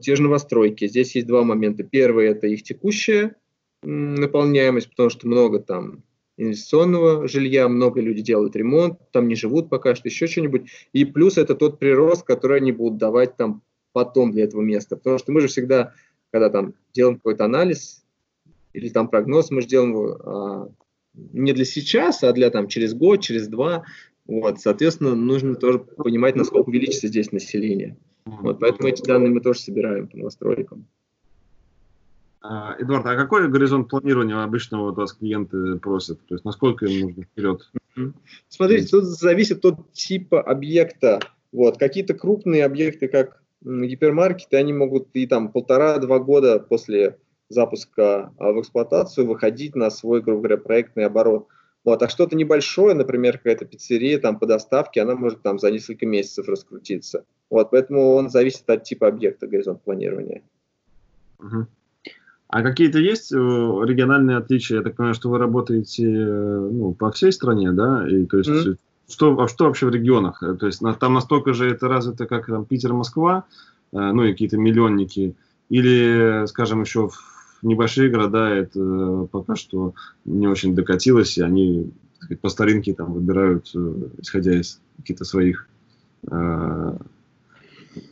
те 0.00 0.16
же 0.16 0.22
новостройки. 0.22 0.88
Здесь 0.88 1.14
есть 1.14 1.26
два 1.26 1.44
момента. 1.44 1.82
Первый– 1.82 2.26
это 2.28 2.46
их 2.46 2.62
текущая 2.62 3.36
наполняемость, 3.82 4.90
потому 4.90 5.10
что 5.10 5.26
много 5.26 5.58
там 5.58 6.02
инвестиционного 6.36 7.28
жилья, 7.28 7.68
много 7.68 8.00
людей 8.00 8.24
делают 8.24 8.56
ремонт, 8.56 8.98
там 9.10 9.28
не 9.28 9.34
живут 9.34 9.68
пока 9.68 9.94
что, 9.94 10.08
еще 10.08 10.26
что-нибудь. 10.26 10.70
И 10.92 11.04
плюс 11.04 11.36
это 11.36 11.54
тот 11.54 11.78
прирост, 11.78 12.24
который 12.24 12.58
они 12.58 12.72
будут 12.72 12.98
давать 12.98 13.36
там 13.36 13.62
потом 13.92 14.32
для 14.32 14.44
этого 14.44 14.62
места. 14.62 14.96
Потому 14.96 15.18
что 15.18 15.32
мы 15.32 15.40
же 15.40 15.48
всегда, 15.48 15.92
когда 16.30 16.48
там 16.48 16.74
делаем 16.92 17.16
какой-то 17.16 17.44
анализ 17.44 18.04
или 18.72 18.88
там 18.88 19.08
прогноз, 19.08 19.50
мы 19.50 19.60
же 19.60 19.68
делаем 19.68 20.16
а, 20.24 20.68
не 21.14 21.52
для 21.52 21.64
сейчас, 21.64 22.22
а 22.22 22.32
для 22.32 22.50
там 22.50 22.68
через 22.68 22.94
год, 22.94 23.20
через 23.20 23.48
два. 23.48 23.84
Вот, 24.32 24.60
соответственно, 24.60 25.14
нужно 25.14 25.56
тоже 25.56 25.78
понимать, 25.78 26.36
насколько 26.36 26.70
увеличится 26.70 27.08
здесь 27.08 27.32
население. 27.32 27.98
Вот, 28.24 28.60
поэтому 28.60 28.88
эти 28.88 29.02
данные 29.02 29.30
мы 29.30 29.40
тоже 29.40 29.60
собираем 29.60 30.08
по 30.08 30.16
новостройкам. 30.16 30.86
А, 32.40 32.74
Эдуард, 32.78 33.04
а 33.04 33.14
какой 33.14 33.50
горизонт 33.50 33.90
планирования 33.90 34.42
обычно 34.42 34.80
вот 34.80 34.96
вас 34.96 35.12
клиенты 35.12 35.76
просят? 35.76 36.18
То 36.26 36.34
есть 36.34 36.46
насколько 36.46 36.86
им 36.86 37.08
нужно 37.08 37.24
вперед? 37.24 37.70
Смотрите, 38.48 38.88
тут 38.88 39.04
зависит 39.04 39.62
от 39.66 39.92
типа 39.92 40.40
объекта. 40.40 41.20
Вот, 41.52 41.76
какие-то 41.76 42.14
крупные 42.14 42.64
объекты, 42.64 43.08
как 43.08 43.42
гипермаркеты, 43.60 44.56
они 44.56 44.72
могут 44.72 45.08
и 45.12 45.26
там 45.26 45.52
полтора-два 45.52 46.18
года 46.20 46.58
после 46.58 47.18
запуска 47.50 48.32
а, 48.38 48.52
в 48.52 48.60
эксплуатацию 48.62 49.26
выходить 49.26 49.76
на 49.76 49.90
свой, 49.90 50.22
грубо 50.22 50.44
говоря, 50.44 50.56
проектный 50.56 51.04
оборот. 51.04 51.48
Вот, 51.84 52.02
а 52.02 52.08
что-то 52.08 52.36
небольшое, 52.36 52.94
например, 52.94 53.38
какая-то 53.38 53.64
пиццерия 53.64 54.18
там 54.18 54.38
по 54.38 54.46
доставке, 54.46 55.02
она 55.02 55.16
может 55.16 55.42
там 55.42 55.58
за 55.58 55.70
несколько 55.70 56.06
месяцев 56.06 56.48
раскрутиться. 56.48 57.24
Вот, 57.50 57.70
поэтому 57.70 58.14
он 58.14 58.30
зависит 58.30 58.68
от 58.70 58.84
типа 58.84 59.08
объекта 59.08 59.48
горизонт 59.48 59.82
планирования. 59.82 60.42
Угу. 61.40 61.66
А 62.48 62.62
какие-то 62.62 62.98
есть 62.98 63.32
э, 63.32 63.36
региональные 63.36 64.36
отличия? 64.36 64.76
Я 64.76 64.82
так 64.84 64.94
понимаю, 64.94 65.14
что 65.14 65.30
вы 65.30 65.38
работаете 65.38 66.04
э, 66.04 66.68
ну, 66.70 66.92
по 66.94 67.10
всей 67.10 67.32
стране, 67.32 67.72
да? 67.72 68.06
И, 68.08 68.26
то 68.26 68.38
есть, 68.38 68.50
mm-hmm. 68.50 68.76
что, 69.08 69.40
а 69.40 69.48
что 69.48 69.64
вообще 69.64 69.86
в 69.86 69.90
регионах? 69.90 70.40
То 70.60 70.66
есть 70.66 70.82
там 71.00 71.14
настолько 71.14 71.54
же 71.54 71.70
это 71.70 71.88
развито, 71.88 72.26
как 72.26 72.46
там 72.46 72.64
Питер, 72.66 72.92
Москва, 72.92 73.44
ну 73.90 74.24
и 74.24 74.32
какие-то 74.32 74.56
миллионники, 74.56 75.34
или, 75.68 76.46
скажем, 76.46 76.82
еще 76.82 77.08
в 77.08 77.31
небольшие 77.62 78.10
города 78.10 78.48
это 78.48 79.28
пока 79.30 79.56
что 79.56 79.94
не 80.24 80.46
очень 80.48 80.74
докатилось, 80.74 81.38
и 81.38 81.42
они 81.42 81.92
сказать, 82.18 82.40
по 82.40 82.48
старинке 82.48 82.94
там 82.94 83.12
выбирают, 83.12 83.70
э, 83.74 83.94
исходя 84.18 84.58
из 84.60 84.80
каких-то 84.98 85.24
своих 85.24 85.68
э, 86.30 86.92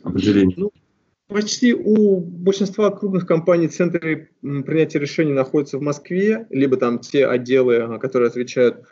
определений. 0.03 0.55
Ну, 0.57 0.71
почти 1.27 1.73
у 1.73 2.19
большинства 2.19 2.91
крупных 2.91 3.25
компаний 3.25 3.67
центры 3.67 4.29
принятия 4.41 4.99
решений 4.99 5.33
находятся 5.33 5.77
в 5.77 5.81
Москве, 5.81 6.45
либо 6.49 6.77
там 6.77 6.99
те 6.99 7.25
отделы, 7.25 7.99
которые 7.99 8.27
отвечают 8.27 8.85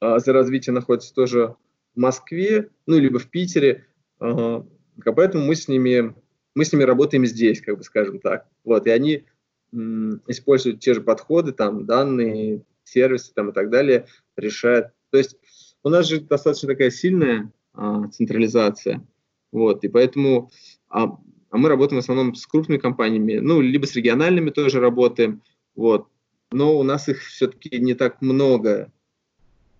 а, 0.00 0.18
за 0.18 0.32
развитие, 0.32 0.74
находятся 0.74 1.14
тоже 1.14 1.54
в 1.94 2.00
Москве, 2.00 2.68
ну, 2.86 2.98
либо 2.98 3.18
в 3.18 3.30
Питере. 3.30 3.86
Поэтому 4.18 5.46
мы 5.46 5.54
с 5.54 5.68
ними 5.68 6.14
мы 6.54 6.64
с 6.64 6.72
ними 6.72 6.84
работаем 6.84 7.26
здесь, 7.26 7.60
как 7.60 7.78
бы 7.78 7.84
скажем 7.84 8.20
так. 8.20 8.46
Вот, 8.64 8.86
и 8.86 8.90
они 8.90 9.24
м, 9.72 10.22
используют 10.26 10.80
те 10.80 10.94
же 10.94 11.00
подходы, 11.00 11.52
там, 11.52 11.86
данные, 11.86 12.62
сервисы 12.84 13.32
там, 13.34 13.50
и 13.50 13.52
так 13.52 13.70
далее, 13.70 14.06
решают. 14.36 14.88
То 15.10 15.18
есть 15.18 15.36
у 15.82 15.88
нас 15.88 16.08
же 16.08 16.20
достаточно 16.20 16.68
такая 16.68 16.90
сильная 16.90 17.52
а, 17.72 18.08
централизация, 18.08 19.06
вот, 19.52 19.84
и 19.84 19.88
поэтому 19.88 20.50
а, 20.88 21.18
а 21.50 21.56
мы 21.56 21.68
работаем 21.68 22.00
в 22.00 22.02
основном 22.02 22.34
с 22.34 22.46
крупными 22.46 22.78
компаниями, 22.78 23.34
ну, 23.34 23.60
либо 23.60 23.86
с 23.86 23.94
региональными 23.94 24.50
тоже 24.50 24.80
работаем, 24.80 25.40
вот, 25.76 26.08
но 26.50 26.76
у 26.76 26.82
нас 26.82 27.08
их 27.08 27.22
все-таки 27.22 27.78
не 27.78 27.94
так 27.94 28.20
много. 28.22 28.92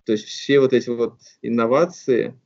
То 0.05 0.13
есть 0.13 0.25
все 0.25 0.59
вот 0.59 0.71
эти 0.71 0.89
вот 0.89 1.19
инновации, 1.41 2.39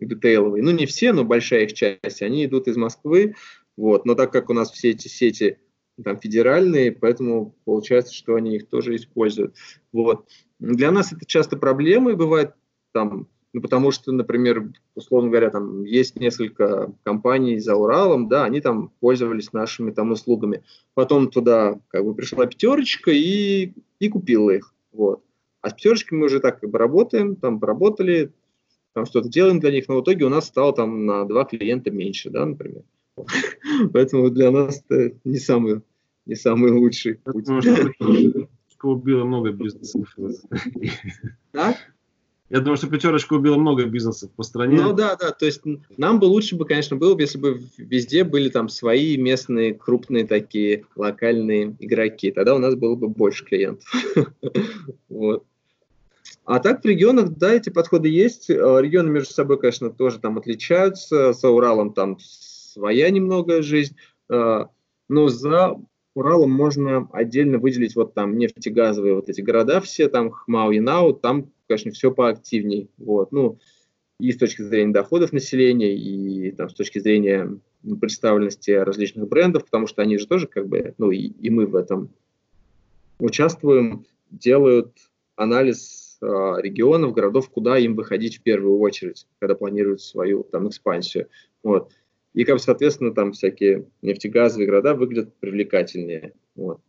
детейловые. 0.00 0.62
Ну, 0.62 0.70
не 0.70 0.86
все, 0.86 1.12
но 1.12 1.24
большая 1.24 1.64
их 1.64 1.74
часть. 1.74 2.22
Они 2.22 2.44
идут 2.44 2.68
из 2.68 2.76
Москвы. 2.76 3.34
Вот. 3.76 4.06
Но 4.06 4.14
так 4.14 4.32
как 4.32 4.50
у 4.50 4.54
нас 4.54 4.70
все 4.70 4.90
эти 4.90 5.08
сети 5.08 5.58
там, 6.02 6.18
федеральные, 6.18 6.92
поэтому 6.92 7.54
получается, 7.64 8.14
что 8.14 8.34
они 8.34 8.56
их 8.56 8.68
тоже 8.68 8.96
используют. 8.96 9.54
Вот. 9.92 10.26
Для 10.58 10.90
нас 10.90 11.12
это 11.12 11.24
часто 11.26 11.56
проблемы 11.56 12.16
бывает, 12.16 12.52
там, 12.92 13.28
ну, 13.52 13.62
потому 13.62 13.90
что, 13.90 14.12
например, 14.12 14.72
условно 14.94 15.30
говоря, 15.30 15.50
там 15.50 15.84
есть 15.84 16.16
несколько 16.16 16.92
компаний 17.04 17.58
за 17.58 17.74
Уралом, 17.74 18.28
да, 18.28 18.44
они 18.44 18.60
там 18.60 18.92
пользовались 19.00 19.52
нашими 19.52 19.90
там 19.90 20.12
услугами. 20.12 20.62
Потом 20.94 21.30
туда 21.30 21.80
как 21.88 22.04
бы 22.04 22.14
пришла 22.14 22.46
пятерочка 22.46 23.10
и, 23.10 23.72
и 23.98 24.08
купила 24.08 24.50
их. 24.50 24.74
Вот. 24.92 25.22
А 25.62 25.70
с 25.70 25.72
пятерочками 25.72 26.18
мы 26.20 26.26
уже 26.26 26.40
так 26.40 26.60
как 26.60 26.70
бы 26.70 26.78
работаем, 26.78 27.36
там 27.36 27.58
поработали, 27.58 28.32
там 28.96 29.04
что-то 29.04 29.28
делаем 29.28 29.60
для 29.60 29.72
них, 29.72 29.88
но 29.88 29.98
в 29.98 30.02
итоге 30.02 30.24
у 30.24 30.30
нас 30.30 30.46
стало 30.46 30.72
там 30.72 31.04
на 31.04 31.26
два 31.26 31.44
клиента 31.44 31.90
меньше, 31.90 32.30
да, 32.30 32.46
например. 32.46 32.82
Поэтому 33.92 34.30
для 34.30 34.50
нас 34.50 34.82
это 34.88 35.14
не 35.24 35.36
самый, 35.36 35.82
не 36.24 36.34
самый 36.34 36.72
лучший 36.72 37.16
путь. 37.16 37.46
убило 38.82 39.24
много 39.24 39.52
бизнесов. 39.52 40.16
Да? 41.52 41.76
Я 42.48 42.60
думаю, 42.60 42.76
что 42.78 42.86
пятерочка 42.86 43.34
убила 43.34 43.56
много 43.56 43.84
бизнесов 43.84 44.30
по 44.30 44.44
стране. 44.44 44.80
Ну 44.80 44.94
да, 44.94 45.16
да, 45.16 45.32
то 45.32 45.44
есть 45.44 45.62
нам 45.98 46.18
бы 46.20 46.26
лучше 46.26 46.56
бы, 46.56 46.64
конечно, 46.64 46.96
было, 46.96 47.18
если 47.18 47.38
бы 47.38 47.60
везде 47.76 48.24
были 48.24 48.48
там 48.48 48.70
свои 48.70 49.18
местные, 49.18 49.74
крупные 49.74 50.26
такие 50.26 50.86
локальные 50.94 51.76
игроки. 51.80 52.30
Тогда 52.30 52.54
у 52.54 52.58
нас 52.58 52.76
было 52.76 52.94
бы 52.94 53.08
больше 53.08 53.44
клиентов. 53.44 53.92
Вот. 55.08 55.44
А 56.44 56.60
так 56.60 56.82
в 56.82 56.86
регионах, 56.86 57.30
да, 57.36 57.54
эти 57.54 57.70
подходы 57.70 58.08
есть. 58.08 58.50
Э, 58.50 58.54
регионы 58.80 59.10
между 59.10 59.32
собой, 59.32 59.58
конечно, 59.58 59.90
тоже 59.90 60.18
там 60.18 60.38
отличаются. 60.38 61.32
За 61.32 61.48
Уралом 61.48 61.92
там 61.92 62.18
своя 62.20 63.10
немного 63.10 63.62
жизнь. 63.62 63.96
Э, 64.28 64.66
но 65.08 65.28
за 65.28 65.76
Уралом 66.14 66.50
можно 66.50 67.08
отдельно 67.12 67.58
выделить 67.58 67.94
вот 67.94 68.14
там 68.14 68.38
нефтегазовые 68.38 69.14
вот 69.14 69.28
эти 69.28 69.40
города 69.40 69.80
все, 69.80 70.08
там 70.08 70.30
Хмау, 70.30 70.70
Янау, 70.70 71.12
там, 71.12 71.50
конечно, 71.68 71.90
все 71.90 72.10
поактивней. 72.10 72.88
Вот, 72.96 73.32
ну, 73.32 73.58
и 74.18 74.32
с 74.32 74.38
точки 74.38 74.62
зрения 74.62 74.92
доходов 74.92 75.32
населения, 75.32 75.94
и 75.94 76.50
там, 76.52 76.70
с 76.70 76.74
точки 76.74 76.98
зрения 76.98 77.58
представленности 78.00 78.70
различных 78.70 79.28
брендов, 79.28 79.64
потому 79.64 79.86
что 79.86 80.02
они 80.02 80.16
же 80.16 80.26
тоже 80.26 80.46
как 80.46 80.68
бы, 80.68 80.94
ну 80.98 81.10
и, 81.10 81.18
и 81.18 81.50
мы 81.50 81.66
в 81.66 81.76
этом 81.76 82.10
участвуем, 83.18 84.06
делают 84.30 84.92
анализ 85.36 86.05
регионов, 86.22 87.12
городов, 87.12 87.50
куда 87.50 87.78
им 87.78 87.94
выходить 87.94 88.38
в 88.38 88.42
первую 88.42 88.78
очередь, 88.78 89.26
когда 89.38 89.54
планируют 89.54 90.00
свою 90.00 90.44
там 90.44 90.68
экспансию. 90.68 91.28
Вот. 91.62 91.92
И, 92.34 92.44
как 92.44 92.60
соответственно, 92.60 93.14
там 93.14 93.32
всякие 93.32 93.86
нефтегазовые 94.02 94.66
города 94.68 94.94
выглядят 94.94 95.34
привлекательнее. 95.36 96.32
Вот. 96.54 96.80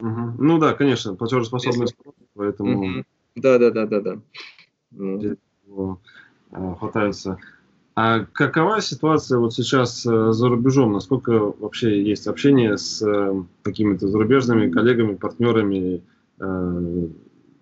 Угу. 0.00 0.34
Ну 0.38 0.58
да, 0.58 0.74
конечно, 0.74 1.14
платежеспособный 1.14 1.88
спрос, 1.88 2.14
поэтому... 2.34 2.80
Угу. 2.80 3.04
Да, 3.36 3.58
да, 3.58 3.70
да, 3.70 3.86
да, 3.86 4.00
да. 4.00 4.20
Ну. 4.90 5.98
Хватаются 6.78 7.38
А 7.94 8.24
какова 8.24 8.80
ситуация 8.80 9.38
вот 9.38 9.52
сейчас 9.52 10.06
э, 10.06 10.32
за 10.32 10.48
рубежом? 10.48 10.92
Насколько 10.92 11.32
вообще 11.32 12.02
есть 12.02 12.26
общение 12.26 12.78
с 12.78 13.02
э, 13.02 13.42
какими-то 13.62 14.08
зарубежными 14.08 14.70
коллегами, 14.70 15.16
партнерами? 15.16 16.02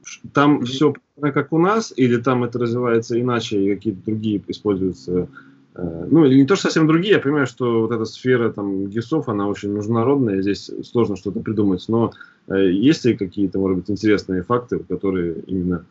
Э, 0.05 0.29
там 0.33 0.59
mm-hmm. 0.59 0.65
все 0.65 0.95
как 1.21 1.53
у 1.53 1.59
нас, 1.59 1.93
или 1.97 2.17
там 2.17 2.45
это 2.45 2.59
развивается 2.59 3.21
иначе, 3.21 3.61
и 3.61 3.75
какие-то 3.75 4.05
другие 4.05 4.43
используются? 4.49 5.29
Ну, 5.77 6.25
или 6.25 6.37
не 6.37 6.47
то, 6.47 6.55
что 6.55 6.69
совсем 6.69 6.87
другие, 6.87 7.15
я 7.15 7.21
понимаю, 7.21 7.49
что 7.49 7.81
вот 7.81 7.91
эта 7.91 8.05
сфера 8.05 8.53
там 8.53 8.87
ГИСов, 8.87 9.29
она 9.29 9.49
очень 9.49 9.71
международная, 9.71 10.41
здесь 10.41 10.71
сложно 10.85 11.17
что-то 11.17 11.41
придумать, 11.41 11.85
но 11.89 12.13
есть 12.49 13.05
ли 13.05 13.17
какие-то, 13.17 13.59
может 13.59 13.79
быть, 13.79 13.91
интересные 13.91 14.45
факты, 14.45 14.79
которые 14.79 15.35
именно 15.49 15.85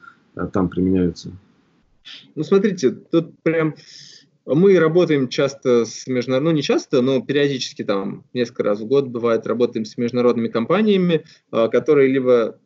там 0.53 0.69
применяются? 0.69 1.31
Ну, 2.35 2.43
смотрите, 2.43 2.91
тут 2.91 3.37
прям 3.43 3.75
мы 4.45 4.77
работаем 4.77 5.29
часто 5.29 5.85
с 5.85 6.05
международными, 6.07 6.51
ну 6.51 6.57
не 6.57 6.63
часто, 6.63 7.01
но 7.01 7.21
периодически 7.21 7.83
там 7.83 8.25
несколько 8.33 8.63
раз 8.63 8.81
в 8.81 8.85
год 8.85 9.07
бывает, 9.07 9.47
работаем 9.47 9.85
с 9.85 9.97
международными 9.97 10.49
компаниями, 10.49 11.23
а, 11.51 11.69
которые 11.69 12.09
либо 12.09 12.57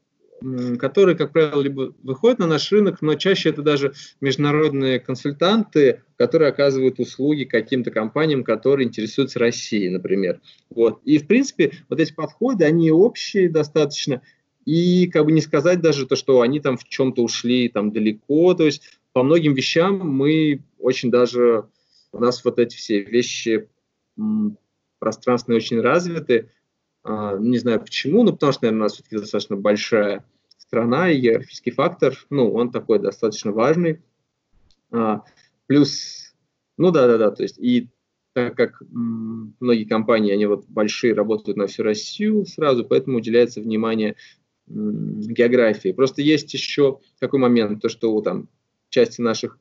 которые, 0.79 1.17
как 1.17 1.33
правило, 1.33 1.61
либо 1.61 1.93
выходят 2.03 2.39
на 2.39 2.47
наш 2.47 2.71
рынок, 2.71 3.01
но 3.01 3.15
чаще 3.15 3.49
это 3.49 3.61
даже 3.61 3.93
международные 4.21 4.99
консультанты, 4.99 6.03
которые 6.15 6.49
оказывают 6.49 6.99
услуги 6.99 7.43
каким-то 7.43 7.91
компаниям, 7.91 8.43
которые 8.43 8.88
интересуются 8.88 9.39
Россией, 9.39 9.89
например. 9.89 10.39
Вот. 10.69 11.01
И, 11.05 11.17
в 11.17 11.27
принципе, 11.27 11.71
вот 11.89 11.99
эти 11.99 12.13
подходы, 12.13 12.65
они 12.65 12.91
общие 12.91 13.49
достаточно, 13.49 14.21
и 14.65 15.07
как 15.07 15.25
бы 15.25 15.31
не 15.31 15.41
сказать 15.41 15.81
даже 15.81 16.05
то, 16.05 16.15
что 16.15 16.41
они 16.41 16.59
там 16.59 16.77
в 16.77 16.83
чем-то 16.83 17.23
ушли 17.23 17.69
там 17.69 17.91
далеко, 17.91 18.53
то 18.53 18.65
есть 18.65 18.99
по 19.13 19.23
многим 19.23 19.53
вещам 19.53 19.99
мы 19.99 20.63
очень 20.77 21.09
даже, 21.09 21.65
у 22.11 22.19
нас 22.19 22.43
вот 22.45 22.59
эти 22.59 22.75
все 22.75 23.01
вещи 23.01 23.67
пространственные 24.99 25.57
очень 25.57 25.79
развиты. 25.79 26.51
А, 27.08 27.38
не 27.38 27.58
знаю 27.58 27.80
почему, 27.80 28.24
но 28.24 28.34
потому 28.34 28.51
что, 28.51 28.66
наверное, 28.66 28.82
у 28.82 28.84
нас 28.84 28.93
все-таки 28.93 29.18
достаточно 29.18 29.55
большая 29.55 30.26
страна, 30.58 31.10
и 31.10 31.20
географический 31.20 31.72
фактор, 31.72 32.18
ну, 32.30 32.51
он 32.51 32.70
такой 32.70 32.99
достаточно 32.99 33.53
важный. 33.53 34.01
А, 34.91 35.24
плюс, 35.68 36.36
ну 36.78 36.91
да-да-да, 36.91 37.32
то 37.32 37.43
есть 37.43 37.58
и 37.60 37.89
так 38.34 38.55
как 38.55 38.84
многие 38.91 39.86
компании, 39.86 40.34
они 40.34 40.45
вот 40.45 40.66
большие, 40.68 41.14
работают 41.14 41.58
на 41.58 41.68
всю 41.68 41.84
Россию 41.84 42.45
сразу, 42.45 42.86
поэтому 42.86 43.18
уделяется 43.18 43.62
внимание 43.62 44.16
географии. 44.68 45.93
Просто 45.93 46.22
есть 46.22 46.53
еще 46.53 46.99
такой 47.20 47.39
момент, 47.39 47.82
то 47.82 47.88
что 47.88 48.20
там 48.22 48.49
части 48.89 49.22
наших 49.22 49.58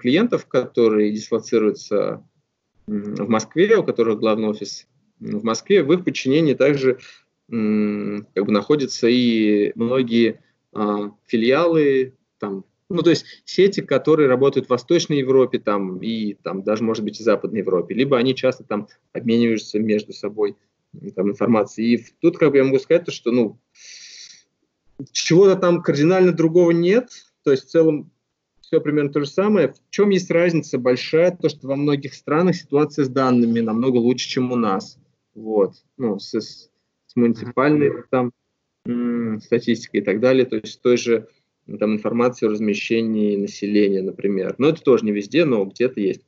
клиентов, 0.00 0.46
которые 0.46 1.12
дислоцируются 1.12 2.24
в 2.86 3.28
Москве, 3.28 3.76
у 3.76 3.82
которых 3.82 4.20
главный 4.20 4.48
офис 4.48 4.86
в 5.32 5.44
Москве, 5.44 5.82
в 5.82 5.92
их 5.92 6.04
подчинении 6.04 6.54
также 6.54 6.98
как 7.48 8.46
бы 8.46 8.52
находятся 8.52 9.06
и 9.06 9.72
многие 9.74 10.40
а, 10.72 11.12
филиалы, 11.26 12.14
там, 12.38 12.64
ну, 12.88 13.02
то 13.02 13.10
есть 13.10 13.26
сети, 13.44 13.80
которые 13.80 14.28
работают 14.28 14.66
в 14.66 14.70
Восточной 14.70 15.18
Европе 15.18 15.58
там, 15.58 15.98
и 15.98 16.34
там, 16.34 16.62
даже, 16.62 16.82
может 16.82 17.04
быть, 17.04 17.20
и 17.20 17.22
Западной 17.22 17.60
Европе, 17.60 17.94
либо 17.94 18.16
они 18.16 18.34
часто 18.34 18.64
там 18.64 18.88
обмениваются 19.12 19.78
между 19.78 20.12
собой 20.12 20.56
там, 21.14 21.30
информацией. 21.30 21.96
И 21.96 22.06
тут 22.20 22.38
как 22.38 22.50
бы 22.50 22.58
я 22.58 22.64
могу 22.64 22.78
сказать, 22.78 23.04
то, 23.04 23.12
что 23.12 23.30
ну, 23.30 23.58
чего-то 25.12 25.56
там 25.56 25.82
кардинально 25.82 26.32
другого 26.32 26.70
нет, 26.70 27.10
то 27.42 27.50
есть 27.50 27.66
в 27.66 27.70
целом 27.70 28.10
все 28.60 28.80
примерно 28.80 29.12
то 29.12 29.20
же 29.20 29.26
самое. 29.26 29.68
В 29.68 29.76
чем 29.90 30.08
есть 30.10 30.30
разница 30.30 30.78
большая? 30.78 31.36
То, 31.36 31.48
что 31.48 31.68
во 31.68 31.76
многих 31.76 32.14
странах 32.14 32.56
ситуация 32.56 33.04
с 33.04 33.08
данными 33.08 33.60
намного 33.60 33.98
лучше, 33.98 34.28
чем 34.28 34.50
у 34.50 34.56
нас. 34.56 34.98
Вот. 35.34 35.74
Ну, 35.96 36.18
с, 36.18 36.38
с 36.38 36.70
муниципальной 37.16 38.04
там 38.10 38.32
статистикой 39.40 40.00
и 40.00 40.04
так 40.04 40.20
далее. 40.20 40.44
То 40.44 40.56
есть 40.56 40.80
той 40.82 40.96
же 40.96 41.28
там 41.78 41.94
информации 41.94 42.46
о 42.46 42.50
размещении 42.50 43.36
населения, 43.36 44.02
например. 44.02 44.54
Но 44.58 44.68
это 44.68 44.82
тоже 44.82 45.04
не 45.04 45.12
везде, 45.12 45.44
но 45.44 45.64
где-то 45.64 46.00
есть. 46.00 46.22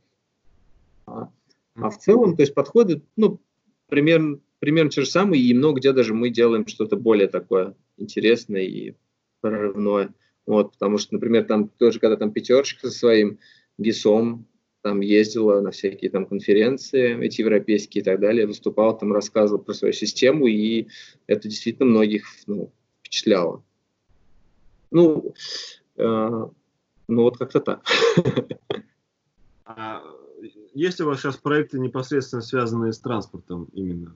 А, 1.06 1.30
а 1.74 1.90
в 1.90 1.98
целом, 1.98 2.36
то 2.36 2.42
есть 2.42 2.54
подходы, 2.54 3.02
ну, 3.16 3.40
примерно, 3.88 4.40
примерно 4.58 4.90
те 4.90 5.02
же 5.02 5.08
самые, 5.08 5.42
и 5.42 5.54
много 5.54 5.78
где 5.78 5.92
даже 5.92 6.14
мы 6.14 6.30
делаем 6.30 6.66
что-то 6.66 6.96
более 6.96 7.28
такое 7.28 7.74
интересное 7.98 8.62
и 8.62 8.94
прорывное. 9.40 10.14
Вот, 10.46 10.72
потому 10.72 10.98
что, 10.98 11.14
например, 11.14 11.44
там 11.44 11.68
тоже, 11.68 12.00
когда 12.00 12.16
там 12.16 12.32
пятерочка 12.32 12.88
со 12.88 12.96
своим 12.96 13.38
ГИСом 13.78 14.46
там 14.86 15.00
ездила 15.00 15.60
на 15.60 15.72
всякие 15.72 16.12
там 16.12 16.26
конференции 16.26 17.20
эти 17.20 17.40
европейские 17.40 18.02
и 18.02 18.04
так 18.04 18.20
далее, 18.20 18.46
выступал, 18.46 18.96
там 18.96 19.12
рассказывал 19.12 19.60
про 19.60 19.74
свою 19.74 19.92
систему, 19.92 20.46
и 20.46 20.86
это 21.26 21.48
действительно 21.48 21.90
многих 21.90 22.24
ну, 22.46 22.70
впечатляло. 23.00 23.64
Ну, 24.92 25.34
э, 25.96 26.46
ну 27.08 27.22
вот 27.22 27.36
как-то 27.36 27.58
так. 27.58 27.84
А 29.64 30.04
есть 30.72 31.00
у 31.00 31.06
вас 31.06 31.18
сейчас 31.18 31.36
проекты 31.36 31.80
непосредственно 31.80 32.42
связанные 32.42 32.92
с 32.92 33.00
транспортом 33.00 33.68
именно? 33.72 34.14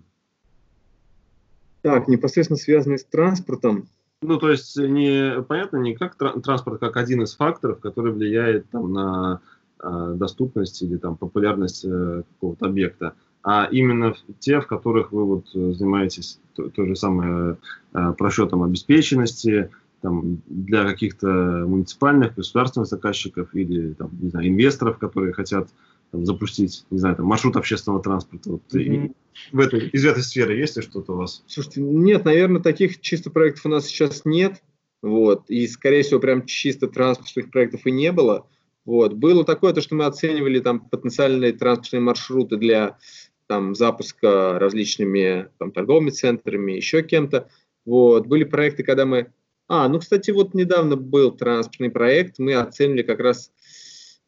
Так, 1.82 2.06
непосредственно 2.06 2.58
связанные 2.58 2.98
с 2.98 3.04
транспортом. 3.04 3.88
Ну, 4.22 4.38
то 4.38 4.50
есть, 4.50 4.76
не, 4.76 5.42
понятно, 5.42 5.78
не 5.78 5.96
как 5.96 6.14
транспорт, 6.16 6.78
как 6.78 6.96
один 6.96 7.22
из 7.22 7.34
факторов, 7.34 7.80
который 7.80 8.12
влияет 8.12 8.70
там, 8.70 8.92
на 8.92 9.40
доступность 9.82 10.82
или 10.82 10.96
там, 10.96 11.16
популярность 11.16 11.84
э, 11.84 12.22
какого-то 12.34 12.66
объекта, 12.66 13.14
а 13.42 13.68
именно 13.70 14.14
те, 14.38 14.60
в 14.60 14.66
которых 14.66 15.12
вы 15.12 15.24
вот 15.24 15.48
занимаетесь 15.52 16.38
то, 16.54 16.68
то 16.68 16.84
же 16.84 16.94
самое 16.94 17.56
э, 17.94 18.12
просчетом 18.18 18.62
обеспеченности, 18.62 19.70
там, 20.02 20.42
для 20.46 20.84
каких-то 20.84 21.26
муниципальных, 21.66 22.34
государственных 22.34 22.88
заказчиков 22.88 23.54
или 23.54 23.92
там, 23.92 24.10
не 24.20 24.30
знаю, 24.30 24.48
инвесторов, 24.48 24.98
которые 24.98 25.32
хотят 25.32 25.68
там, 26.10 26.24
запустить, 26.24 26.84
не 26.90 26.98
знаю, 26.98 27.16
там, 27.16 27.26
маршрут 27.26 27.56
общественного 27.56 28.02
транспорта. 28.02 28.50
Вот, 28.50 28.62
mm-hmm. 28.72 29.14
в 29.52 29.60
этой, 29.60 29.88
из 29.88 30.04
этой 30.04 30.22
сферы 30.22 30.56
есть 30.56 30.76
ли 30.76 30.82
что-то 30.82 31.12
у 31.12 31.16
вас? 31.16 31.42
Слушайте, 31.46 31.82
нет, 31.82 32.24
наверное, 32.24 32.62
таких 32.62 33.00
чисто 33.00 33.30
проектов 33.30 33.66
у 33.66 33.68
нас 33.68 33.86
сейчас 33.86 34.24
нет. 34.24 34.62
Вот, 35.02 35.44
и, 35.48 35.66
скорее 35.66 36.02
всего, 36.02 36.20
прям 36.20 36.44
чисто 36.44 36.86
транспортных 36.86 37.50
проектов 37.50 37.86
и 37.86 37.90
не 37.90 38.12
было. 38.12 38.46
Вот. 38.84 39.14
Было 39.14 39.44
такое, 39.44 39.72
то, 39.72 39.80
что 39.80 39.94
мы 39.94 40.06
оценивали 40.06 40.60
там 40.60 40.80
потенциальные 40.80 41.52
транспортные 41.52 42.00
маршруты 42.00 42.56
для 42.56 42.98
там, 43.46 43.74
запуска 43.74 44.58
различными 44.58 45.48
там, 45.58 45.72
торговыми 45.72 46.10
центрами, 46.10 46.72
еще 46.72 47.02
кем-то. 47.02 47.48
Вот. 47.84 48.26
Были 48.26 48.44
проекты, 48.44 48.82
когда 48.82 49.06
мы... 49.06 49.32
А, 49.68 49.88
ну, 49.88 50.00
кстати, 50.00 50.30
вот 50.30 50.54
недавно 50.54 50.96
был 50.96 51.32
транспортный 51.32 51.90
проект, 51.90 52.38
мы 52.38 52.54
оценили 52.54 53.02
как 53.02 53.20
раз 53.20 53.52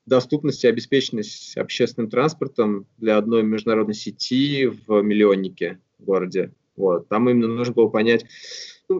доступность 0.06 0.64
и 0.64 0.68
обеспеченность 0.68 1.56
общественным 1.56 2.10
транспортом 2.10 2.86
для 2.98 3.16
одной 3.16 3.42
международной 3.42 3.94
сети 3.94 4.66
в 4.66 5.02
миллионнике 5.02 5.80
в 5.98 6.04
городе. 6.04 6.52
Вот. 6.76 7.08
Там 7.08 7.28
именно 7.28 7.48
нужно 7.48 7.74
было 7.74 7.88
понять, 7.88 8.24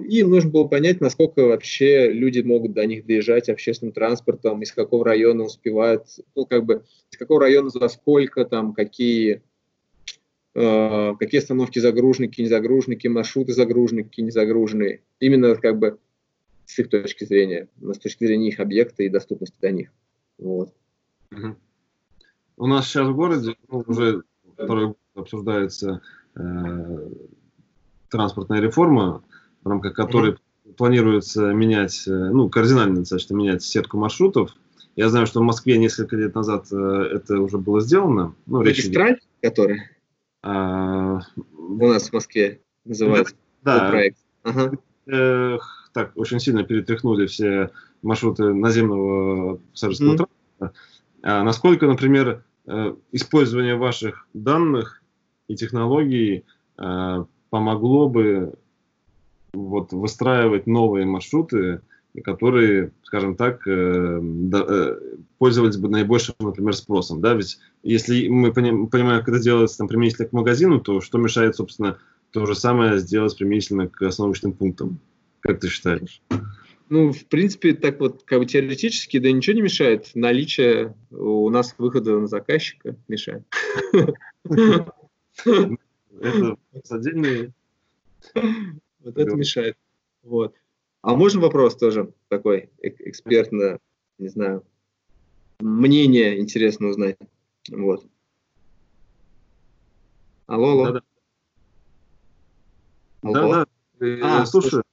им 0.01 0.31
нужно 0.31 0.51
было 0.51 0.65
понять, 0.65 1.01
насколько 1.01 1.45
вообще 1.47 2.13
люди 2.13 2.41
могут 2.41 2.73
до 2.73 2.87
них 2.87 3.07
доезжать 3.07 3.49
общественным 3.49 3.93
транспортом, 3.93 4.63
из 4.63 4.73
какого 4.73 5.05
района 5.05 5.45
успевают, 5.45 6.07
ну, 6.35 6.47
как 6.47 6.65
бы, 6.65 6.85
из 7.11 7.19
какого 7.19 7.41
района 7.41 7.71
за 7.71 7.89
сколько, 7.89 8.45
там, 8.45 8.73
какие, 8.73 9.43
э, 10.55 11.13
какие 11.19 11.41
остановки 11.41 11.79
загруженные, 11.79 12.31
не 12.37 12.47
загруженные, 12.47 12.99
маршруты 13.11 13.53
загруженные, 13.53 14.09
не 14.17 14.31
загруженные. 14.31 15.03
Именно, 15.21 15.55
как 15.57 15.79
бы, 15.79 15.99
с 16.67 16.79
их 16.79 16.89
точки 16.89 17.25
зрения, 17.25 17.69
с 17.81 17.99
точки 17.99 18.25
зрения 18.25 18.49
их 18.49 18.61
объекта 18.61 19.03
и 19.03 19.09
доступности 19.09 19.57
до 19.61 19.71
них. 19.71 19.93
Вот. 20.39 20.73
У 22.57 22.67
нас 22.67 22.87
сейчас 22.87 23.09
в 23.09 23.15
городе 23.15 23.57
ну, 23.69 23.83
уже 23.87 24.23
второй 24.55 24.95
обсуждается 25.15 26.03
э, 26.35 27.09
транспортная 28.09 28.61
реформа, 28.61 29.25
в 29.65 29.69
рамках 29.69 29.95
которой 29.95 30.33
угу. 30.33 30.75
планируется 30.77 31.53
менять, 31.53 32.07
э, 32.07 32.11
ну, 32.11 32.49
кардинально 32.49 33.01
достаточно 33.01 33.35
менять 33.35 33.63
сетку 33.63 33.99
маршрутов. 33.99 34.55
Я 34.97 35.09
знаю, 35.09 35.27
что 35.27 35.41
в 35.41 35.45
Москве 35.45 35.79
несколько 35.79 36.17
лет 36.17 36.35
назад 36.35 36.67
э, 36.71 36.77
это 37.15 37.41
уже 37.41 37.59
было 37.59 37.81
сделано. 37.81 38.35
Ну, 38.47 38.59
Магистраль, 38.59 39.13
идет... 39.13 39.23
который 39.41 39.83
а... 40.43 41.21
у 41.57 41.87
нас 41.87 42.11
в 42.11 42.13
Москве 42.13 42.61
называется 42.85 43.35
да, 43.63 43.89
проект. 43.91 44.19
Ага. 44.43 44.73
Э, 45.07 45.59
так, 45.95 46.13
очень 46.17 46.41
сильно 46.41 46.65
перетряхнули 46.65 47.27
все 47.27 47.71
маршруты 48.03 48.53
наземного 48.53 49.61
пассажирского 49.73 50.15
mm. 50.15 50.17
транспорта. 50.17 50.81
А 51.23 51.43
насколько, 51.45 51.87
например, 51.87 52.45
э, 52.67 52.95
использование 53.13 53.77
ваших 53.77 54.27
данных 54.35 55.03
и 55.49 55.57
технологий 55.57 56.45
помогло 57.51 58.09
бы 58.09 58.55
вот, 59.53 59.93
выстраивать 59.93 60.67
новые 60.67 61.07
маршруты 61.07 61.81
которые, 62.21 62.93
скажем 63.05 63.37
так, 63.37 63.67
э, 63.67 64.21
э, 64.21 65.01
пользовались 65.39 65.79
бы 65.79 65.89
наибольшим, 65.89 66.35
например, 66.41 66.75
спросом. 66.75 67.23
Да? 67.23 67.33
Ведь 67.33 67.59
если 67.83 68.29
мы 68.29 68.53
поним, 68.53 68.89
понимаем, 68.89 69.21
как 69.21 69.31
это 69.31 69.43
делается 69.43 69.79
там, 69.79 69.89
применительно 69.89 70.29
к 70.29 70.33
магазину, 70.33 70.81
то 70.81 71.01
что 71.01 71.17
мешает, 71.19 71.57
собственно, 71.57 71.99
то 72.31 72.45
же 72.45 72.55
самое 72.55 72.99
сделать 72.99 73.37
применительно 73.37 73.89
к 73.89 74.03
остановочным 74.03 74.53
пунктам? 74.53 74.99
Как 75.41 75.61
ты 75.61 75.69
считаешь? 75.69 76.21
Ну, 76.89 77.13
в 77.13 77.25
принципе, 77.27 77.73
так 77.73 78.01
вот, 78.01 78.23
как 78.25 78.41
бы 78.41 78.47
теоретически, 78.47 79.19
да 79.19 79.33
ничего 79.33 79.57
не 79.57 79.63
мешает. 79.63 80.11
Наличие 80.15 80.95
у 81.11 81.49
нас 81.49 81.75
выхода 81.79 82.19
на 82.19 82.27
заказчика 82.27 82.97
мешает. 83.09 83.45
Это 85.45 86.57
отдельный... 86.91 87.53
Вот 89.05 89.17
это 89.19 89.35
мешает. 89.35 89.77
Вот. 90.23 90.55
А 91.03 91.15
можно 91.15 91.41
вопрос 91.41 91.77
тоже 91.77 92.13
такой 92.29 92.71
экспертно, 92.81 93.79
не 94.19 94.29
знаю, 94.29 94.65
мнение 95.61 96.39
интересно 96.39 96.89
узнать. 96.89 97.17
Вот. 97.71 98.07
Алло, 100.47 100.71
алло. 100.71 100.85
Да, 100.85 100.93
да. 100.93 101.03
Алло. 103.23 103.53
Да, 103.53 103.67
да. 103.99 104.43
А, 104.43 104.47
слушаю. 104.47 104.85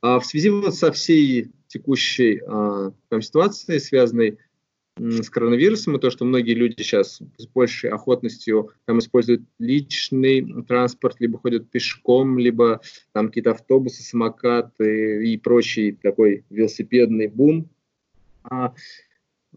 А, 0.00 0.20
в 0.20 0.26
связи 0.26 0.50
вот 0.50 0.74
со 0.74 0.92
всей 0.92 1.50
текущей 1.68 2.42
а, 2.46 2.92
там, 3.08 3.22
ситуацией, 3.22 3.78
связанной 3.78 4.38
с 4.98 5.28
коронавирусом, 5.28 5.96
и 5.96 6.00
то, 6.00 6.10
что 6.10 6.24
многие 6.24 6.54
люди 6.54 6.82
сейчас 6.82 7.20
с 7.36 7.46
большей 7.48 7.90
охотностью 7.90 8.70
там 8.86 8.98
используют 8.98 9.42
личный 9.58 10.64
транспорт, 10.64 11.16
либо 11.20 11.38
ходят 11.38 11.70
пешком, 11.70 12.38
либо 12.38 12.80
там 13.12 13.28
какие-то 13.28 13.50
автобусы, 13.50 14.02
самокаты 14.02 15.28
и 15.28 15.36
прочий 15.36 15.92
такой 15.92 16.44
велосипедный 16.48 17.26
бум. 17.26 17.68
А, 18.42 18.74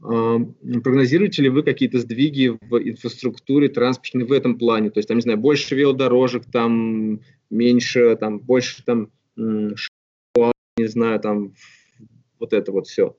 а, 0.02 0.40
прогнозируете 0.84 1.44
ли 1.44 1.50
вы 1.50 1.64
какие-то 1.64 2.00
сдвиги 2.00 2.58
в 2.62 2.78
инфраструктуре 2.78 3.70
транспортной 3.70 4.26
в 4.26 4.32
этом 4.34 4.58
плане? 4.58 4.90
То 4.90 5.00
есть, 5.00 5.08
там, 5.08 5.18
не 5.18 5.22
знаю, 5.22 5.38
больше 5.38 5.76
велодорожек, 5.76 6.46
там 6.52 7.22
меньше, 7.50 8.18
там 8.20 8.40
больше 8.40 8.84
там 8.84 9.10
не 10.80 10.88
знаю, 10.88 11.20
там 11.20 11.54
вот 12.40 12.54
это 12.54 12.72
вот 12.72 12.88
все. 12.88 13.16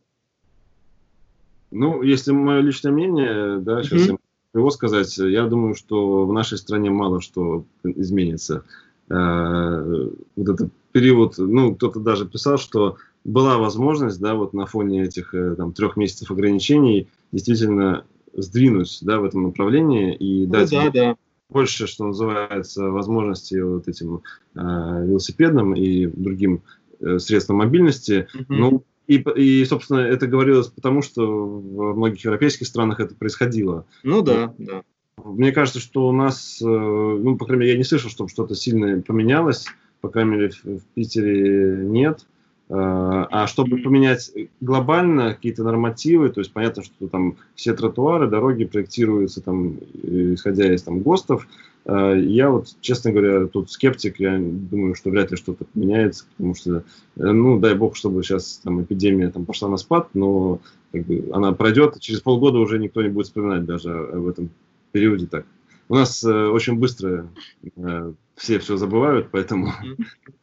Ну, 1.71 2.03
если 2.03 2.33
мое 2.33 2.61
личное 2.61 2.93
мнение, 2.93 3.59
да, 3.59 3.83
сейчас 3.83 4.09
mm-hmm. 4.09 4.18
его 4.55 4.71
сказать, 4.71 5.16
я 5.18 5.47
думаю, 5.47 5.75
что 5.75 6.27
в 6.27 6.33
нашей 6.33 6.59
стране 6.59 6.91
мало 6.91 7.21
что 7.21 7.64
изменится. 7.85 8.64
Э, 9.09 10.09
вот 10.37 10.49
этот 10.49 10.73
период, 10.93 11.35
ну, 11.39 11.75
кто-то 11.75 12.01
даже 12.01 12.27
писал, 12.27 12.59
что 12.59 12.97
была 13.25 13.59
возможность, 13.59 14.21
да, 14.21 14.35
вот 14.35 14.53
на 14.53 14.66
фоне 14.66 15.05
этих 15.05 15.35
э, 15.35 15.55
там 15.57 15.73
трех 15.73 15.97
месяцев 15.97 16.31
ограничений 16.31 17.09
действительно 17.33 18.05
сдвинуть, 18.35 18.99
да, 19.03 19.21
в 19.21 19.25
этом 19.25 19.45
направлении 19.45 20.14
и 20.14 20.47
ну, 20.47 20.53
дать 20.53 20.71
да, 20.71 20.91
да. 20.91 21.16
больше, 21.49 21.87
что 21.87 22.07
называется, 22.07 22.91
возможностей 22.91 23.61
вот 23.61 23.89
этим 23.89 24.23
э, 24.55 24.61
велосипедам 25.07 25.75
и 25.75 26.07
другим 26.07 26.62
э, 27.01 27.18
средствам 27.18 27.59
мобильности. 27.59 28.29
Mm-hmm. 28.35 28.45
Ну, 28.49 28.85
и, 29.11 29.17
и, 29.17 29.65
собственно, 29.65 29.99
это 29.99 30.29
говорилось 30.29 30.69
потому, 30.69 31.03
что 31.03 31.27
в 31.27 31.97
многих 31.97 32.25
европейских 32.25 32.69
странах 32.69 33.01
это 33.01 33.17
происходило. 33.17 33.85
Ну 34.05 34.23
да, 34.23 34.55
да. 34.57 34.83
Мне 35.25 35.51
кажется, 35.51 35.81
что 35.81 36.09
у 36.09 36.13
нас, 36.13 36.63
э, 36.63 36.65
ну, 36.65 37.37
по 37.37 37.45
крайней 37.45 37.63
мере, 37.63 37.73
я 37.73 37.79
не 37.79 37.85
слышал, 37.85 38.09
чтобы 38.09 38.31
что-то 38.31 38.55
сильно 38.55 39.03
поменялось. 39.03 39.67
По 40.01 40.09
крайней 40.09 40.31
мере, 40.31 40.51
в, 40.51 40.65
в 40.65 40.85
Питере 40.95 41.79
нет. 41.83 42.25
Э, 42.69 42.75
а 42.75 43.49
чтобы 43.49 43.79
поменять 43.79 44.31
глобально 44.61 45.35
какие-то 45.35 45.65
нормативы, 45.65 46.29
то 46.29 46.39
есть 46.41 46.53
понятно, 46.53 46.85
что 46.85 47.09
там 47.09 47.37
все 47.57 47.75
тротуары, 47.75 48.29
дороги 48.29 48.65
проектируются 48.65 49.43
там, 49.43 49.79
исходя 50.05 50.73
из 50.73 50.85
там 50.85 51.01
ГОСТов, 51.01 51.49
Э, 51.49 51.70
я 51.87 52.51
вот, 52.51 52.68
честно 52.81 53.11
говоря, 53.11 53.47
тут 53.47 53.70
скептик, 53.70 54.20
я 54.20 54.39
думаю, 54.39 54.95
что 54.95 55.11
вряд 55.11 55.31
ли 55.31 55.37
что-то 55.37 55.64
поменяется, 55.64 56.26
потому 56.37 56.55
что, 56.55 56.76
э, 56.76 56.83
ну, 57.16 57.59
дай 57.59 57.74
бог, 57.74 57.97
чтобы 57.97 58.22
сейчас 58.22 58.61
там 58.62 58.83
эпидемия 58.83 59.31
там 59.31 59.47
пошла 59.47 59.68
на 59.68 59.76
спад, 59.76 60.09
но 60.14 60.61
как 60.93 61.07
бы, 61.07 61.28
она 61.33 61.53
пройдет, 61.53 61.99
через 62.01 62.20
полгода 62.20 62.59
уже 62.59 62.78
никто 62.78 63.03
не 63.03 63.09
будет 63.09 63.26
вспоминать 63.26 63.64
даже 63.64 63.91
в 63.91 64.28
этом 64.28 64.51
периоде 64.93 65.26
так. 65.26 65.47
У 65.89 65.95
нас 65.95 66.22
э, 66.22 66.47
очень 66.49 66.76
быстро 66.76 67.28
э, 67.76 68.12
все 68.37 68.59
все 68.59 68.76
забывают, 68.76 69.28
поэтому... 69.31 69.72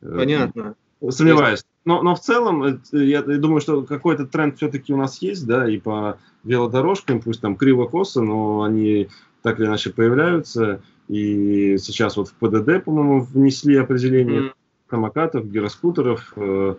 Понятно. 0.02 0.76
Э, 1.02 1.12
сомневаюсь. 1.12 1.64
Но, 1.86 2.02
но 2.02 2.16
в 2.16 2.20
целом, 2.20 2.82
я, 2.92 3.20
я 3.20 3.22
думаю, 3.22 3.62
что 3.62 3.84
какой-то 3.84 4.26
тренд 4.26 4.58
все-таки 4.58 4.94
у 4.94 4.98
нас 4.98 5.22
есть, 5.22 5.48
да, 5.48 5.70
и 5.70 5.78
по 5.78 6.18
велодорожкам, 6.44 7.22
пусть 7.22 7.40
там 7.40 7.56
криво-косо, 7.56 8.22
но 8.22 8.64
они 8.64 9.08
так 9.42 9.60
или 9.60 9.68
иначе 9.68 9.92
появляются. 9.92 10.82
И 11.08 11.78
сейчас 11.78 12.18
вот 12.18 12.30
в 12.30 12.34
ПДД, 12.34 12.84
по-моему, 12.84 13.22
внесли 13.22 13.76
определение 13.76 14.42
mm. 14.42 14.52
самокатов, 14.90 15.50
гироскутеров. 15.50 16.34
Э, 16.36 16.76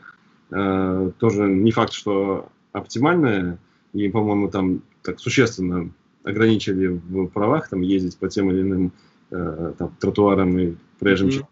э, 0.51 1.11
тоже 1.19 1.49
не 1.49 1.71
факт, 1.71 1.93
что 1.93 2.49
оптимальное. 2.73 3.59
И, 3.95 4.09
по-моему, 4.09 4.51
там 4.51 4.83
так 5.03 5.19
существенно 5.19 5.91
ограничили 6.25 6.89
в 6.89 7.29
правах 7.29 7.69
там 7.69 7.81
ездить 7.81 8.19
по 8.19 8.29
тем 8.29 8.51
или 8.51 8.61
иным 8.61 8.93
э, 9.31 9.73
там, 9.79 9.97
тротуарам 9.99 10.59
и 10.59 10.75
проезжим 10.99 11.29
mm. 11.29 11.47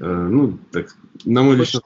Э, 0.00 0.28
ну, 0.30 0.58
так, 0.70 0.94
на 1.24 1.42
мой 1.42 1.56
личный 1.56 1.80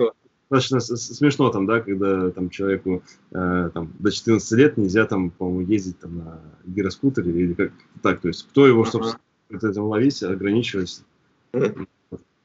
достаточно 0.52 0.96
смешно 0.96 1.50
там, 1.50 1.66
да, 1.66 1.80
когда 1.80 2.30
там 2.30 2.50
человеку 2.50 3.02
э, 3.30 3.70
там, 3.72 3.92
до 3.98 4.10
14 4.10 4.52
лет 4.52 4.76
нельзя 4.76 5.06
там, 5.06 5.30
по-моему, 5.30 5.60
ездить 5.62 5.98
там 5.98 6.18
на 6.18 6.40
гироскутере 6.64 7.32
или 7.32 7.54
как 7.54 7.72
так, 8.02 8.20
то 8.20 8.28
есть 8.28 8.46
кто 8.48 8.66
его, 8.66 8.84
собственно, 8.84 9.20
вот 9.48 9.64
этим 9.64 9.84
ловить, 9.84 10.22
ограничивать. 10.22 11.02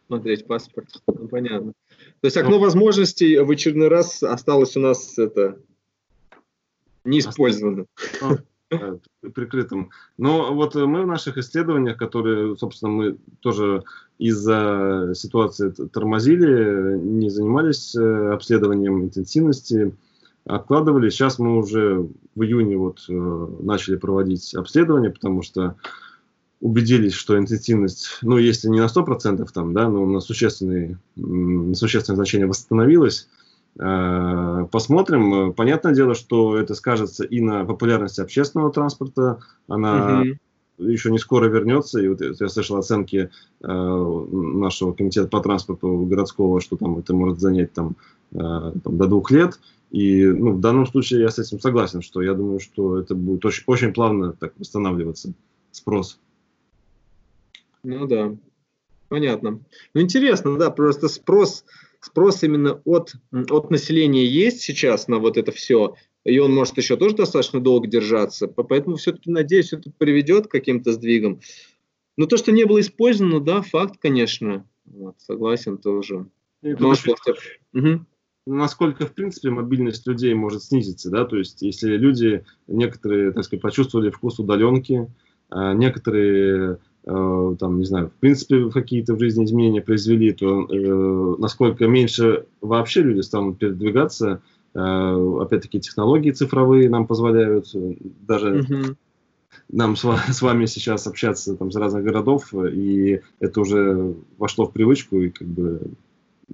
Смотреть 0.07 0.47
паспорт, 0.47 0.87
ну, 1.07 1.27
понятно. 1.27 1.73
То 2.21 2.25
есть 2.25 2.37
окно 2.37 2.59
возможностей 2.59 3.37
в 3.39 3.51
очередной 3.51 3.89
раз 3.89 4.23
осталось 4.23 4.77
у 4.77 4.79
нас 4.79 5.17
это 5.17 5.59
не 7.03 7.19
использовано. 7.19 7.85
Ну, 8.69 8.99
прикрытым. 9.33 9.91
Но 10.17 10.53
вот 10.53 10.75
мы 10.75 11.03
в 11.03 11.07
наших 11.07 11.37
исследованиях, 11.37 11.97
которые, 11.97 12.57
собственно, 12.57 12.91
мы 12.91 13.17
тоже 13.39 13.83
из-за 14.17 15.13
ситуации 15.15 15.69
тормозили, 15.69 16.97
не 16.97 17.29
занимались 17.29 17.95
э, 17.95 18.33
обследованием 18.33 19.03
интенсивности, 19.03 19.95
откладывали. 20.43 21.09
Сейчас 21.09 21.39
мы 21.39 21.57
уже 21.57 22.09
в 22.35 22.43
июне 22.43 22.75
вот 22.75 23.05
э, 23.07 23.13
начали 23.13 23.95
проводить 23.95 24.53
обследование, 24.53 25.11
потому 25.11 25.43
что 25.43 25.77
убедились, 26.59 27.13
что 27.13 27.37
интенсивность, 27.37 28.17
ну, 28.21 28.37
если 28.37 28.67
не 28.67 28.79
на 28.79 28.87
100%, 28.87 29.47
там, 29.53 29.73
да, 29.73 29.87
но 29.87 30.05
на, 30.05 30.19
существенные, 30.19 30.99
на 31.15 31.75
существенное 31.75 32.17
значение 32.17 32.47
восстановилась. 32.47 33.29
Э, 33.79 34.65
посмотрим. 34.71 35.53
Понятное 35.53 35.93
дело, 35.93 36.15
что 36.15 36.57
это 36.57 36.73
скажется 36.73 37.23
и 37.23 37.41
на 37.41 37.65
популярности 37.65 38.21
общественного 38.21 38.71
транспорта. 38.71 39.39
Она 39.67 40.21
угу. 40.21 40.89
еще 40.89 41.11
не 41.11 41.19
скоро 41.19 41.47
вернется. 41.47 42.01
И 42.01 42.07
вот 42.07 42.21
я 42.21 42.49
слышал 42.49 42.77
оценки 42.77 43.29
э, 43.61 43.67
нашего 43.67 44.93
комитета 44.93 45.27
по 45.27 45.39
транспорту 45.41 46.05
городского, 46.05 46.61
что 46.61 46.75
там 46.77 46.97
это 46.97 47.13
может 47.13 47.39
занять 47.39 47.73
там, 47.73 47.95
э, 48.31 48.37
там, 48.37 48.97
до 48.97 49.07
двух 49.07 49.29
лет. 49.31 49.59
И 49.91 50.25
ну, 50.25 50.53
в 50.53 50.59
данном 50.59 50.85
случае 50.85 51.21
я 51.21 51.29
с 51.29 51.39
этим 51.39 51.59
согласен, 51.59 52.01
что 52.01 52.21
я 52.21 52.33
думаю, 52.33 52.59
что 52.59 52.99
это 52.99 53.15
будет 53.15 53.45
очень, 53.45 53.63
очень 53.67 53.93
плавно 53.93 54.33
так 54.33 54.53
восстанавливаться 54.57 55.33
спрос. 55.71 56.19
Ну 57.83 58.05
да, 58.05 58.35
понятно. 59.07 59.59
Ну 59.93 60.01
интересно, 60.01 60.57
да, 60.57 60.71
просто 60.71 61.07
спрос, 61.07 61.63
спрос 61.99 62.43
именно 62.43 62.81
от, 62.85 63.13
от 63.31 63.71
населения 63.71 64.25
есть 64.25 64.61
сейчас 64.61 65.07
на 65.07 65.19
вот 65.19 65.37
это 65.37 65.51
все, 65.51 65.95
и 66.23 66.39
он 66.39 66.53
может 66.53 66.77
еще 66.77 66.97
тоже 66.97 67.15
достаточно 67.15 67.59
долго 67.59 67.87
держаться, 67.87 68.47
поэтому 68.47 68.95
все-таки, 68.95 69.31
надеюсь, 69.31 69.73
это 69.73 69.91
приведет 69.97 70.47
к 70.47 70.51
каким-то 70.51 70.91
сдвигам. 70.91 71.41
Но 72.17 72.25
то, 72.25 72.37
что 72.37 72.51
не 72.51 72.65
было 72.65 72.81
использовано, 72.81 73.39
да, 73.39 73.61
факт, 73.61 73.95
конечно, 73.99 74.67
вот, 74.85 75.15
согласен 75.19 75.77
тоже. 75.77 76.27
Может, 76.61 77.15
угу 77.73 78.05
насколько, 78.47 79.05
в 79.05 79.13
принципе, 79.13 79.49
мобильность 79.49 80.07
людей 80.07 80.33
может 80.33 80.63
снизиться, 80.63 81.11
да, 81.11 81.25
то 81.25 81.37
есть, 81.37 81.61
если 81.61 81.97
люди, 81.97 82.45
некоторые, 82.67 83.33
так 83.33 83.43
сказать, 83.43 83.61
почувствовали 83.61 84.09
вкус 84.09 84.39
удаленки, 84.39 85.11
а 85.49 85.73
некоторые 85.73 86.79
Э, 87.09 87.55
там, 87.57 87.79
не 87.79 87.85
знаю, 87.85 88.09
в 88.09 88.19
принципе, 88.19 88.69
какие-то 88.69 89.15
в 89.15 89.19
жизни 89.19 89.45
изменения 89.45 89.81
произвели, 89.81 90.33
то 90.33 90.67
э, 90.69 91.35
насколько 91.39 91.87
меньше 91.87 92.45
вообще 92.59 93.01
люди 93.01 93.21
станут 93.21 93.59
передвигаться, 93.59 94.41
э, 94.73 94.79
опять-таки 95.39 95.79
технологии 95.79 96.31
цифровые 96.31 96.89
нам 96.89 97.07
позволяют 97.07 97.73
э, 97.73 97.95
даже 98.27 98.59
mm-hmm. 98.59 98.95
нам 99.69 99.95
с, 99.95 100.03
с 100.33 100.41
вами 100.41 100.65
сейчас 100.65 101.07
общаться 101.07 101.55
там 101.55 101.71
с 101.71 101.77
разных 101.77 102.03
городов, 102.03 102.53
и 102.53 103.21
это 103.39 103.61
уже 103.61 104.15
вошло 104.37 104.65
в 104.65 104.73
привычку 104.73 105.21
и 105.21 105.29
как 105.29 105.47
бы 105.47 105.79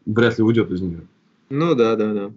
вряд 0.05 0.37
ли 0.37 0.43
уйдет 0.43 0.69
из 0.69 0.81
нее. 0.81 1.01
Ну 1.49 1.73
да, 1.73 1.95
да, 1.95 2.13
да. 2.13 2.31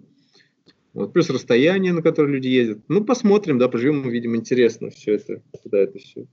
Вот, 0.95 1.13
плюс 1.13 1.29
расстояние, 1.29 1.93
на 1.93 2.01
которое 2.01 2.33
люди 2.33 2.47
ездят. 2.47 2.79
Ну, 2.87 3.03
посмотрим, 3.03 3.59
да, 3.59 3.67
поживем, 3.67 4.07
увидим. 4.07 4.35
Интересно 4.35 4.89
все 4.89 5.13
это, 5.13 5.43
куда 5.61 5.77
это 5.77 5.99
все, 5.99 6.25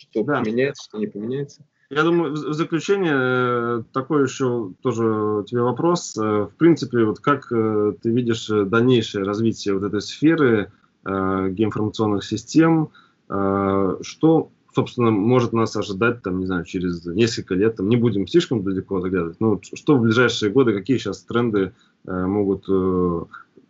что 0.00 0.24
да. 0.24 0.40
поменяется, 0.40 0.84
что 0.84 0.98
не 0.98 1.06
поменяется. 1.06 1.64
Я 1.90 2.04
думаю, 2.04 2.32
в 2.34 2.54
заключение 2.54 3.16
э, 3.16 3.82
такой 3.92 4.22
еще 4.22 4.72
тоже 4.80 5.44
тебе 5.48 5.62
вопрос. 5.62 6.16
Э, 6.16 6.44
в 6.44 6.54
принципе, 6.56 7.04
вот 7.04 7.18
как 7.18 7.50
э, 7.50 7.94
ты 8.00 8.10
видишь 8.10 8.46
дальнейшее 8.46 9.24
развитие 9.24 9.74
вот 9.74 9.82
этой 9.82 10.00
сферы 10.00 10.72
геоинформационных 11.02 12.24
систем? 12.24 12.90
Что, 13.26 14.50
собственно, 14.74 15.10
может 15.10 15.54
нас 15.54 15.74
ожидать, 15.74 16.22
там, 16.22 16.40
не 16.40 16.44
знаю, 16.44 16.66
через 16.66 17.06
несколько 17.06 17.54
лет? 17.54 17.76
Там, 17.76 17.88
не 17.88 17.96
будем 17.96 18.26
слишком 18.26 18.62
далеко 18.62 19.00
заглядывать. 19.00 19.40
Ну, 19.40 19.58
что 19.62 19.96
в 19.96 20.02
ближайшие 20.02 20.52
годы, 20.52 20.74
какие 20.74 20.98
сейчас 20.98 21.22
тренды 21.22 21.72
могут 22.04 22.66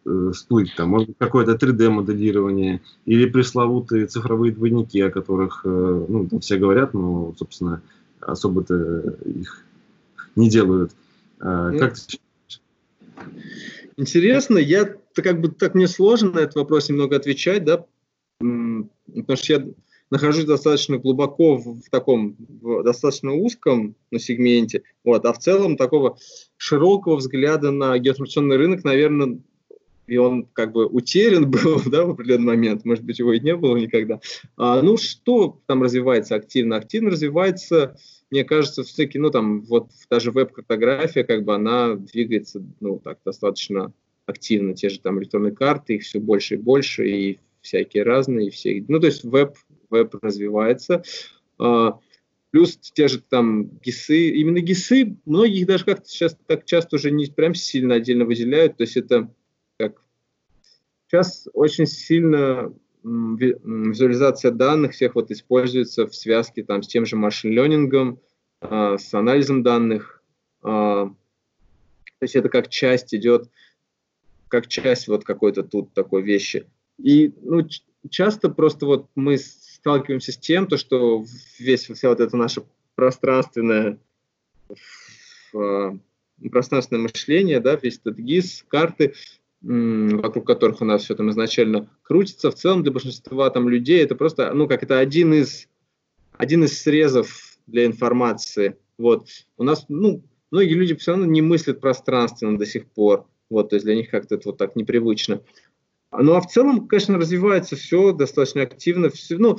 всплыть? 0.04 0.74
Там, 0.76 0.90
может 0.90 1.08
быть, 1.08 1.18
какое-то 1.18 1.52
3D-моделирование 1.52 2.80
или 3.04 3.26
пресловутые 3.26 4.06
цифровые 4.06 4.52
двойники, 4.52 5.00
о 5.00 5.10
которых 5.10 5.62
ну, 5.64 6.28
все 6.40 6.56
говорят, 6.56 6.94
но, 6.94 7.34
собственно, 7.38 7.82
особо-то 8.20 9.16
их 9.24 9.64
не 10.36 10.48
делают. 10.48 10.92
А, 11.40 11.72
как 11.72 11.94
ты 11.94 12.18
Интересно, 13.96 14.56
я 14.56 14.96
как 15.14 15.40
бы 15.40 15.48
так 15.48 15.74
мне 15.74 15.86
сложно 15.86 16.32
на 16.32 16.38
этот 16.40 16.56
вопрос 16.56 16.88
немного 16.88 17.16
отвечать, 17.16 17.64
да, 17.64 17.84
потому 18.38 19.36
что 19.36 19.52
я 19.52 19.66
нахожусь 20.10 20.44
достаточно 20.44 20.96
глубоко 20.96 21.56
в, 21.56 21.82
в 21.82 21.90
таком 21.90 22.36
в 22.38 22.82
достаточно 22.82 23.32
узком 23.32 23.94
ну, 24.10 24.18
сегменте, 24.18 24.82
вот, 25.04 25.26
а 25.26 25.32
в 25.34 25.38
целом 25.38 25.76
такого 25.76 26.16
широкого 26.56 27.16
взгляда 27.16 27.70
на 27.70 27.98
геоинформационный 27.98 28.56
рынок, 28.56 28.84
наверное, 28.84 29.38
и 30.10 30.16
он 30.16 30.46
как 30.52 30.72
бы 30.72 30.86
утерян 30.86 31.48
был 31.50 31.80
да, 31.86 32.04
в 32.04 32.10
определенный 32.10 32.46
момент, 32.46 32.84
может 32.84 33.04
быть, 33.04 33.20
его 33.20 33.32
и 33.32 33.40
не 33.40 33.54
было 33.54 33.76
никогда. 33.76 34.20
А, 34.56 34.82
ну, 34.82 34.96
что 34.96 35.60
там 35.66 35.82
развивается 35.82 36.34
активно? 36.34 36.76
Активно 36.76 37.10
развивается, 37.10 37.96
мне 38.30 38.44
кажется, 38.44 38.82
все-таки, 38.82 39.18
ну, 39.18 39.30
там, 39.30 39.60
вот 39.62 39.90
даже 40.10 40.32
веб-картография, 40.32 41.22
как 41.22 41.44
бы, 41.44 41.54
она 41.54 41.94
двигается, 41.94 42.62
ну, 42.80 42.98
так, 42.98 43.18
достаточно 43.24 43.92
активно. 44.26 44.74
Те 44.74 44.88
же 44.88 45.00
там 45.00 45.20
электронные 45.20 45.52
карты, 45.52 45.94
их 45.94 46.02
все 46.02 46.18
больше 46.18 46.54
и 46.54 46.58
больше, 46.58 47.08
и 47.08 47.38
всякие 47.60 48.02
разные, 48.02 48.48
и 48.48 48.50
все. 48.50 48.84
Ну, 48.88 48.98
то 48.98 49.06
есть 49.06 49.22
веб, 49.22 49.54
веб 49.90 50.14
развивается. 50.22 51.04
А, 51.58 52.00
плюс 52.50 52.76
те 52.76 53.06
же 53.06 53.20
там 53.20 53.68
ГИСы, 53.78 54.30
именно 54.30 54.60
ГИСы, 54.60 55.16
многих 55.24 55.66
даже 55.66 55.84
как-то 55.84 56.08
сейчас 56.08 56.36
так 56.46 56.64
часто 56.64 56.96
уже 56.96 57.12
не 57.12 57.26
прям 57.26 57.54
сильно 57.54 57.94
отдельно 57.94 58.24
выделяют, 58.24 58.76
то 58.76 58.82
есть 58.82 58.96
это 58.96 59.32
сейчас 61.10 61.48
очень 61.54 61.86
сильно 61.86 62.72
визуализация 63.02 64.50
данных 64.52 64.92
всех 64.92 65.14
вот 65.14 65.30
используется 65.30 66.06
в 66.06 66.14
связке 66.14 66.62
там 66.62 66.82
с 66.82 66.88
тем 66.88 67.06
же 67.06 67.16
машин-ленингом, 67.16 68.20
а, 68.60 68.96
с 68.96 69.12
анализом 69.14 69.62
данных. 69.62 70.22
А, 70.62 71.06
то 71.06 72.22
есть 72.22 72.36
это 72.36 72.48
как 72.48 72.68
часть 72.68 73.14
идет, 73.14 73.50
как 74.48 74.68
часть 74.68 75.08
вот 75.08 75.24
какой-то 75.24 75.62
тут 75.62 75.92
такой 75.94 76.22
вещи. 76.22 76.66
И 76.98 77.32
ну, 77.42 77.66
часто 78.08 78.50
просто 78.50 78.86
вот 78.86 79.08
мы 79.14 79.38
сталкиваемся 79.38 80.32
с 80.32 80.36
тем, 80.36 80.66
то, 80.66 80.76
что 80.76 81.24
весь, 81.58 81.86
вся 81.86 82.10
вот 82.10 82.20
это 82.20 82.36
наше 82.36 82.62
пространственное, 82.94 83.98
а, 85.54 85.96
пространственное 86.52 87.02
мышление, 87.02 87.58
да, 87.60 87.74
весь 87.76 87.98
этот 87.98 88.18
ГИС, 88.18 88.64
карты, 88.68 89.14
вокруг 89.62 90.46
которых 90.46 90.80
у 90.80 90.84
нас 90.84 91.04
все 91.04 91.14
там 91.14 91.30
изначально 91.30 91.88
крутится, 92.02 92.50
в 92.50 92.54
целом 92.54 92.82
для 92.82 92.92
большинства 92.92 93.50
там 93.50 93.68
людей 93.68 94.02
это 94.02 94.14
просто, 94.14 94.52
ну, 94.54 94.66
как 94.66 94.82
это 94.82 94.98
один 94.98 95.34
из, 95.34 95.68
один 96.36 96.64
из 96.64 96.80
срезов 96.80 97.58
для 97.66 97.84
информации. 97.84 98.76
Вот. 98.96 99.26
У 99.56 99.64
нас, 99.64 99.84
ну, 99.88 100.22
многие 100.50 100.74
люди 100.74 100.94
все 100.94 101.12
равно 101.12 101.26
не 101.26 101.42
мыслят 101.42 101.80
пространственно 101.80 102.58
до 102.58 102.66
сих 102.66 102.86
пор. 102.86 103.26
Вот, 103.50 103.70
то 103.70 103.76
есть 103.76 103.84
для 103.84 103.96
них 103.96 104.10
как-то 104.10 104.36
это 104.36 104.48
вот 104.48 104.58
так 104.58 104.76
непривычно. 104.76 105.42
Ну, 106.12 106.34
а 106.34 106.40
в 106.40 106.46
целом, 106.46 106.86
конечно, 106.86 107.18
развивается 107.18 107.76
все 107.76 108.12
достаточно 108.12 108.62
активно. 108.62 109.10
Все, 109.10 109.38
ну, 109.38 109.56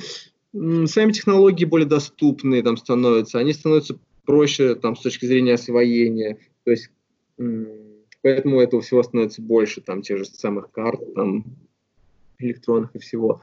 сами 0.86 1.12
технологии 1.12 1.64
более 1.64 1.88
доступные 1.88 2.62
там 2.62 2.76
становятся, 2.76 3.38
они 3.38 3.52
становятся 3.52 3.98
проще 4.24 4.74
там 4.74 4.96
с 4.96 5.00
точки 5.00 5.26
зрения 5.26 5.54
освоения. 5.54 6.38
То 6.64 6.70
есть 6.70 6.90
Поэтому 8.22 8.60
этого 8.60 8.82
всего 8.82 9.02
становится 9.02 9.42
больше, 9.42 9.80
там, 9.80 10.02
тех 10.02 10.18
же 10.18 10.24
самых 10.24 10.70
карт, 10.70 11.00
там, 11.14 11.44
электронных 12.38 12.94
и 12.94 12.98
всего. 12.98 13.42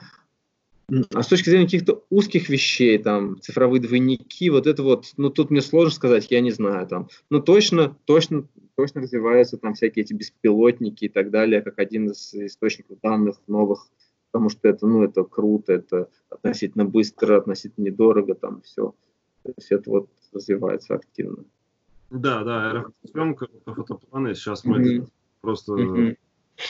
А 1.14 1.22
с 1.22 1.28
точки 1.28 1.50
зрения 1.50 1.66
каких-то 1.66 2.04
узких 2.10 2.50
вещей, 2.50 2.98
там, 2.98 3.40
цифровые 3.42 3.82
двойники, 3.82 4.50
вот 4.50 4.66
это 4.66 4.82
вот, 4.82 5.14
ну, 5.18 5.30
тут 5.30 5.52
мне 5.52 5.62
сложно 5.62 5.92
сказать, 5.92 6.32
я 6.32 6.42
не 6.42 6.52
знаю, 6.52 6.88
там, 6.88 7.10
но 7.30 7.40
точно, 7.40 7.96
точно, 8.06 8.48
точно 8.76 9.02
развиваются 9.02 9.58
там 9.58 9.76
всякие 9.76 10.04
эти 10.04 10.14
беспилотники 10.14 11.06
и 11.06 11.10
так 11.10 11.30
далее, 11.30 11.62
как 11.62 11.78
один 11.78 12.10
из 12.10 12.34
источников 12.34 13.00
данных 13.02 13.38
новых, 13.46 13.88
потому 14.32 14.50
что 14.50 14.68
это, 14.68 14.88
ну, 14.88 15.04
это 15.04 15.24
круто, 15.24 15.74
это 15.74 16.10
относительно 16.30 16.86
быстро, 16.86 17.38
относительно 17.38 17.86
недорого, 17.86 18.34
там, 18.34 18.62
все. 18.62 18.96
То 19.44 19.54
есть 19.58 19.72
это 19.72 19.90
вот 19.90 20.10
развивается 20.34 20.96
активно. 20.96 21.46
Да, 22.10 22.44
да, 22.44 22.70
аэросъемка, 22.70 23.48
фотопланы. 23.66 24.36
Сейчас 24.36 24.64
мы 24.64 24.80
mm-hmm. 24.80 25.10
просто 25.42 25.74
mm-hmm. 25.74 26.18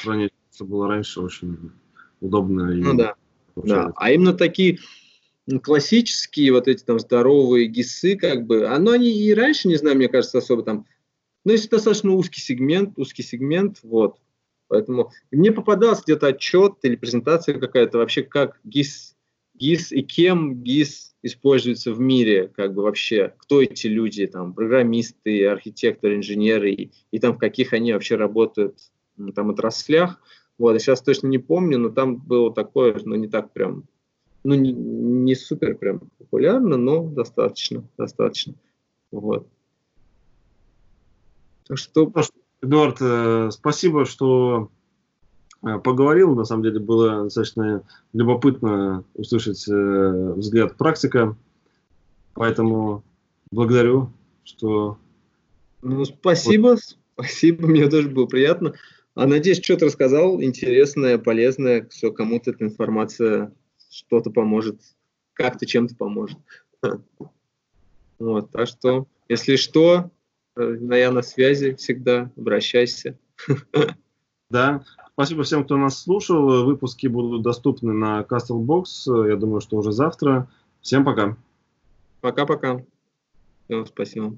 хранить 0.03 0.33
было 0.59 0.87
раньше 0.87 1.21
очень 1.21 1.71
удобно. 2.19 2.71
И 2.71 2.81
ну 2.81 2.95
да. 2.95 3.15
да. 3.55 3.91
А 3.95 4.11
именно 4.11 4.33
такие 4.33 4.79
классические 5.63 6.51
вот 6.51 6.67
эти 6.67 6.83
там 6.83 6.99
здоровые 6.99 7.67
ГИСы, 7.67 8.15
как 8.17 8.45
бы, 8.45 8.67
оно 8.67 8.91
они 8.91 9.09
и 9.09 9.33
раньше, 9.33 9.67
не 9.67 9.77
знаю, 9.77 9.95
мне 9.95 10.09
кажется, 10.09 10.37
особо 10.37 10.63
там, 10.63 10.85
но 11.45 11.53
если 11.53 11.69
достаточно 11.69 12.11
узкий 12.11 12.41
сегмент, 12.41 12.93
узкий 12.97 13.23
сегмент, 13.23 13.79
вот, 13.81 14.17
поэтому 14.67 15.11
и 15.31 15.37
мне 15.37 15.51
попадался 15.51 16.03
где-то 16.03 16.27
отчет 16.27 16.73
или 16.83 16.95
презентация 16.95 17.57
какая-то 17.57 17.97
вообще, 17.97 18.21
как 18.21 18.59
ГИС, 18.63 19.15
ГИС 19.59 19.91
и 19.91 20.01
кем 20.01 20.63
ГИС 20.63 21.15
используется 21.21 21.93
в 21.93 21.99
мире, 21.99 22.47
как 22.47 22.73
бы 22.73 22.83
вообще, 22.83 23.33
кто 23.37 23.61
эти 23.61 23.87
люди, 23.87 24.25
там, 24.25 24.53
программисты, 24.53 25.45
архитекторы, 25.47 26.15
инженеры, 26.15 26.71
и, 26.71 26.91
и 27.11 27.19
там 27.19 27.35
в 27.35 27.37
каких 27.37 27.73
они 27.73 27.93
вообще 27.93 28.15
работают 28.15 28.77
там 29.35 29.49
отраслях. 29.49 30.21
Вот, 30.57 30.73
я 30.73 30.79
сейчас 30.79 31.01
точно 31.01 31.27
не 31.27 31.37
помню, 31.37 31.77
но 31.77 31.89
там 31.89 32.17
было 32.17 32.53
такое, 32.53 32.93
но 32.93 33.01
ну, 33.05 33.15
не 33.15 33.27
так 33.27 33.51
прям, 33.51 33.83
ну, 34.43 34.55
не, 34.55 34.71
не 34.71 35.35
супер 35.35 35.75
прям 35.75 36.09
популярно, 36.17 36.77
но 36.77 37.03
достаточно, 37.03 37.83
достаточно. 37.97 38.55
Вот. 39.11 39.47
Так 41.67 41.77
что... 41.77 42.11
Эдуард, 42.61 42.97
э, 42.99 43.51
спасибо, 43.51 44.03
что 44.03 44.69
поговорил. 45.61 46.35
На 46.35 46.45
самом 46.45 46.63
деле 46.63 46.79
было 46.79 47.23
достаточно 47.23 47.83
любопытно 48.13 49.03
услышать 49.13 49.67
э, 49.67 50.33
взгляд 50.35 50.77
практика. 50.77 51.35
Поэтому 52.33 53.03
благодарю, 53.51 54.11
что... 54.43 54.97
Ну, 55.81 56.05
спасибо, 56.05 56.69
вот. 56.69 56.97
спасибо, 57.13 57.67
мне 57.67 57.89
тоже 57.89 58.09
было 58.09 58.25
приятно. 58.25 58.73
А 59.15 59.27
надеюсь, 59.27 59.61
что-то 59.61 59.85
рассказал 59.85 60.41
интересное, 60.41 61.17
полезное, 61.17 61.87
что 61.91 62.11
кому-то 62.11 62.51
эта 62.51 62.63
информация 62.63 63.53
что-то 63.91 64.29
поможет, 64.29 64.79
как-то 65.33 65.65
чем-то 65.65 65.95
поможет. 65.95 66.37
Вот, 68.19 68.51
так 68.51 68.67
что, 68.67 69.07
если 69.29 69.55
что, 69.55 70.11
э, 70.57 70.77
я 70.91 71.09
на 71.09 71.21
связи 71.21 71.75
всегда, 71.75 72.31
обращайся. 72.35 73.17
Да, 74.49 74.83
Спасибо 75.19 75.43
всем, 75.43 75.65
кто 75.65 75.75
нас 75.75 76.01
слушал. 76.01 76.63
Выпуски 76.63 77.07
будут 77.07 77.41
доступны 77.41 77.91
на 77.91 78.21
Castlebox. 78.21 79.27
Я 79.27 79.35
думаю, 79.35 79.59
что 79.59 79.75
уже 79.75 79.91
завтра. 79.91 80.47
Всем 80.79 81.03
пока. 81.03 81.35
Пока-пока. 82.21 82.85
Спасибо. 83.85 84.37